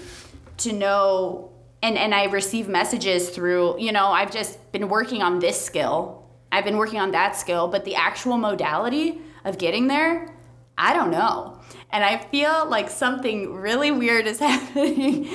to 0.58 0.72
know 0.72 1.50
and 1.82 1.96
and 1.96 2.14
I 2.14 2.24
receive 2.24 2.68
messages 2.68 3.30
through, 3.30 3.80
you 3.80 3.92
know, 3.92 4.08
I've 4.08 4.30
just 4.30 4.70
been 4.72 4.88
working 4.88 5.22
on 5.22 5.38
this 5.38 5.60
skill. 5.60 6.28
I've 6.52 6.64
been 6.64 6.76
working 6.76 7.00
on 7.00 7.12
that 7.12 7.36
skill, 7.36 7.68
but 7.68 7.84
the 7.84 7.94
actual 7.94 8.36
modality 8.36 9.20
of 9.44 9.56
getting 9.56 9.86
there, 9.86 10.34
I 10.80 10.94
don't 10.94 11.10
know. 11.10 11.58
And 11.90 12.02
I 12.02 12.16
feel 12.16 12.66
like 12.66 12.88
something 12.88 13.52
really 13.52 13.90
weird 13.90 14.26
is 14.26 14.38
happening 14.50 15.26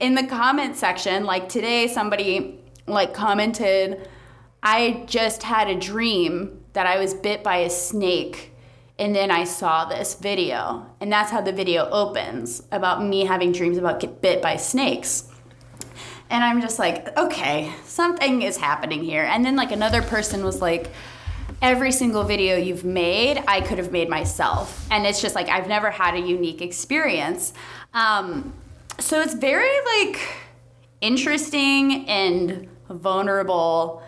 in 0.00 0.14
the 0.14 0.26
comment 0.26 0.76
section. 0.76 1.24
Like 1.24 1.50
today 1.50 1.88
somebody 1.88 2.58
like 2.86 3.12
commented, 3.12 4.08
I 4.62 5.04
just 5.06 5.42
had 5.42 5.68
a 5.68 5.78
dream 5.78 6.64
that 6.72 6.86
I 6.86 6.98
was 6.98 7.12
bit 7.12 7.44
by 7.44 7.58
a 7.58 7.70
snake 7.70 8.54
and 8.98 9.14
then 9.14 9.30
I 9.30 9.44
saw 9.44 9.84
this 9.84 10.14
video. 10.14 10.86
And 11.00 11.12
that's 11.12 11.30
how 11.30 11.42
the 11.42 11.52
video 11.52 11.88
opens 11.90 12.62
about 12.72 13.04
me 13.04 13.26
having 13.26 13.52
dreams 13.52 13.76
about 13.76 14.00
get 14.00 14.22
bit 14.22 14.40
by 14.40 14.56
snakes. 14.56 15.30
And 16.30 16.42
I'm 16.42 16.62
just 16.62 16.78
like, 16.78 17.16
okay, 17.16 17.72
something 17.84 18.40
is 18.40 18.56
happening 18.56 19.04
here. 19.04 19.24
And 19.24 19.44
then 19.44 19.54
like 19.54 19.70
another 19.70 20.02
person 20.02 20.44
was 20.44 20.62
like, 20.62 20.90
every 21.60 21.92
single 21.92 22.24
video 22.24 22.56
you've 22.56 22.84
made, 22.84 23.42
I 23.48 23.60
could 23.60 23.78
have 23.78 23.92
made 23.92 24.08
myself. 24.08 24.86
And 24.90 25.06
it's 25.06 25.20
just 25.20 25.34
like 25.34 25.48
I've 25.48 25.68
never 25.68 25.90
had 25.90 26.14
a 26.14 26.20
unique 26.20 26.62
experience. 26.62 27.52
Um, 27.94 28.52
so 28.98 29.20
it's 29.20 29.34
very 29.34 29.76
like 29.96 30.20
interesting 31.00 32.08
and 32.08 32.68
vulnerable 32.90 34.02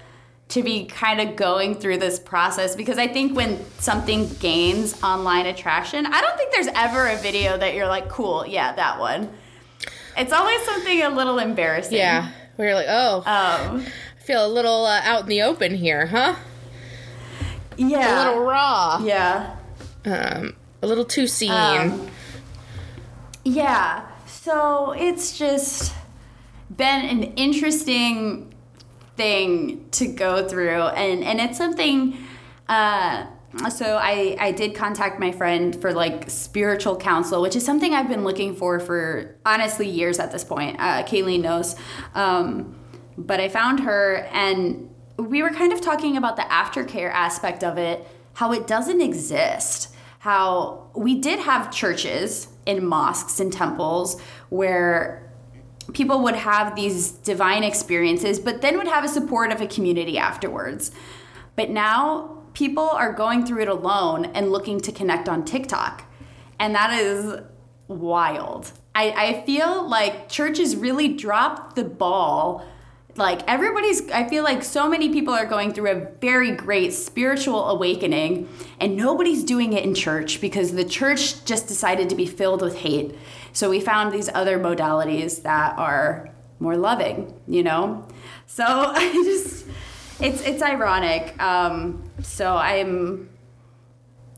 to 0.48 0.62
be 0.64 0.84
kind 0.84 1.20
of 1.20 1.36
going 1.36 1.76
through 1.76 1.96
this 1.98 2.18
process 2.18 2.74
because 2.74 2.98
I 2.98 3.06
think 3.06 3.36
when 3.36 3.64
something 3.78 4.28
gains 4.40 5.00
online 5.02 5.46
attraction, 5.46 6.06
I 6.06 6.20
don't 6.20 6.36
think 6.36 6.52
there's 6.52 6.66
ever 6.74 7.06
a 7.06 7.16
video 7.16 7.56
that 7.56 7.74
you're 7.74 7.86
like, 7.86 8.08
cool, 8.08 8.44
yeah, 8.46 8.72
that 8.74 8.98
one. 8.98 9.30
It's 10.16 10.32
always 10.32 10.60
something 10.62 11.02
a 11.02 11.10
little 11.10 11.38
embarrassing. 11.38 11.98
Yeah. 11.98 12.32
Where 12.56 12.68
you're 12.68 12.76
like, 12.76 12.88
oh, 12.88 13.18
Um, 13.18 13.86
I 13.86 14.20
feel 14.22 14.44
a 14.44 14.48
little 14.48 14.84
uh, 14.86 15.00
out 15.04 15.22
in 15.22 15.28
the 15.28 15.42
open 15.42 15.74
here, 15.76 16.06
huh? 16.06 16.34
Yeah. 17.88 18.28
A 18.28 18.28
little 18.28 18.44
raw. 18.44 19.00
yeah. 19.02 19.56
Um, 20.04 20.56
a 20.82 20.86
little 20.86 21.04
too 21.04 21.26
seen. 21.26 21.50
Um, 21.50 22.10
yeah. 23.44 24.06
So 24.26 24.92
it's 24.92 25.38
just 25.38 25.94
been 26.74 27.04
an 27.04 27.22
interesting 27.34 28.54
thing 29.16 29.86
to 29.92 30.06
go 30.06 30.46
through, 30.48 30.82
and 30.82 31.24
and 31.24 31.40
it's 31.40 31.58
something. 31.58 32.16
Uh, 32.68 33.26
so 33.68 33.98
I 34.00 34.36
I 34.38 34.52
did 34.52 34.74
contact 34.74 35.18
my 35.18 35.32
friend 35.32 35.78
for 35.80 35.92
like 35.92 36.30
spiritual 36.30 36.96
counsel, 36.96 37.42
which 37.42 37.56
is 37.56 37.64
something 37.64 37.94
I've 37.94 38.08
been 38.08 38.24
looking 38.24 38.54
for 38.54 38.78
for 38.78 39.36
honestly 39.44 39.88
years 39.88 40.18
at 40.18 40.32
this 40.32 40.44
point. 40.44 40.76
Uh, 40.78 41.02
Kaylene 41.02 41.42
knows, 41.42 41.76
um, 42.14 42.78
but 43.18 43.40
I 43.40 43.48
found 43.48 43.80
her 43.80 44.28
and 44.32 44.88
we 45.22 45.42
were 45.42 45.50
kind 45.50 45.72
of 45.72 45.80
talking 45.80 46.16
about 46.16 46.36
the 46.36 46.42
aftercare 46.42 47.10
aspect 47.10 47.64
of 47.64 47.78
it, 47.78 48.06
how 48.34 48.52
it 48.52 48.66
doesn't 48.66 49.00
exist. 49.00 49.94
How 50.20 50.90
we 50.94 51.18
did 51.18 51.40
have 51.40 51.72
churches 51.72 52.48
and 52.66 52.86
mosques 52.86 53.40
and 53.40 53.52
temples 53.52 54.20
where 54.50 55.30
people 55.94 56.22
would 56.22 56.36
have 56.36 56.76
these 56.76 57.10
divine 57.10 57.64
experiences, 57.64 58.38
but 58.38 58.60
then 58.60 58.76
would 58.76 58.88
have 58.88 59.04
a 59.04 59.08
support 59.08 59.50
of 59.50 59.60
a 59.60 59.66
community 59.66 60.18
afterwards. 60.18 60.90
But 61.56 61.70
now 61.70 62.38
people 62.52 62.88
are 62.88 63.12
going 63.12 63.46
through 63.46 63.62
it 63.62 63.68
alone 63.68 64.26
and 64.26 64.52
looking 64.52 64.80
to 64.80 64.92
connect 64.92 65.28
on 65.28 65.44
TikTok. 65.44 66.04
And 66.58 66.74
that 66.74 66.92
is 66.92 67.40
wild. 67.88 68.72
I, 68.94 69.10
I 69.10 69.42
feel 69.46 69.88
like 69.88 70.28
churches 70.28 70.76
really 70.76 71.08
dropped 71.08 71.76
the 71.76 71.84
ball. 71.84 72.64
Like 73.20 73.42
everybody's, 73.46 74.10
I 74.10 74.26
feel 74.26 74.42
like 74.42 74.64
so 74.64 74.88
many 74.88 75.10
people 75.10 75.34
are 75.34 75.44
going 75.44 75.74
through 75.74 75.90
a 75.90 76.06
very 76.22 76.52
great 76.52 76.94
spiritual 76.94 77.68
awakening, 77.68 78.48
and 78.80 78.96
nobody's 78.96 79.44
doing 79.44 79.74
it 79.74 79.84
in 79.84 79.94
church 79.94 80.40
because 80.40 80.72
the 80.72 80.86
church 80.86 81.44
just 81.44 81.68
decided 81.68 82.08
to 82.08 82.16
be 82.16 82.24
filled 82.24 82.62
with 82.62 82.78
hate. 82.78 83.14
So 83.52 83.68
we 83.68 83.78
found 83.78 84.10
these 84.10 84.30
other 84.32 84.58
modalities 84.58 85.42
that 85.42 85.78
are 85.78 86.30
more 86.60 86.78
loving, 86.78 87.38
you 87.46 87.62
know? 87.62 88.08
So 88.46 88.64
I 88.66 89.12
just, 89.12 89.66
it's, 90.18 90.40
it's 90.40 90.62
ironic. 90.62 91.40
Um, 91.42 92.02
so 92.22 92.56
I'm 92.56 93.28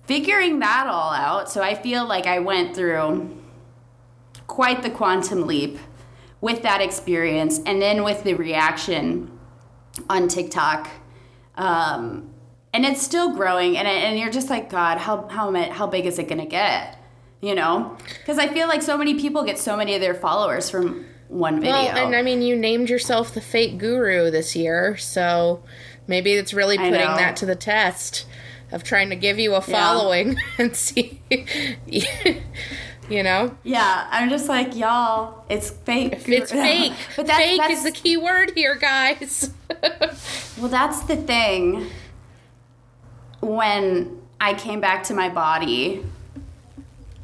figuring 0.06 0.58
that 0.58 0.88
all 0.88 1.12
out. 1.12 1.48
So 1.48 1.62
I 1.62 1.76
feel 1.76 2.04
like 2.04 2.26
I 2.26 2.40
went 2.40 2.74
through 2.74 3.30
quite 4.48 4.82
the 4.82 4.90
quantum 4.90 5.46
leap 5.46 5.78
with 6.42 6.62
that 6.62 6.82
experience 6.82 7.60
and 7.64 7.80
then 7.80 8.04
with 8.04 8.22
the 8.24 8.34
reaction 8.34 9.30
on 10.10 10.28
TikTok. 10.28 10.90
Um, 11.54 12.34
and 12.74 12.84
it's 12.84 13.00
still 13.00 13.34
growing 13.34 13.78
and, 13.78 13.88
and 13.88 14.18
you're 14.18 14.30
just 14.30 14.48
like 14.48 14.70
god 14.70 14.96
how, 14.96 15.28
how, 15.28 15.54
how 15.70 15.86
big 15.86 16.04
is 16.04 16.18
it 16.18 16.28
going 16.28 16.40
to 16.40 16.46
get? 16.46 16.98
You 17.40 17.54
know? 17.54 17.96
Because 18.18 18.38
i 18.38 18.48
feel 18.48 18.68
like 18.68 18.82
so 18.82 18.96
many 18.96 19.18
people 19.18 19.42
get 19.44 19.58
so 19.58 19.76
many 19.76 19.94
of 19.94 20.00
their 20.00 20.14
followers 20.14 20.68
from 20.68 21.06
one 21.32 21.60
video. 21.60 21.72
Well, 21.72 21.96
and 21.96 22.14
I 22.14 22.22
mean, 22.22 22.42
you 22.42 22.56
named 22.56 22.90
yourself 22.90 23.34
the 23.34 23.40
fake 23.40 23.78
guru 23.78 24.30
this 24.30 24.54
year, 24.54 24.96
so 24.96 25.62
maybe 26.06 26.32
it's 26.32 26.52
really 26.52 26.76
putting 26.76 26.92
that 26.92 27.36
to 27.36 27.46
the 27.46 27.56
test 27.56 28.26
of 28.70 28.84
trying 28.84 29.10
to 29.10 29.16
give 29.16 29.38
you 29.38 29.54
a 29.54 29.60
following 29.60 30.38
and 30.58 30.76
see, 30.76 31.20
you 33.12 33.22
know, 33.22 33.56
yeah 33.62 34.08
i'm 34.10 34.30
just 34.30 34.48
like 34.48 34.74
y'all 34.74 35.44
it's 35.48 35.70
fake 35.70 36.26
it's 36.26 36.50
fake. 36.52 36.92
but 37.16 37.26
that's, 37.26 37.38
fake 37.38 37.58
that's 37.58 37.74
is 37.74 37.84
the 37.84 37.92
key 37.92 38.16
word 38.16 38.52
here, 38.54 38.74
guys. 38.76 39.50
Well, 40.58 40.70
that's 40.70 41.00
the 41.02 41.16
thing. 41.16 41.88
When 43.40 44.20
I 44.40 44.54
came 44.54 44.80
back 44.80 45.02
to 45.04 45.14
my 45.14 45.28
body, 45.28 46.04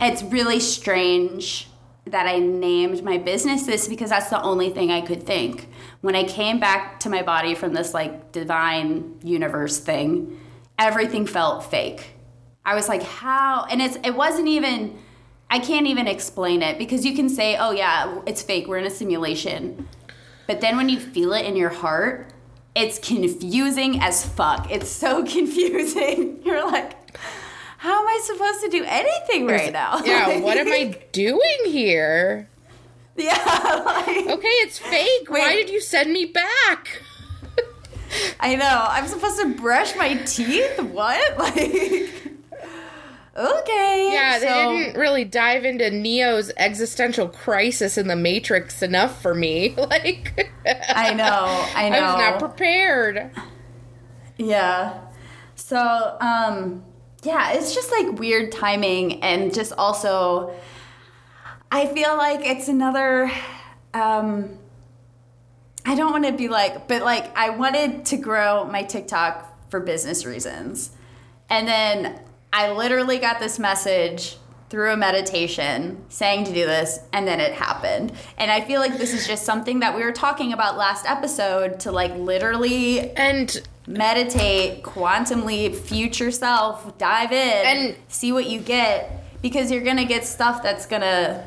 it's 0.01 0.22
really 0.22 0.61
strange 0.61 1.68
that 2.07 2.26
I 2.26 2.39
named 2.39 3.05
my 3.05 3.18
business 3.18 3.66
this 3.66 3.86
because 3.86 4.11
that's 4.11 4.30
the 4.30 4.43
only 4.43 4.70
thing 4.70 4.91
I 4.91 5.03
could 5.03 5.24
think. 5.24 5.68
When 6.01 6.16
I 6.16 6.24
came 6.24 6.59
back 6.59 7.01
to 7.01 7.11
my 7.11 7.22
body 7.22 7.55
from 7.55 7.74
this 7.74 7.93
like 7.93 8.32
divine 8.32 9.20
universe 9.22 9.78
thing, 9.78 10.41
everything 10.78 11.26
felt 11.26 11.64
fake. 11.64 12.14
I 12.64 12.74
was 12.74 12.89
like, 12.89 13.03
how? 13.03 13.66
And 13.70 13.80
it's 13.80 13.97
it 14.03 14.16
wasn't 14.16 14.49
even 14.49 14.99
I 15.51 15.59
can't 15.59 15.87
even 15.87 16.07
explain 16.07 16.63
it 16.63 16.79
because 16.79 17.05
you 17.05 17.15
can 17.15 17.29
say, 17.29 17.57
"Oh 17.57 17.71
yeah, 17.73 18.21
it's 18.27 18.43
fake. 18.43 18.67
We're 18.67 18.79
in 18.79 18.85
a 18.87 18.91
simulation." 18.91 19.89
But 20.47 20.61
then 20.61 20.77
when 20.77 20.89
you 20.89 20.99
feel 20.99 21.33
it 21.33 21.45
in 21.45 21.57
your 21.57 21.69
heart, 21.71 22.33
it's 22.75 22.99
confusing 22.99 24.01
as 24.01 24.25
fuck. 24.27 24.71
It's 24.71 24.89
so 24.91 25.25
confusing. 25.37 26.41
You're 26.45 26.65
like, 26.71 27.17
how 27.79 28.01
am 28.03 28.09
I 28.09 28.21
supposed 28.25 28.61
to 28.63 28.69
do 28.71 28.85
anything 28.87 29.47
right 29.47 29.73
now? 29.73 30.01
yeah, 30.05 30.41
what 30.41 30.57
am 30.57 30.69
I 30.69 30.99
doing 31.13 31.59
here? 31.67 32.49
Yeah, 33.17 33.83
like, 33.85 34.27
Okay, 34.29 34.49
it's 34.65 34.79
fake. 34.79 35.29
Why 35.29 35.53
did 35.55 35.69
you 35.71 35.81
send 35.81 36.13
me 36.13 36.25
back? 36.27 37.03
I 38.41 38.55
know. 38.55 38.87
I'm 38.89 39.07
supposed 39.07 39.39
to 39.41 39.55
brush 39.55 39.95
my 39.97 40.15
teeth? 40.15 40.81
What? 40.81 41.37
Like, 41.39 42.28
okay. 43.39 44.11
Yeah, 44.12 44.39
they 44.39 44.47
so- 44.47 44.72
didn't 44.72 44.99
really 44.99 45.24
dive 45.24 45.64
into 45.64 45.91
Neo's 45.91 46.53
existential 46.57 47.28
crisis 47.28 47.97
in 47.97 48.09
the 48.09 48.16
Matrix 48.16 48.82
enough 48.82 49.22
for 49.22 49.34
me. 49.34 49.74
Like, 49.89 50.51
I 50.66 51.14
know. 51.14 51.24
I 51.74 51.89
know. 51.89 51.99
I 51.99 52.12
was 52.12 52.18
not 52.18 52.39
prepared. 52.39 53.30
Yeah. 54.36 55.01
So, 55.55 56.16
um, 56.20 56.84
yeah, 57.22 57.53
it's 57.53 57.74
just 57.74 57.91
like 57.91 58.18
weird 58.18 58.53
timing 58.53 59.22
and 59.22 59.53
just 59.53 59.72
also 59.72 60.55
I 61.70 61.86
feel 61.86 62.16
like 62.16 62.41
it's 62.47 62.68
another 62.68 63.30
um 63.95 64.59
I 65.84 65.95
don't 65.95 66.12
want 66.12 66.26
to 66.26 66.32
be 66.32 66.49
like 66.49 66.86
but 66.89 67.03
like 67.03 67.36
I 67.36 67.51
wanted 67.51 68.05
to 68.07 68.16
grow 68.16 68.64
my 68.64 68.82
TikTok 68.84 69.70
for 69.70 69.80
business 69.80 70.24
reasons. 70.24 70.91
And 71.51 71.66
then 71.66 72.20
I 72.53 72.73
literally 72.73 73.19
got 73.19 73.41
this 73.41 73.59
message 73.59 74.37
through 74.71 74.93
a 74.93 74.97
meditation 74.97 76.05
saying 76.11 76.45
to 76.45 76.53
do 76.53 76.67
this 76.67 76.99
and 77.13 77.27
then 77.27 77.41
it 77.41 77.55
happened. 77.55 78.13
And 78.37 78.51
I 78.51 78.61
feel 78.61 78.81
like 78.81 78.99
this 78.99 79.15
is 79.15 79.27
just 79.27 79.45
something 79.45 79.81
that 79.81 79.97
we 79.97 80.03
were 80.03 80.13
talking 80.13 80.53
about 80.53 80.77
last 80.77 81.07
episode 81.07 81.81
to 81.81 81.93
like 81.93 82.15
literally 82.17 83.11
And 83.17 83.57
meditate, 83.87 84.83
quantum 84.83 85.47
leap, 85.47 85.75
future 85.75 86.31
self, 86.31 86.99
dive 86.99 87.33
in, 87.33 87.67
And- 87.67 87.97
see 88.09 88.33
what 88.33 88.47
you 88.47 88.61
get 88.61 89.25
because 89.41 89.71
you're 89.71 89.83
gonna 89.85 90.05
get 90.05 90.27
stuff 90.27 90.63
that's 90.63 90.85
gonna 90.85 91.45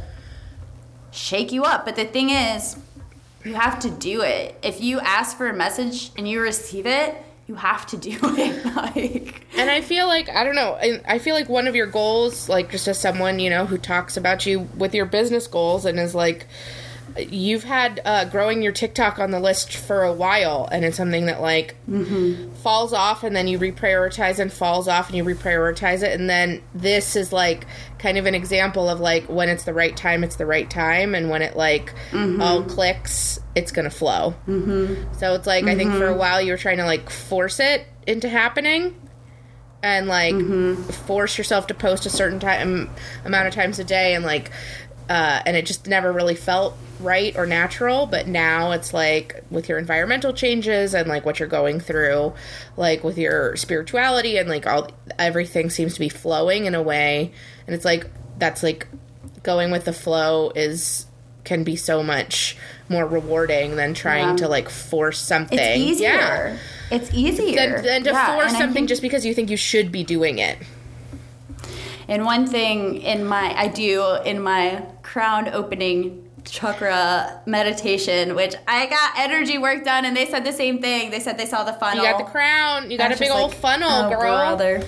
shake 1.11 1.51
you 1.51 1.63
up. 1.63 1.85
But 1.85 1.95
the 1.95 2.05
thing 2.05 2.29
is, 2.31 2.77
you 3.43 3.53
have 3.55 3.79
to 3.79 3.89
do 3.89 4.21
it. 4.21 4.57
If 4.63 4.81
you 4.81 4.99
ask 4.99 5.37
for 5.37 5.47
a 5.49 5.53
message 5.53 6.11
and 6.17 6.27
you 6.27 6.41
receive 6.41 6.85
it, 6.87 7.15
you 7.47 7.55
have 7.55 7.85
to 7.87 7.97
do 7.97 8.11
it. 8.21 8.75
like, 8.75 9.45
and 9.57 9.69
I 9.69 9.81
feel 9.81 10.07
like 10.07 10.29
I 10.29 10.43
don't 10.43 10.55
know. 10.55 10.77
I 11.07 11.19
feel 11.19 11.35
like 11.35 11.49
one 11.49 11.67
of 11.67 11.75
your 11.75 11.87
goals, 11.87 12.47
like 12.47 12.71
just 12.71 12.87
as 12.87 12.99
someone 12.99 13.39
you 13.39 13.49
know 13.49 13.65
who 13.65 13.77
talks 13.77 14.17
about 14.17 14.45
you 14.45 14.61
with 14.77 14.93
your 14.93 15.05
business 15.05 15.47
goals 15.47 15.85
and 15.85 15.99
is 15.99 16.15
like, 16.15 16.47
you've 17.17 17.63
had 17.63 18.01
uh, 18.05 18.25
growing 18.25 18.61
your 18.61 18.71
TikTok 18.71 19.19
on 19.19 19.31
the 19.31 19.39
list 19.39 19.75
for 19.75 20.03
a 20.03 20.13
while, 20.13 20.67
and 20.71 20.85
it's 20.85 20.97
something 20.97 21.25
that 21.25 21.41
like 21.41 21.75
falls 22.61 22.93
off, 22.93 23.23
and 23.23 23.35
then 23.35 23.47
you 23.47 23.59
reprioritize 23.59 24.39
and 24.39 24.51
falls 24.51 24.87
off, 24.87 25.07
and 25.07 25.17
you 25.17 25.23
reprioritize 25.23 26.03
it, 26.03 26.19
and 26.19 26.29
then 26.29 26.61
this 26.73 27.15
is 27.15 27.31
like 27.31 27.65
kind 27.99 28.17
of 28.17 28.25
an 28.25 28.35
example 28.35 28.89
of 28.89 28.99
like 28.99 29.25
when 29.25 29.49
it's 29.49 29.63
the 29.63 29.73
right 29.73 29.95
time, 29.95 30.23
it's 30.23 30.35
the 30.35 30.45
right 30.45 30.69
time, 30.69 31.15
and 31.15 31.29
when 31.29 31.41
it 31.41 31.55
like 31.55 31.93
all 32.39 32.63
clicks, 32.63 33.39
it's 33.55 33.71
gonna 33.71 33.89
flow. 33.89 34.35
Mm-hmm. 34.47 35.13
So 35.17 35.33
it's 35.35 35.47
like 35.47 35.65
I 35.65 35.75
think 35.75 35.93
for 35.93 36.07
a 36.07 36.15
while 36.15 36.41
you 36.41 36.51
were 36.51 36.57
trying 36.57 36.77
to 36.77 36.85
like 36.85 37.09
force 37.09 37.59
it 37.59 37.85
into 38.07 38.29
happening 38.29 38.95
and 39.83 40.07
like 40.07 40.35
force 41.05 41.37
yourself 41.37 41.67
to 41.67 41.73
post 41.73 42.05
a 42.05 42.09
certain 42.09 42.39
time 42.39 42.89
amount 43.25 43.47
of 43.47 43.53
times 43.53 43.79
a 43.79 43.83
day 43.83 44.13
and 44.13 44.23
like 44.23 44.51
uh, 45.09 45.41
and 45.45 45.57
it 45.57 45.65
just 45.65 45.87
never 45.87 46.11
really 46.11 46.35
felt 46.35 46.75
right 46.99 47.35
or 47.35 47.47
natural 47.47 48.05
but 48.05 48.27
now 48.27 48.71
it's 48.71 48.93
like 48.93 49.43
with 49.49 49.67
your 49.67 49.79
environmental 49.79 50.31
changes 50.33 50.93
and 50.93 51.09
like 51.09 51.25
what 51.25 51.39
you're 51.39 51.47
going 51.49 51.79
through 51.79 52.31
like 52.77 53.03
with 53.03 53.17
your 53.17 53.55
spirituality 53.57 54.37
and 54.37 54.47
like 54.47 54.67
all 54.67 54.87
everything 55.17 55.69
seems 55.71 55.95
to 55.95 55.99
be 55.99 56.09
flowing 56.09 56.65
in 56.67 56.75
a 56.75 56.81
way. 56.81 57.31
And 57.65 57.75
it's 57.75 57.85
like 57.85 58.05
that's 58.37 58.61
like 58.61 58.87
going 59.43 59.71
with 59.71 59.85
the 59.85 59.93
flow 59.93 60.51
is 60.55 61.07
can 61.43 61.63
be 61.63 61.75
so 61.75 62.03
much 62.03 62.55
more 62.87 63.05
rewarding 63.07 63.75
than 63.77 63.95
trying 63.95 64.29
Yeah. 64.29 64.35
to 64.37 64.47
like 64.47 64.69
force 64.69 65.19
something. 65.19 65.57
It's 65.57 65.77
easier. 65.79 66.07
yeah 66.09 66.57
It's 66.91 67.11
easier. 67.13 67.55
Than, 67.77 67.83
than 67.83 68.03
to 68.03 68.11
Yeah, 68.11 68.35
force 68.35 68.51
something 68.51 68.73
think- 68.73 68.89
just 68.89 69.01
because 69.01 69.25
you 69.25 69.33
think 69.33 69.49
you 69.49 69.57
should 69.57 69.91
be 69.91 70.03
doing 70.03 70.37
it 70.37 70.57
And 72.11 72.25
one 72.25 72.45
thing 72.45 72.97
in 72.97 73.25
my 73.25 73.57
I 73.57 73.69
do 73.69 74.17
in 74.25 74.43
my 74.43 74.85
crown 75.01 75.47
opening 75.47 76.29
chakra 76.43 77.41
meditation, 77.45 78.35
which 78.35 78.53
I 78.67 78.87
got 78.87 79.17
energy 79.17 79.57
work 79.57 79.85
done, 79.85 80.03
and 80.03 80.15
they 80.15 80.25
said 80.25 80.43
the 80.43 80.51
same 80.51 80.81
thing. 80.81 81.09
They 81.09 81.21
said 81.21 81.37
they 81.37 81.45
saw 81.45 81.63
the 81.63 81.71
funnel. 81.71 82.03
you 82.03 82.11
got 82.11 82.17
the 82.17 82.29
crown 82.29 82.91
you 82.91 82.97
got 82.97 83.15
a 83.15 83.17
big 83.17 83.31
old 83.31 83.51
like, 83.51 83.59
funnel 83.59 83.89
oh, 83.89 84.09
girl 84.09 84.19
brother. 84.19 84.83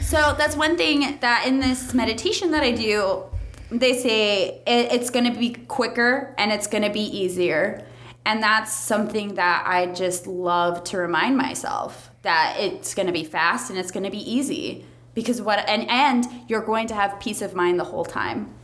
So 0.00 0.36
that's 0.38 0.54
one 0.54 0.76
thing 0.76 1.18
that 1.18 1.44
in 1.48 1.58
this 1.58 1.92
meditation 1.92 2.52
that 2.52 2.62
I 2.62 2.70
do, 2.70 3.24
they 3.72 3.98
say 3.98 4.62
it, 4.64 4.92
it's 4.92 5.10
going 5.10 5.24
to 5.24 5.36
be 5.36 5.54
quicker 5.54 6.36
and 6.38 6.52
it's 6.52 6.68
going 6.68 6.84
to 6.84 6.90
be 6.90 7.00
easier. 7.00 7.84
And 8.24 8.40
that's 8.40 8.72
something 8.72 9.34
that 9.34 9.64
I 9.66 9.86
just 9.86 10.28
love 10.28 10.84
to 10.84 10.98
remind 10.98 11.36
myself 11.36 12.12
that 12.22 12.58
it's 12.60 12.94
going 12.94 13.08
to 13.08 13.12
be 13.12 13.24
fast 13.24 13.70
and 13.70 13.78
it's 13.78 13.90
going 13.90 14.04
to 14.04 14.10
be 14.10 14.32
easy 14.32 14.86
because 15.14 15.40
what 15.42 15.58
and 15.68 15.88
and 15.88 16.26
you're 16.48 16.62
going 16.62 16.86
to 16.88 16.94
have 16.94 17.18
peace 17.20 17.42
of 17.42 17.54
mind 17.54 17.78
the 17.78 17.84
whole 17.84 18.04
time. 18.04 18.54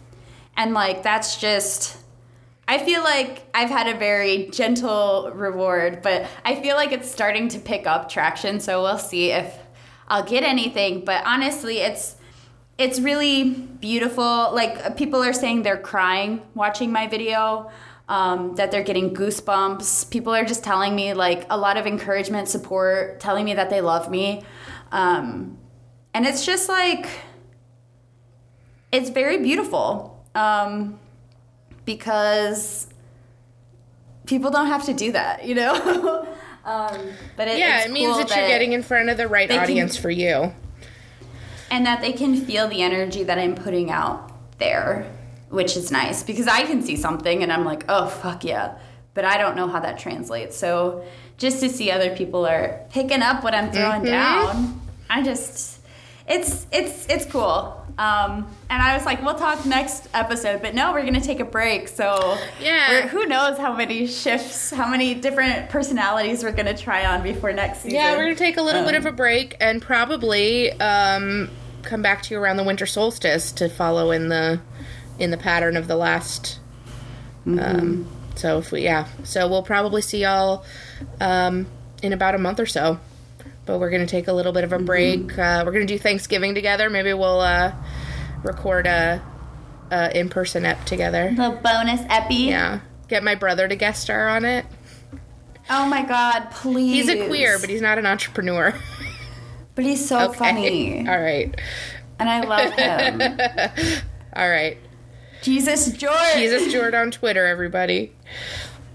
And 0.57 0.75
like 0.75 1.03
that's 1.03 1.37
just 1.37 1.99
I 2.67 2.79
feel 2.79 3.03
like 3.03 3.49
I've 3.55 3.71
had 3.71 3.89
a 3.89 3.99
very 3.99 4.49
gentle 4.51 5.31
reward, 5.35 6.03
but 6.03 6.27
I 6.45 6.61
feel 6.61 6.77
like 6.77 6.93
it's 6.93 7.11
starting 7.11 7.49
to 7.49 7.59
pick 7.59 7.87
up 7.87 8.11
traction. 8.11 8.61
So 8.61 8.83
we'll 8.83 8.99
see 8.99 9.31
if 9.31 9.59
I'll 10.07 10.25
get 10.25 10.45
anything. 10.45 11.05
But 11.05 11.25
honestly, 11.25 11.79
it's 11.79 12.17
it's 12.77 13.01
really 13.01 13.45
beautiful. 13.45 14.53
Like 14.53 14.97
people 14.97 15.23
are 15.23 15.33
saying 15.33 15.63
they're 15.63 15.79
crying 15.79 16.43
watching 16.55 16.93
my 16.93 17.09
video, 17.09 17.71
um, 18.09 18.55
that 18.57 18.71
they're 18.71 18.83
getting 18.83 19.15
goosebumps. 19.15 20.11
People 20.11 20.35
are 20.35 20.45
just 20.45 20.65
telling 20.65 20.95
me 20.95 21.13
like 21.15 21.47
a 21.51 21.59
lot 21.59 21.77
of 21.77 21.87
encouragement, 21.87 22.49
support, 22.49 23.21
telling 23.21 23.45
me 23.45 23.55
that 23.55 23.71
they 23.71 23.81
love 23.81 24.11
me, 24.11 24.45
um, 24.93 25.59
and 26.15 26.27
it's 26.27 26.45
just 26.45 26.69
like 26.69 27.07
it's 28.93 29.11
very 29.11 29.39
beautiful. 29.43 30.15
Um, 30.35 30.99
because 31.85 32.87
people 34.27 34.51
don't 34.51 34.67
have 34.67 34.85
to 34.85 34.93
do 34.93 35.13
that, 35.13 35.47
you 35.47 35.55
know. 35.55 36.27
um, 36.65 36.99
but 37.37 37.49
it, 37.49 37.59
yeah 37.59 37.85
it 37.85 37.91
means 37.91 38.15
cool 38.15 38.25
that 38.25 38.37
you're 38.37 38.47
getting 38.49 38.73
in 38.75 38.83
front 38.83 39.09
of 39.09 39.17
the 39.17 39.27
right 39.27 39.49
they 39.49 39.55
can- 39.55 39.65
audience 39.65 39.97
for 39.97 40.11
you 40.11 40.53
and 41.71 41.87
that 41.87 42.01
they 42.03 42.13
can 42.13 42.37
feel 42.37 42.69
the 42.69 42.83
energy 42.83 43.25
that 43.25 43.39
I'm 43.39 43.55
putting 43.55 43.91
out 43.91 44.31
there, 44.59 45.11
which 45.49 45.77
is 45.77 45.91
nice 45.91 46.23
because 46.23 46.47
I 46.47 46.63
can 46.65 46.83
see 46.83 46.97
something 46.97 47.43
and 47.43 47.51
I'm 47.53 47.65
like, 47.65 47.85
oh 47.89 48.07
fuck 48.09 48.45
yeah, 48.45 48.77
but 49.15 49.25
I 49.25 49.39
don't 49.39 49.57
know 49.57 49.67
how 49.67 49.81
that 49.81 49.99
translates. 49.99 50.57
So 50.57 51.05
just 51.39 51.61
to 51.61 51.69
see 51.71 51.91
other 51.91 52.15
people 52.15 52.47
are 52.47 52.85
picking 52.91 53.23
up 53.23 53.43
what 53.43 53.55
I'm 53.55 53.71
throwing 53.73 54.03
Mm-hmm. 54.03 54.57
down, 54.61 54.81
I 55.11 55.23
just 55.23 55.78
it's 56.29 56.67
it's 56.73 57.07
it's 57.09 57.25
cool. 57.27 57.75
Um, 57.99 58.47
and 58.71 58.81
I 58.81 58.97
was 58.97 59.05
like, 59.05 59.25
we'll 59.25 59.35
talk 59.35 59.67
next 59.67 60.09
episode, 60.15 60.63
but 60.63 60.73
no, 60.73 60.93
we're 60.93 61.05
gonna 61.05 61.21
take 61.21 61.41
a 61.41 61.45
break. 61.45 61.89
So 61.89 62.39
Yeah. 62.61 63.09
who 63.09 63.27
knows 63.27 63.59
how 63.59 63.75
many 63.75 64.07
shifts, 64.07 64.71
how 64.71 64.87
many 64.89 65.15
different 65.15 65.69
personalities 65.69 66.45
we're 66.45 66.53
gonna 66.53 66.77
try 66.77 67.05
on 67.07 67.23
before 67.25 67.53
next 67.53 67.79
season. 67.79 67.97
yeah 67.99 68.13
we're 68.17 68.23
gonna 68.25 68.35
take 68.37 68.57
a 68.57 68.63
little 68.63 68.85
bit 68.85 68.95
Um, 68.95 69.01
of 69.01 69.07
a 69.07 69.13
break 69.17 69.57
and 69.61 69.83
probably 69.83 70.71
um, 70.81 71.51
come 71.83 72.01
back 72.03 72.23
to 72.25 72.35
you 72.35 72.41
around 72.41 72.57
the 72.59 72.63
winter 72.65 72.87
solstice 72.87 73.51
to 73.53 73.69
follow 73.69 74.13
in 74.13 74.29
the 74.29 74.61
in 75.19 75.33
the 75.33 75.37
pattern 75.39 75.77
of 75.77 75.89
the 75.89 75.97
last 75.97 76.61
Mm-hmm. 77.47 77.59
um, 77.59 78.07
so 78.37 78.59
if 78.59 78.71
we 78.71 78.83
yeah 78.83 79.07
so 79.25 79.49
we'll 79.49 79.63
probably 79.63 80.03
see 80.03 80.23
y'all 80.23 80.65
um, 81.21 81.67
in 82.03 82.13
about 82.13 82.35
a 82.35 82.39
month 82.39 82.61
or 82.61 82.67
so 82.67 83.01
but 83.69 83.79
we're 83.79 83.91
gonna 83.91 84.07
take 84.07 84.27
a 84.27 84.33
little 84.33 84.53
bit 84.53 84.65
of 84.65 84.71
Mm-hmm. 84.71 84.83
a 84.83 84.87
break 84.87 85.39
uh, 85.39 85.63
we're 85.65 85.73
gonna 85.73 85.85
do 85.87 85.99
thanksgiving 85.99 86.55
together 86.55 86.89
maybe 86.91 87.13
we'll 87.13 87.41
uh, 87.41 87.73
record 88.43 88.87
a, 88.87 89.23
a 89.93 90.19
in-person 90.19 90.65
ep 90.65 90.85
together 90.87 91.33
the 91.37 91.51
bonus 91.63 92.01
epi. 92.09 92.35
yeah 92.35 92.81
get 93.09 93.23
my 93.23 93.35
brother 93.35 93.69
to 93.69 93.77
guest 93.77 94.03
star 94.03 94.29
on 94.29 94.45
it 94.45 94.67
Oh 95.71 95.85
my 95.87 96.03
god, 96.03 96.51
please. 96.51 97.07
he's 97.07 97.09
a 97.11 97.27
queer 97.27 97.59
but 97.59 97.69
he's 97.69 97.83
not 97.83 97.99
an 97.99 98.07
entrepreneur 98.07 98.75
But 99.75 99.85
he's 99.85 100.09
so 100.09 100.31
Okay. 100.31 100.39
funny. 100.39 101.09
all 101.09 101.21
right 101.21 101.55
And 102.19 102.29
I 102.29 102.41
love 102.41 102.73
him. 102.73 103.21
all 104.35 104.49
right 104.49 104.79
Jesus 105.43 105.93
George. 105.93 106.17
Jesus 106.35 106.73
George 106.73 106.95
on 106.95 107.11
Twitter, 107.13 107.47
everybody. 107.47 108.13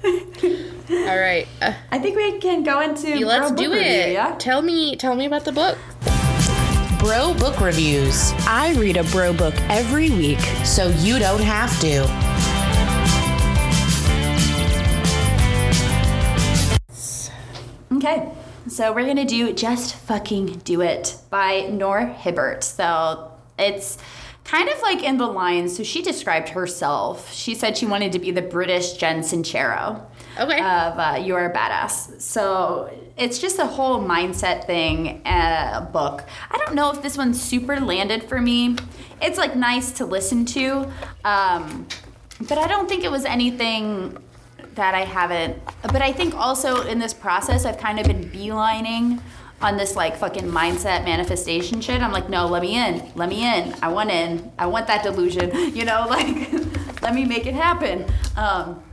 All 0.03 1.17
right, 1.17 1.47
uh, 1.61 1.73
I 1.91 1.99
think 1.99 2.17
we 2.17 2.39
can 2.39 2.63
go 2.63 2.81
into 2.81 3.25
let's 3.25 3.49
Bro 3.51 3.57
do 3.57 3.69
Book 3.69 3.77
it. 3.77 3.99
Review, 3.99 4.13
yeah? 4.13 4.35
Tell 4.37 4.61
me, 4.61 4.95
tell 4.97 5.15
me 5.15 5.25
about 5.25 5.45
the 5.45 5.51
book. 5.53 5.77
Bro 6.99 7.35
Book 7.35 7.59
Reviews, 7.61 8.31
I 8.47 8.73
read 8.77 8.97
a 8.97 9.03
bro 9.05 9.33
book 9.33 9.53
every 9.69 10.09
week. 10.09 10.39
so 10.65 10.89
you 10.99 11.19
don't 11.19 11.41
have 11.41 11.71
to. 11.81 12.03
Okay. 17.93 18.29
So 18.67 18.93
we're 18.93 19.05
gonna 19.05 19.25
do 19.25 19.53
Just 19.53 19.95
Fucking 19.95 20.59
Do 20.63 20.81
It 20.81 21.17
by 21.29 21.61
Noor 21.71 22.05
Hibbert. 22.05 22.63
So 22.63 23.31
it's 23.59 23.97
kind 24.43 24.69
of 24.69 24.81
like 24.81 25.03
in 25.03 25.17
the 25.17 25.27
lines. 25.27 25.75
So 25.75 25.83
she 25.83 26.01
described 26.01 26.49
herself. 26.49 27.33
She 27.33 27.55
said 27.55 27.77
she 27.77 27.85
wanted 27.85 28.11
to 28.13 28.19
be 28.19 28.31
the 28.31 28.41
British 28.41 28.93
Jen 28.93 29.21
Sincero. 29.21 30.05
Okay. 30.39 30.57
of 30.57 30.97
uh, 30.97 31.21
You're 31.23 31.45
a 31.45 31.53
Badass. 31.53 32.19
So 32.19 32.91
it's 33.17 33.39
just 33.39 33.59
a 33.59 33.65
whole 33.65 33.99
mindset 34.03 34.65
thing 34.65 35.21
uh, 35.25 35.81
book. 35.91 36.23
I 36.49 36.57
don't 36.57 36.73
know 36.73 36.91
if 36.91 37.01
this 37.01 37.17
one 37.17 37.33
super 37.33 37.79
landed 37.79 38.23
for 38.23 38.41
me. 38.41 38.75
It's 39.21 39.37
like 39.37 39.55
nice 39.55 39.91
to 39.93 40.05
listen 40.05 40.45
to, 40.45 40.91
um, 41.23 41.87
but 42.49 42.57
I 42.57 42.67
don't 42.67 42.89
think 42.89 43.03
it 43.03 43.11
was 43.11 43.25
anything 43.25 44.17
that 44.75 44.95
I 44.95 45.01
haven't. 45.05 45.63
But 45.83 46.01
I 46.01 46.11
think 46.11 46.33
also 46.33 46.87
in 46.87 46.99
this 46.99 47.13
process, 47.13 47.65
I've 47.65 47.77
kind 47.77 47.99
of 47.99 48.07
been 48.07 48.29
beelining 48.31 49.21
on 49.63 49.77
this 49.77 49.95
like 49.95 50.15
fucking 50.17 50.45
mindset 50.45 51.05
manifestation 51.05 51.81
shit. 51.81 52.01
I'm 52.01 52.11
like, 52.11 52.29
no, 52.29 52.47
let 52.47 52.61
me 52.61 52.77
in, 52.77 53.11
let 53.15 53.29
me 53.29 53.43
in. 53.43 53.73
I 53.81 53.87
want 53.87 54.11
in. 54.11 54.51
I 54.59 54.67
want 54.67 54.87
that 54.87 55.03
delusion. 55.03 55.51
You 55.73 55.85
know, 55.85 56.05
like 56.09 56.51
let 57.01 57.15
me 57.15 57.25
make 57.25 57.47
it 57.47 57.55
happen. 57.55 58.05
Um, 58.37 58.83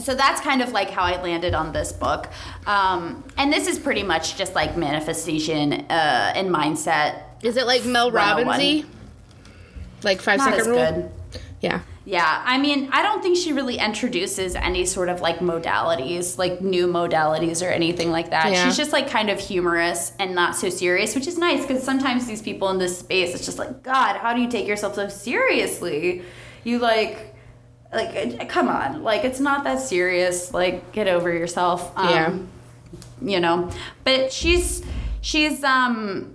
so 0.00 0.14
that's 0.14 0.40
kind 0.40 0.62
of 0.62 0.72
like 0.72 0.90
how 0.90 1.02
I 1.02 1.20
landed 1.22 1.54
on 1.54 1.72
this 1.72 1.92
book. 1.92 2.28
Um, 2.66 3.24
and 3.36 3.52
this 3.52 3.66
is 3.66 3.78
pretty 3.78 4.02
much 4.02 4.36
just 4.36 4.54
like 4.54 4.76
manifestation 4.76 5.72
uh, 5.72 6.32
and 6.34 6.48
mindset. 6.48 7.22
Is 7.42 7.56
it 7.56 7.66
like 7.66 7.84
Mel 7.84 8.10
101. 8.10 8.58
Robbinsy? 8.58 8.86
Like 10.02 10.20
five 10.20 10.38
Not 10.38 10.50
second 10.50 10.60
as 10.60 10.66
rule? 10.66 10.76
good. 10.76 11.10
Yeah. 11.60 11.80
Yeah, 12.08 12.40
I 12.44 12.56
mean, 12.58 12.88
I 12.92 13.02
don't 13.02 13.20
think 13.20 13.36
she 13.36 13.52
really 13.52 13.78
introduces 13.78 14.54
any 14.54 14.84
sort 14.86 15.08
of 15.08 15.20
like 15.20 15.40
modalities, 15.40 16.38
like 16.38 16.60
new 16.60 16.86
modalities 16.86 17.66
or 17.66 17.68
anything 17.70 18.12
like 18.12 18.30
that. 18.30 18.52
Yeah. 18.52 18.64
She's 18.64 18.76
just 18.76 18.92
like 18.92 19.10
kind 19.10 19.28
of 19.28 19.40
humorous 19.40 20.12
and 20.20 20.32
not 20.32 20.54
so 20.54 20.70
serious, 20.70 21.16
which 21.16 21.26
is 21.26 21.36
nice 21.36 21.66
because 21.66 21.82
sometimes 21.82 22.24
these 22.26 22.40
people 22.40 22.70
in 22.70 22.78
this 22.78 22.96
space, 23.00 23.34
it's 23.34 23.44
just 23.44 23.58
like, 23.58 23.82
God, 23.82 24.18
how 24.18 24.32
do 24.34 24.40
you 24.40 24.48
take 24.48 24.68
yourself 24.68 24.94
so 24.94 25.08
seriously? 25.08 26.22
You 26.62 26.78
like, 26.78 27.34
like, 27.92 28.40
uh, 28.40 28.44
come 28.46 28.68
on, 28.68 29.02
like 29.02 29.24
it's 29.24 29.40
not 29.40 29.64
that 29.64 29.80
serious. 29.80 30.54
Like, 30.54 30.92
get 30.92 31.08
over 31.08 31.32
yourself. 31.32 31.92
Um, 31.96 32.08
Yeah. 32.08 32.38
You 33.20 33.40
know, 33.40 33.70
but 34.04 34.32
she's 34.32 34.84
she's 35.22 35.64
um, 35.64 36.34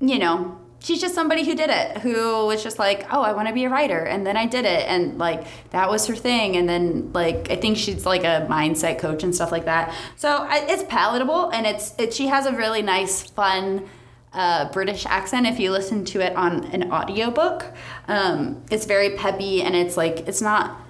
you 0.00 0.18
know, 0.18 0.58
she's 0.82 1.00
just 1.00 1.14
somebody 1.14 1.44
who 1.44 1.54
did 1.54 1.70
it, 1.70 1.98
who 1.98 2.46
was 2.46 2.62
just 2.62 2.78
like, 2.78 3.06
oh, 3.12 3.22
I 3.22 3.32
want 3.32 3.48
to 3.48 3.54
be 3.54 3.64
a 3.64 3.68
writer, 3.68 4.00
and 4.00 4.26
then 4.26 4.36
I 4.36 4.46
did 4.46 4.64
it, 4.64 4.86
and 4.88 5.18
like 5.18 5.44
that 5.70 5.88
was 5.88 6.06
her 6.06 6.16
thing, 6.16 6.56
and 6.56 6.68
then 6.68 7.12
like 7.12 7.50
I 7.50 7.56
think 7.56 7.76
she's 7.76 8.04
like 8.04 8.24
a 8.24 8.46
mindset 8.50 8.98
coach 8.98 9.22
and 9.22 9.34
stuff 9.34 9.52
like 9.52 9.64
that. 9.66 9.94
So 10.16 10.46
it's 10.50 10.84
palatable, 10.84 11.50
and 11.50 11.66
it's 11.66 11.94
it. 11.98 12.12
She 12.12 12.26
has 12.26 12.46
a 12.46 12.52
really 12.52 12.82
nice, 12.82 13.22
fun. 13.22 13.88
Uh, 14.34 14.72
British 14.72 15.04
accent 15.04 15.46
if 15.46 15.60
you 15.60 15.70
listen 15.70 16.06
to 16.06 16.18
it 16.18 16.34
on 16.34 16.64
an 16.72 16.90
audiobook. 16.90 17.66
Um, 18.08 18.62
it's 18.70 18.86
very 18.86 19.10
peppy 19.10 19.60
and 19.60 19.76
it's 19.76 19.98
like 19.98 20.26
it's 20.26 20.40
not 20.40 20.80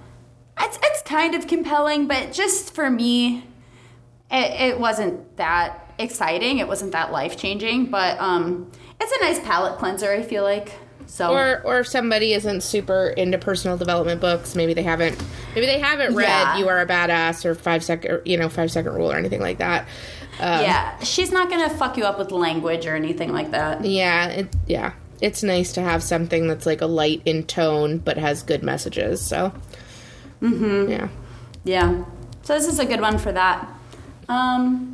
it's, 0.59 0.79
it's 0.81 1.01
kind 1.01 1.35
of 1.35 1.47
compelling, 1.47 2.07
but 2.07 2.31
just 2.31 2.73
for 2.73 2.89
me, 2.89 3.45
it, 4.31 4.61
it 4.61 4.79
wasn't 4.79 5.35
that 5.37 5.93
exciting. 5.97 6.59
It 6.59 6.67
wasn't 6.67 6.91
that 6.93 7.11
life 7.11 7.37
changing, 7.37 7.87
but 7.87 8.19
um, 8.19 8.71
it's 9.03 9.11
a 9.11 9.23
nice 9.23 9.39
palate 9.45 9.77
cleanser. 9.77 10.11
I 10.11 10.23
feel 10.23 10.43
like 10.43 10.71
so. 11.05 11.31
Or 11.31 11.61
or 11.63 11.79
if 11.81 11.87
somebody 11.87 12.33
isn't 12.33 12.61
super 12.61 13.07
into 13.07 13.37
personal 13.37 13.77
development 13.77 14.21
books, 14.21 14.55
maybe 14.55 14.73
they 14.73 14.83
haven't 14.83 15.21
maybe 15.53 15.67
they 15.67 15.79
haven't 15.79 16.15
read 16.15 16.27
Yeah. 16.27 16.57
"You 16.57 16.69
Are 16.69 16.79
a 16.79 16.85
Badass" 16.85 17.45
or 17.45 17.55
Five 17.55 17.83
Second 17.83 18.21
you 18.25 18.37
know 18.37 18.49
Five 18.49 18.71
Second 18.71 18.93
Rule 18.93 19.11
or 19.11 19.17
anything 19.17 19.41
like 19.41 19.59
that. 19.59 19.87
Um, 20.39 20.61
yeah, 20.61 20.97
she's 20.99 21.31
not 21.31 21.49
gonna 21.49 21.69
fuck 21.69 21.97
you 21.97 22.05
up 22.05 22.17
with 22.17 22.31
language 22.31 22.87
or 22.87 22.95
anything 22.95 23.31
like 23.31 23.51
that. 23.51 23.85
Yeah, 23.85 24.27
it, 24.27 24.55
yeah. 24.65 24.93
It's 25.21 25.43
nice 25.43 25.71
to 25.73 25.81
have 25.81 26.03
something 26.03 26.47
that's 26.47 26.65
like 26.65 26.81
a 26.81 26.85
light 26.85 27.21
in 27.23 27.43
tone 27.43 27.99
but 27.99 28.17
has 28.17 28.43
good 28.43 28.61
messages. 28.63 29.21
So, 29.21 29.53
mm-hmm. 30.41 30.91
yeah. 30.91 31.07
Yeah, 31.63 32.03
so 32.41 32.55
this 32.55 32.67
is 32.67 32.79
a 32.79 32.85
good 32.85 32.99
one 32.99 33.17
for 33.17 33.31
that. 33.31 33.65
Um, 34.27 34.92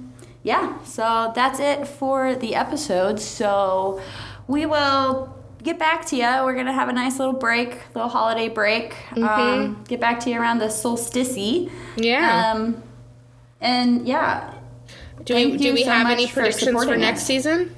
yeah, 0.50 0.84
so 0.84 1.32
that's 1.36 1.60
it 1.60 1.88
for 1.88 2.34
the 2.36 2.56
episode. 2.56 3.20
So 3.20 4.02
we 4.48 4.66
will 4.66 5.32
get 5.62 5.78
back 5.78 6.06
to 6.08 6.16
you. 6.16 6.30
We're 6.44 6.56
gonna 6.56 6.74
have 6.74 6.90
a 6.90 6.94
nice 6.94 7.20
little 7.20 7.36
break, 7.48 7.78
little 7.94 8.10
holiday 8.10 8.50
break. 8.50 8.96
Um, 9.16 9.84
get 9.88 10.00
back 10.00 10.20
to 10.22 10.30
you 10.32 10.40
around 10.42 10.58
the 10.60 10.70
solstice. 10.70 11.38
Yeah. 11.98 12.52
Um, 12.54 12.82
and 13.62 14.08
yeah, 14.08 14.54
do 15.24 15.36
we 15.36 15.58
do 15.58 15.74
we 15.74 15.84
so 15.84 15.92
have 15.92 16.08
any 16.08 16.26
for 16.28 16.42
predictions 16.42 16.64
for 16.72 16.80
supporting 16.80 17.02
next 17.02 17.22
us. 17.22 17.28
season? 17.28 17.76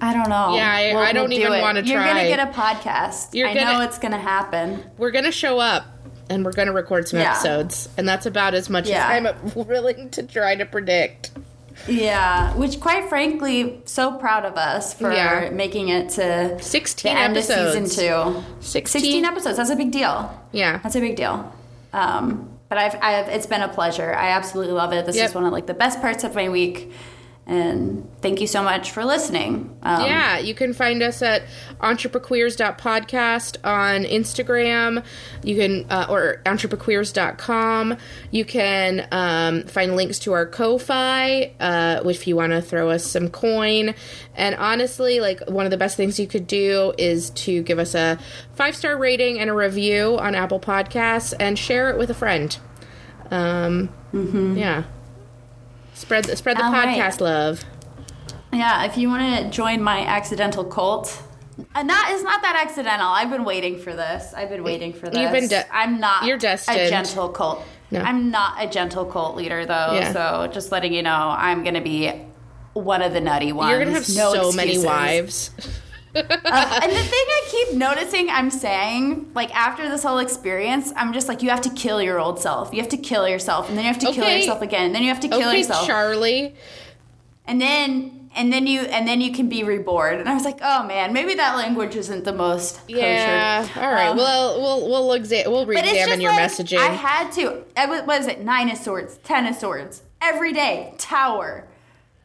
I 0.00 0.12
don't 0.14 0.28
know. 0.28 0.54
Yeah, 0.54 0.70
I- 0.96 1.08
I 1.08 1.12
don't 1.12 1.28
do 1.28 1.36
even 1.36 1.52
it. 1.54 1.60
wanna 1.60 1.82
try. 1.82 1.90
You're 1.92 2.04
gonna 2.04 2.28
get 2.28 2.38
a 2.38 2.52
podcast. 2.52 3.34
You're 3.34 3.48
I 3.48 3.54
gonna- 3.54 3.72
know 3.72 3.80
it's 3.82 3.98
gonna 3.98 4.16
happen. 4.18 4.84
We're 4.96 5.10
gonna 5.10 5.32
show 5.32 5.58
up 5.58 5.84
and 6.30 6.44
we're 6.44 6.52
gonna 6.52 6.72
record 6.72 7.08
some 7.08 7.20
Yeah. 7.20 7.32
episodes, 7.32 7.88
and 7.96 8.08
that's 8.08 8.26
about 8.26 8.54
as 8.54 8.68
much 8.70 8.88
Yeah. 8.88 9.08
as 9.08 9.26
I'm 9.26 9.52
willing 9.66 10.10
to 10.10 10.22
try 10.22 10.54
to 10.54 10.64
predict. 10.66 11.30
Yeah, 11.86 12.54
which 12.54 12.80
quite 12.80 13.08
frankly, 13.08 13.80
so 13.84 14.12
proud 14.12 14.44
of 14.44 14.56
us 14.56 14.92
for 14.94 15.12
Yeah. 15.12 15.50
making 15.50 15.90
it 15.90 16.08
to 16.10 16.60
Sixteen 16.60 17.14
the 17.14 17.20
end 17.20 17.36
episodes. 17.36 17.76
of 17.76 17.88
season 17.88 18.06
two. 18.34 18.42
16? 18.60 19.00
16 19.02 19.24
episodes. 19.24 19.56
That's 19.58 19.70
a 19.70 19.76
big 19.76 19.92
deal. 19.92 20.28
Yeah. 20.52 20.80
That's 20.82 20.96
a 20.96 21.00
big 21.00 21.14
deal. 21.16 21.52
Um, 21.92 22.48
but 22.68 22.78
I've, 22.78 22.96
I've, 23.00 23.28
it's 23.28 23.46
been 23.46 23.62
a 23.62 23.68
pleasure. 23.68 24.12
I 24.14 24.30
absolutely 24.30 24.74
love 24.74 24.92
it. 24.92 25.06
This 25.06 25.16
Yep. 25.16 25.28
is 25.30 25.34
one 25.34 25.44
of 25.44 25.52
like 25.52 25.66
the 25.66 25.74
best 25.74 26.00
parts 26.00 26.24
of 26.24 26.34
my 26.34 26.48
week. 26.48 26.92
And 27.48 28.06
thank 28.20 28.42
you 28.42 28.46
so 28.46 28.62
much 28.62 28.90
for 28.90 29.06
listening. 29.06 29.74
Um, 29.82 30.02
Yeah, 30.04 30.38
you 30.38 30.54
can 30.54 30.74
find 30.74 31.02
us 31.02 31.22
at 31.22 31.44
entreprequeers.podcast 31.80 33.56
on 33.64 34.04
Instagram. 34.04 35.02
You 35.42 35.56
can, 35.56 35.86
uh, 35.90 36.06
or 36.10 36.42
entreprequeers.com. 36.44 37.96
You 38.30 38.44
can 38.44 39.08
um, 39.12 39.62
find 39.62 39.96
links 39.96 40.18
to 40.20 40.32
our 40.34 40.44
Ko-Fi 40.44 41.54
uh, 41.58 42.02
if 42.04 42.26
you 42.26 42.36
want 42.36 42.52
to 42.52 42.60
throw 42.60 42.90
us 42.90 43.06
some 43.06 43.30
coin. 43.30 43.94
And 44.34 44.54
honestly, 44.56 45.20
like 45.20 45.40
one 45.48 45.64
of 45.64 45.70
the 45.70 45.78
best 45.78 45.96
things 45.96 46.20
you 46.20 46.26
could 46.26 46.46
do 46.46 46.92
is 46.98 47.30
to 47.30 47.62
give 47.62 47.78
us 47.78 47.94
a 47.94 48.18
five 48.52 48.76
star 48.76 48.96
rating 48.98 49.38
and 49.40 49.48
a 49.48 49.54
review 49.54 50.18
on 50.18 50.34
Apple 50.34 50.60
Podcasts 50.60 51.32
and 51.40 51.58
share 51.58 51.88
it 51.88 51.98
with 51.98 52.10
a 52.10 52.14
friend. 52.14 52.58
Um, 53.30 53.88
Yeah. 54.12 54.84
Spread 55.98 56.24
the, 56.26 56.36
spread 56.36 56.56
the 56.58 56.64
All 56.64 56.70
right. 56.70 56.96
podcast 56.96 57.20
love. 57.20 57.64
Yeah, 58.52 58.84
if 58.84 58.96
you 58.96 59.08
want 59.08 59.42
to 59.42 59.50
join 59.50 59.82
my 59.82 60.06
accidental 60.06 60.64
cult, 60.64 61.22
uh, 61.58 61.64
and 61.74 61.90
that 61.90 62.12
is 62.14 62.22
not 62.22 62.40
that 62.42 62.56
accidental. 62.64 63.08
I've 63.08 63.30
been 63.30 63.44
waiting 63.44 63.80
for 63.80 63.92
this. 63.94 64.32
I've 64.32 64.48
been 64.48 64.62
waiting 64.62 64.92
for 64.92 65.10
this. 65.10 65.18
You've 65.18 65.32
been 65.32 65.48
de- 65.48 65.74
I'm 65.74 65.98
not. 65.98 66.24
you're 66.24 66.38
destined. 66.38 66.78
A 66.78 66.88
gentle 66.88 67.28
cult. 67.30 67.64
No. 67.90 68.00
I'm 68.00 68.30
not 68.30 68.62
a 68.62 68.68
gentle 68.68 69.06
cult 69.06 69.34
leader 69.36 69.66
though. 69.66 69.92
Yeah. 69.94 70.12
So 70.12 70.52
just 70.52 70.70
letting 70.70 70.94
you 70.94 71.02
know, 71.02 71.34
I'm 71.36 71.64
gonna 71.64 71.80
be 71.80 72.12
one 72.74 73.02
of 73.02 73.12
the 73.12 73.20
nutty 73.20 73.52
ones. 73.52 73.70
You're 73.70 73.80
gonna 73.80 73.92
have 73.92 74.08
No 74.10 74.32
so 74.32 74.52
many 74.52 74.78
wives. 74.78 75.50
Uh, 76.14 76.80
and 76.82 76.92
the 76.92 77.02
thing 77.02 77.24
I 77.28 77.42
keep 77.48 77.74
noticing, 77.76 78.30
I'm 78.30 78.50
saying, 78.50 79.30
like 79.34 79.54
after 79.54 79.88
this 79.88 80.02
whole 80.02 80.18
experience, 80.18 80.92
I'm 80.96 81.12
just 81.12 81.28
like, 81.28 81.42
you 81.42 81.50
have 81.50 81.60
to 81.62 81.70
kill 81.70 82.00
your 82.02 82.18
old 82.18 82.40
self. 82.40 82.72
You 82.72 82.80
have 82.80 82.88
to 82.90 82.96
kill 82.96 83.28
yourself, 83.28 83.68
and 83.68 83.76
then 83.76 83.84
you 83.84 83.92
have 83.92 84.00
to 84.00 84.12
kill 84.12 84.28
yourself 84.28 84.62
again. 84.62 84.86
And 84.86 84.94
then 84.94 85.02
you 85.02 85.08
have 85.08 85.20
to 85.20 85.28
kill 85.28 85.48
okay, 85.48 85.58
yourself, 85.58 85.86
Charlie. 85.86 86.54
and 87.46 87.60
then 87.60 88.30
and 88.36 88.52
then 88.52 88.66
you 88.66 88.80
and 88.82 89.08
then 89.08 89.20
you 89.20 89.32
can 89.32 89.48
be 89.48 89.64
reborn. 89.64 90.18
And 90.20 90.28
I 90.28 90.34
was 90.34 90.44
like, 90.44 90.58
oh 90.62 90.86
man, 90.86 91.12
maybe 91.12 91.34
that 91.34 91.56
language 91.56 91.96
isn't 91.96 92.24
the 92.24 92.32
most 92.32 92.76
kosher. 92.86 93.00
Yeah. 93.00 93.66
All 93.76 93.92
right. 93.92 94.08
Um, 94.08 94.16
well, 94.16 94.60
we'll 94.60 94.88
we'll 94.88 95.18
exa- 95.18 95.46
we'll 95.46 95.66
re-examine 95.66 96.20
your 96.20 96.32
like, 96.32 96.50
messaging. 96.50 96.78
I 96.78 96.88
had 96.88 97.32
to. 97.32 97.64
I 97.76 97.86
was, 97.86 98.02
what 98.02 98.20
is 98.20 98.26
it? 98.26 98.44
Nine 98.44 98.70
of 98.70 98.78
swords, 98.78 99.18
ten 99.24 99.46
of 99.46 99.56
swords, 99.56 100.02
every 100.20 100.52
day. 100.52 100.94
Tower 100.98 101.66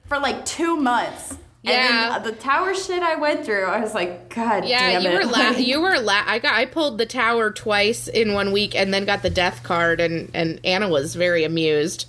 for 0.05 0.19
like 0.19 0.45
two 0.45 0.75
months. 0.75 1.37
Yeah. 1.63 2.15
And 2.17 2.25
then 2.25 2.33
the 2.33 2.37
tower 2.39 2.73
shit 2.75 3.01
I 3.01 3.15
went 3.15 3.45
through, 3.45 3.63
I 3.65 3.79
was 3.79 3.93
like, 3.93 4.33
God 4.35 4.65
yeah, 4.65 4.99
damn 4.99 5.03
you 5.03 5.09
it. 5.09 5.13
were 5.25 5.31
la- 5.31 5.49
you 5.51 5.79
were 5.81 5.97
la- 5.99 6.23
I 6.25 6.39
got 6.39 6.53
I 6.55 6.65
pulled 6.65 6.97
the 6.97 7.05
tower 7.05 7.51
twice 7.51 8.07
in 8.09 8.33
one 8.33 8.51
week 8.51 8.75
and 8.75 8.93
then 8.93 9.05
got 9.05 9.21
the 9.21 9.29
death 9.29 9.63
card 9.63 10.01
and 10.01 10.29
and 10.33 10.59
Anna 10.65 10.89
was 10.89 11.15
very 11.15 11.43
amused. 11.45 12.05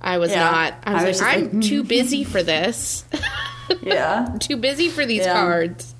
I 0.00 0.18
was 0.18 0.30
Yeah. 0.30 0.50
not. 0.50 0.74
I 0.84 0.94
was, 0.94 1.02
I 1.02 1.06
was 1.08 1.20
like, 1.20 1.36
I'm 1.36 1.60
like, 1.60 1.68
too 1.68 1.82
busy 1.84 2.24
for 2.24 2.42
this. 2.42 3.04
yeah. 3.82 4.34
too 4.40 4.56
busy 4.56 4.88
for 4.88 5.04
these 5.04 5.24
Yeah. 5.26 5.34
cards. 5.34 5.94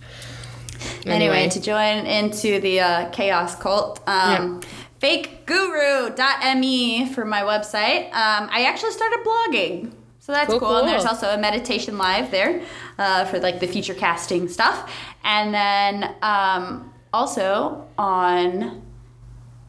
Anyway, 1.04 1.48
to 1.50 1.60
join 1.60 2.06
into 2.06 2.58
the 2.60 2.80
uh, 2.80 3.10
chaos 3.10 3.54
cult, 3.56 4.00
um, 4.08 4.62
fakeguru.me 5.00 7.12
for 7.12 7.24
my 7.24 7.42
website. 7.42 8.06
Um, 8.06 8.48
I 8.50 8.64
actually 8.66 8.92
started 8.92 9.20
blogging. 9.24 9.92
So 10.20 10.32
that's 10.32 10.50
cool, 10.50 10.60
cool. 10.60 10.68
cool. 10.68 10.76
And 10.78 10.88
there's 10.88 11.06
also 11.06 11.30
a 11.30 11.38
meditation 11.38 11.96
live 11.96 12.30
there 12.30 12.62
uh, 12.98 13.24
for 13.24 13.40
like 13.40 13.58
the 13.58 13.66
future 13.66 13.94
casting 13.94 14.48
stuff. 14.48 14.92
And 15.24 15.52
then 15.54 16.14
um, 16.22 16.92
also 17.12 17.88
on 17.96 18.82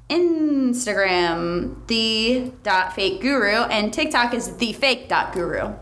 Instagram, 0.09 1.75
the 1.87 2.51
dot 2.63 2.93
fake 2.93 3.21
guru, 3.21 3.63
and 3.63 3.93
TikTok 3.93 4.33
is 4.33 4.57
the 4.57 4.73
fake 4.73 5.07
dot 5.07 5.31
guru. 5.31 5.73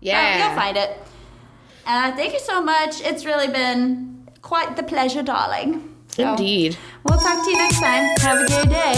Yeah, 0.00 0.20
uh, 0.20 0.46
you'll 0.46 0.56
find 0.56 0.76
it. 0.76 0.98
Uh, 1.84 2.14
thank 2.14 2.32
you 2.32 2.38
so 2.38 2.62
much. 2.62 3.00
It's 3.00 3.24
really 3.24 3.48
been 3.48 4.28
quite 4.40 4.76
the 4.76 4.84
pleasure, 4.84 5.22
darling. 5.22 5.96
So, 6.08 6.30
Indeed. 6.30 6.76
We'll 7.04 7.18
talk 7.18 7.44
to 7.44 7.50
you 7.50 7.56
next 7.56 7.80
time. 7.80 8.04
Have 8.20 8.38
a 8.38 8.46
good 8.46 8.70
day. 8.70 8.94